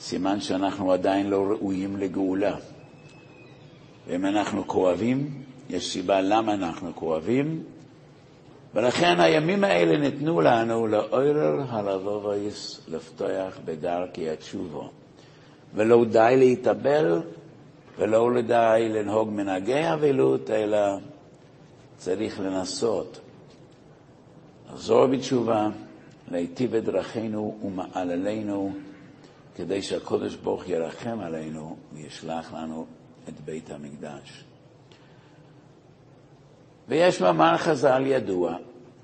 סימן 0.00 0.40
שאנחנו 0.40 0.92
עדיין 0.92 1.30
לא 1.30 1.44
ראויים 1.50 1.96
לגאולה. 1.96 2.56
ואם 4.06 4.26
אנחנו 4.26 4.68
כואבים, 4.68 5.42
יש 5.70 5.92
סיבה 5.92 6.20
למה 6.20 6.54
אנחנו 6.54 6.94
כואבים, 6.94 7.62
ולכן 8.74 9.20
הימים 9.20 9.64
האלה 9.64 9.96
ניתנו 9.96 10.40
לנו 10.40 10.86
לאוירר 10.86 11.62
הלבובויס 11.68 12.80
לפתוח 12.88 13.58
בדרכי 13.64 14.30
התשובו. 14.30 14.90
ולא 15.74 16.04
די 16.04 16.34
להתאבל 16.38 17.22
ולא 17.98 18.40
די 18.46 18.88
לנהוג 18.90 19.30
מנהגי 19.30 19.92
אבלות, 19.92 20.50
אלא 20.50 20.78
צריך 21.96 22.40
לנסות 22.40 23.20
לחזור 24.72 25.06
בתשובה, 25.06 25.68
להיטיב 26.30 26.74
את 26.74 26.84
דרכינו 26.84 27.58
ומעללינו, 27.64 28.72
כדי 29.56 29.82
שהקודש 29.82 30.34
ברוך 30.34 30.68
ירחם 30.68 31.20
עלינו 31.20 31.76
וישלח 31.92 32.52
לנו 32.52 32.86
את 33.28 33.40
בית 33.44 33.70
המקדש. 33.70 34.44
ויש 36.88 37.20
מאמר 37.20 37.56
חז"ל 37.56 38.06
ידוע 38.06 38.56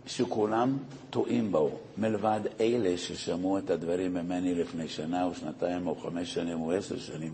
שכולם 0.07 0.79
טועים 1.11 1.53
בו, 1.53 1.71
מלבד 1.99 2.41
אלה 2.61 2.99
ששמעו 2.99 3.59
את 3.59 3.71
הדברים 3.71 4.15
ממני 4.15 4.55
לפני 4.55 4.89
שנה 4.89 5.25
או 5.25 5.35
שנתיים 5.35 5.87
או 5.87 5.95
חמש 5.95 6.35
שנים 6.35 6.61
או 6.61 6.73
עשר 6.73 6.99
שנים, 6.99 7.33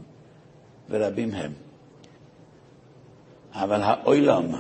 ורבים 0.90 1.34
הם. 1.34 1.52
אבל 3.52 3.82
האוילם 3.82 4.54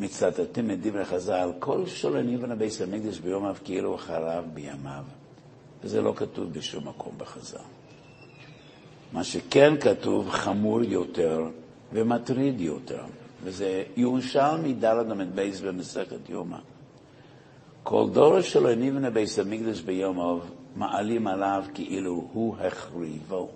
מצטטים 0.00 0.70
את 0.70 0.80
דברי 0.80 1.04
חז"ל, 1.04 1.50
כל 1.58 1.86
שולני 1.86 2.36
בנה 2.36 2.54
בית 2.54 2.80
המקדש 2.80 3.18
ביום 3.18 3.44
אב 3.44 3.60
כאילו 3.64 3.98
חרב 3.98 4.44
בימיו. 4.54 5.04
וזה 5.84 6.02
לא 6.02 6.12
כתוב 6.16 6.52
בשום 6.52 6.88
מקום 6.88 7.12
בחז"ל. 7.18 7.58
מה 9.12 9.24
שכן 9.24 9.80
כתוב 9.80 10.30
חמור 10.30 10.82
יותר 10.82 11.48
ומטריד 11.92 12.60
יותר, 12.60 13.02
וזה 13.44 13.84
ירושלמי 13.96 14.74
ד' 14.74 14.84
ל"ב 14.84 15.50
במסכת 15.66 16.28
יומא. 16.28 16.58
כל 17.82 18.06
דור 18.12 18.40
שלא 18.40 18.74
נבנה 18.74 19.10
בית 19.10 19.28
המקדש 19.38 19.80
ביום 19.80 20.20
אב, 20.20 20.50
מעלים 20.76 21.26
עליו 21.26 21.64
כאילו 21.74 22.28
הוא 22.32 22.56
החריבו. 22.56 23.48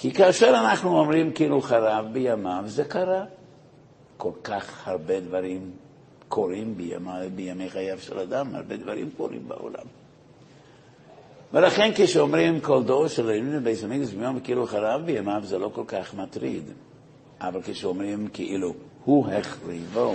כי 0.00 0.12
כאשר 0.12 0.48
אנחנו 0.48 0.98
אומרים 0.98 1.32
כאילו 1.32 1.60
חרב 1.60 2.06
בימיו, 2.12 2.64
זה 2.66 2.84
קרה. 2.84 3.24
כל 4.16 4.30
כך 4.44 4.88
הרבה 4.88 5.20
דברים 5.20 5.70
קורים 6.28 6.76
בימי, 6.76 7.28
בימי 7.34 7.70
חייו 7.70 7.98
של 7.98 8.18
אדם, 8.18 8.54
הרבה 8.54 8.76
דברים 8.76 9.10
קורים 9.16 9.48
בעולם. 9.48 9.84
ולכן 11.52 11.90
כשאומרים 11.94 12.60
כל 12.60 12.82
דור 12.82 13.08
של 13.08 13.22
אלוהים 13.22 13.64
בית 13.64 13.84
המקדש 13.84 14.12
ביום 14.12 14.40
כאילו 14.40 14.66
חרב 14.66 15.02
בימיו, 15.04 15.40
זה 15.44 15.58
לא 15.58 15.70
כל 15.74 15.84
כך 15.86 16.14
מטריד. 16.14 16.64
אבל 17.40 17.60
כשאומרים 17.64 18.28
כאילו 18.32 18.74
הוא 19.04 19.28
החריבו, 19.28 20.14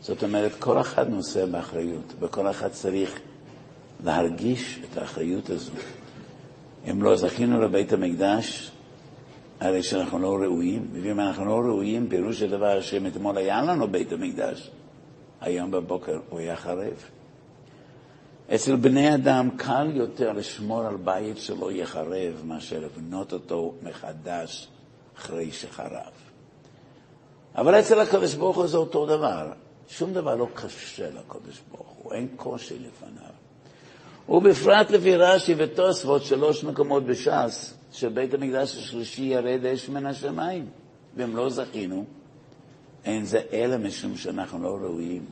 זאת 0.00 0.24
אומרת, 0.24 0.52
כל 0.58 0.80
אחד 0.80 1.08
נושא 1.08 1.46
באחריות, 1.46 2.14
וכל 2.20 2.50
אחד 2.50 2.68
צריך 2.68 3.20
להרגיש 4.04 4.80
את 4.84 4.98
האחריות 4.98 5.50
הזו. 5.50 5.72
אם 6.90 7.02
לא 7.02 7.16
זכינו 7.16 7.60
לבית 7.60 7.92
המקדש, 7.92 8.70
הרי 9.60 9.82
שאנחנו 9.82 10.18
לא 10.18 10.36
ראויים, 10.42 10.88
ואם 11.02 11.20
אנחנו 11.20 11.44
לא 11.44 11.54
ראויים, 11.54 12.08
פירוש 12.08 12.42
הדבר 12.42 12.80
שאם 12.80 13.06
אתמול 13.06 13.38
היה 13.38 13.62
לנו 13.62 13.88
בית 13.88 14.12
המקדש, 14.12 14.70
היום 15.40 15.70
בבוקר 15.70 16.18
הוא 16.28 16.38
היה 16.38 16.56
חרב. 16.56 17.04
אצל 18.54 18.76
בני 18.76 19.14
אדם 19.14 19.50
קל 19.56 19.90
יותר 19.94 20.32
לשמור 20.32 20.80
על 20.86 20.96
בית 20.96 21.38
שלא 21.38 21.72
יחרב 21.72 22.42
מאשר 22.44 22.80
לבנות 22.80 23.32
אותו 23.32 23.74
מחדש 23.82 24.68
אחרי 25.18 25.52
שחרב. 25.52 26.12
אבל 27.54 27.80
אצל 27.80 28.00
הקדוש 28.00 28.34
ברוך 28.34 28.56
הוא 28.56 28.66
זה 28.66 28.76
אותו 28.76 29.06
דבר. 29.06 29.52
שום 29.88 30.12
דבר 30.12 30.34
לא 30.34 30.48
קשה 30.54 31.10
לקדוש 31.10 31.60
ברוך 31.70 31.94
הוא, 32.02 32.12
אין 32.12 32.28
קושי 32.36 32.78
לפניו. 32.78 33.34
ובפרט 34.28 34.90
לפי 34.90 35.16
רש"י 35.16 35.54
ותוספות, 35.58 36.22
שלוש 36.22 36.64
מקומות 36.64 37.04
בש"ס, 37.06 37.74
שבית 37.94 38.34
המקדש 38.34 38.76
השלישי 38.76 39.22
ירד 39.22 39.64
אש 39.64 39.88
מן 39.88 40.06
השמיים, 40.06 40.66
ואם 41.16 41.36
לא 41.36 41.50
זכינו, 41.50 42.04
אין 43.04 43.24
זה 43.24 43.40
אלא 43.52 43.76
משום 43.76 44.16
שאנחנו 44.16 44.62
לא 44.62 44.78
ראויים. 44.82 45.24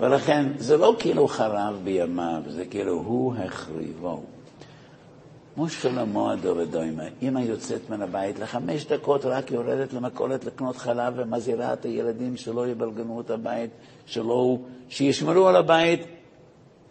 ולכן 0.00 0.46
זה 0.58 0.76
לא 0.76 0.96
כאילו 0.98 1.28
חרב 1.28 1.80
בימיו, 1.84 2.42
זה 2.46 2.64
כאילו 2.64 2.92
הוא 2.92 3.34
החריבו. 3.34 4.22
כמו 5.54 5.68
שלמה 5.68 6.32
הדור 6.32 6.62
אדומה, 6.62 7.04
אמא 7.22 7.38
יוצאת 7.38 7.90
מן 7.90 8.02
הבית 8.02 8.38
לחמש 8.38 8.86
דקות, 8.86 9.24
רק 9.24 9.50
יורדת 9.50 9.92
למכולת 9.92 10.44
לקנות 10.44 10.76
חלב 10.76 11.14
ומזהירה 11.16 11.72
את 11.72 11.84
הילדים 11.84 12.36
שלא 12.36 12.68
יבלגנו 12.68 13.20
את 13.20 13.30
הבית, 13.30 13.70
שלא, 14.06 14.58
שישמרו 14.88 15.48
על 15.48 15.56
הבית. 15.56 16.00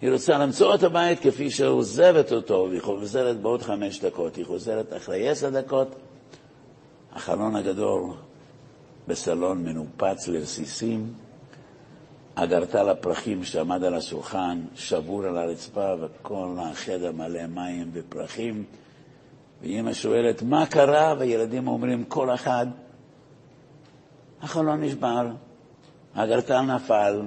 היא 0.02 0.12
רוצה 0.12 0.38
למצוא 0.38 0.76
את 0.76 0.84
הבית 0.84 1.20
כפי 1.20 1.50
שעוזבת 1.52 2.32
אותו, 2.32 2.68
והיא 2.70 2.82
חוזרת 2.82 3.42
בעוד 3.42 3.62
חמש 3.62 4.00
דקות. 4.00 4.36
היא 4.36 4.46
חוזרת 4.46 4.94
אחרי 4.94 5.30
עשר 5.30 5.50
דקות, 5.50 5.96
החלון 7.14 7.56
הגדול 7.56 8.04
בסלון 9.08 9.64
מנופץ 9.64 10.28
לרסיסים, 10.28 11.14
אגרטל 12.36 12.90
הפרחים 12.90 13.44
שעמד 13.44 13.84
על 13.84 13.94
השולחן 13.94 14.62
שבור 14.76 15.26
על 15.26 15.38
הרצפה 15.38 15.94
וכל 16.00 16.56
החדר 16.60 17.12
מלא 17.12 17.48
מים 17.48 17.90
ופרחים. 17.94 18.64
ואימא 19.62 19.94
שואלת, 19.94 20.42
מה 20.42 20.66
קרה? 20.66 21.16
והילדים 21.20 21.68
אומרים, 21.68 22.04
כל 22.04 22.34
אחד, 22.34 22.68
החלון 24.42 24.84
נשבר, 24.84 25.28
האגרטל 26.16 26.62
נפל, 26.62 27.22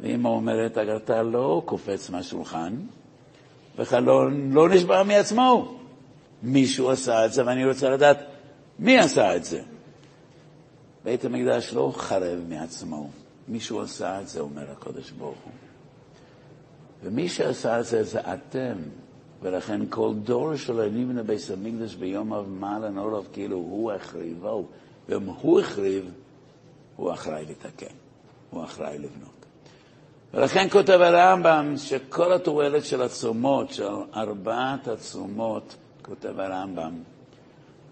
ואימא 0.00 0.28
אומרת, 0.28 0.76
האגרטל 0.76 1.22
לא 1.22 1.62
קופץ 1.64 2.10
מהשולחן, 2.10 2.76
וחלון 3.78 4.52
לא 4.52 4.68
נשבר 4.68 5.02
מעצמו. 5.02 5.78
מישהו 6.42 6.90
עשה 6.90 7.26
את 7.26 7.32
זה, 7.32 7.46
ואני 7.46 7.66
רוצה 7.66 7.90
לדעת 7.90 8.18
מי 8.78 8.98
עשה 8.98 9.36
את 9.36 9.44
זה. 9.44 9.62
בית 11.04 11.24
המקדש 11.24 11.74
לא 11.74 11.92
חרב 11.96 12.38
מעצמו. 12.48 13.10
מישהו 13.48 13.80
עשה 13.80 14.20
את 14.20 14.28
זה, 14.28 14.40
אומר 14.40 14.70
הקדוש 14.70 15.10
ברוך 15.10 15.38
הוא. 15.44 15.52
ומי 17.02 17.28
שעשה 17.28 17.80
את 17.80 17.84
זה 17.84 18.04
זה 18.04 18.20
אתם, 18.20 18.74
ולכן 19.42 19.80
כל 19.88 20.14
דור 20.14 20.56
שלא 20.56 20.86
נבנה 20.86 21.22
בית 21.22 21.40
המקדש 21.52 21.94
ביום 21.94 22.32
אב 22.32 22.48
מעלן 22.48 22.98
עולב 22.98 23.28
כאילו 23.32 23.56
הוא 23.56 23.92
החריבו, 23.92 24.64
ואם 25.08 25.24
הוא 25.24 25.60
החריב, 25.60 26.10
הוא 26.96 27.12
אחראי 27.12 27.44
לתקן, 27.44 27.94
הוא 28.50 28.64
אחראי 28.64 28.98
לבנות. 28.98 29.39
ולכן 30.34 30.68
כותב 30.70 31.00
הרמב"ם 31.00 31.74
שכל 31.76 32.32
התועלת 32.32 32.84
של 32.84 33.02
הצומות, 33.02 33.70
של 33.72 33.88
ארבעת 34.16 34.88
הצומות, 34.88 35.74
כותב 36.02 36.40
הרמב"ם, 36.40 36.92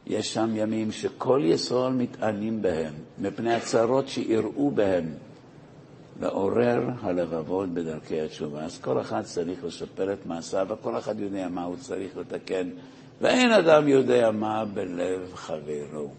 יש 0.07 0.35
שם 0.35 0.51
ימים 0.55 0.93
שכל 0.93 1.41
יסוד 1.45 1.93
מתענים 1.93 2.63
בהם, 2.63 2.93
מפני 3.19 3.55
הצרות 3.55 4.09
שאירעו 4.09 4.71
בהם, 4.71 5.15
לעורר 6.21 6.83
הלבבות 7.03 7.69
בדרכי 7.69 8.21
התשובה. 8.21 8.65
אז 8.65 8.79
כל 8.79 9.01
אחד 9.01 9.23
צריך 9.23 9.65
לשפר 9.65 10.13
את 10.13 10.27
מעשיו, 10.27 10.67
וכל 10.71 10.99
אחד 10.99 11.21
יודע 11.21 11.49
מה 11.49 11.65
הוא 11.65 11.77
צריך 11.77 12.17
לתקן 12.17 12.69
ואין 13.21 13.53
אדם 13.53 13.89
יודע 13.89 14.31
מה 14.31 14.65
בלב 14.65 15.35
חברו. 15.35 16.11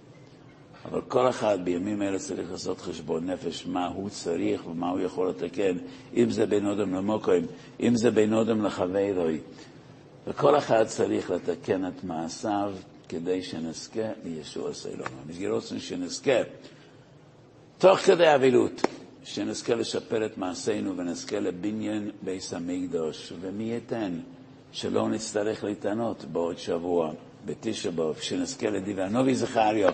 אבל 0.86 1.02
כל 1.02 1.30
אחד 1.30 1.58
בימים 1.64 2.02
אלה 2.02 2.20
צריך 2.20 2.52
לעשות 2.52 2.82
חשבון 2.82 3.30
נפש, 3.30 3.66
מה 3.66 3.88
הוא 3.88 4.10
צריך 4.10 4.68
ומה 4.68 4.90
הוא 4.90 5.00
יכול 5.00 5.30
לתקן, 5.30 5.78
אם 6.16 6.30
זה 6.30 6.46
בין 6.46 6.66
אודם 6.66 6.94
למוקוים, 6.94 7.46
אם 7.80 7.96
זה 7.96 8.12
בין 8.12 8.34
אודם 8.34 8.66
לחברוי. 8.66 9.40
וכל 10.28 10.58
אחד 10.58 10.84
צריך 10.84 11.32
לתקן 11.32 11.88
את 11.88 12.04
מעשיו 12.04 12.74
כדי 13.10 13.44
שנזכה 13.44 14.10
לישוע 14.24 14.74
סלום. 14.74 15.08
רוצה 15.50 15.80
שנזכה, 15.80 16.42
תוך 17.78 18.00
כדי 18.00 18.36
אבילות, 18.36 18.82
שנזכה 19.24 19.76
לשפר 19.76 20.26
את 20.26 20.38
מעשינו 20.38 20.98
ונזכה 20.98 21.40
לבניין 21.40 22.12
ביס 22.22 22.54
המקדוש, 22.54 23.34
ומי 23.42 23.64
ייתן 23.64 24.20
שלא 24.72 25.10
נצטרך 25.10 25.64
להתענות 25.64 26.26
בעוד 26.26 26.58
שבוע, 26.58 27.12
בתשע 27.46 27.90
באב, 27.90 28.16
שנזכה 28.16 28.70
לדיבי 28.70 29.02
הנובי 29.02 29.36
זכריה. 29.36 29.90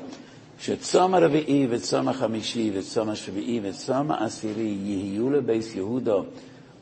שצום 0.60 1.14
הרביעי 1.14 1.68
וצום 1.70 2.08
החמישי 2.10 2.72
וצום 2.74 3.10
השביעי 3.10 3.60
וצום 3.64 4.12
העשירי 4.12 4.78
יהיו 4.84 5.30
לבייס 5.30 5.76
יהודו 5.76 6.26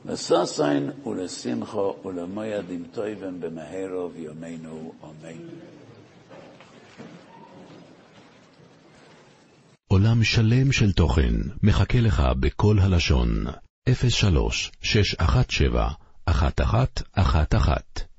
לששון 0.06 0.90
ולשמחו 1.06 1.96
ולמויד 2.06 2.70
עם 2.70 2.84
טויבם 2.92 3.40
במהרו 3.40 4.12
ויומנו 4.14 4.94
אמן. 5.04 5.38
עולם 9.88 10.24
שלם 10.24 10.72
של 10.72 10.92
תוכן 10.92 11.34
מחכה 11.64 12.00
לך 12.00 12.24
בכל 12.40 12.80
הלשון, 12.80 13.46
03 14.10 14.72
617 14.82 15.90
1111 16.28 18.13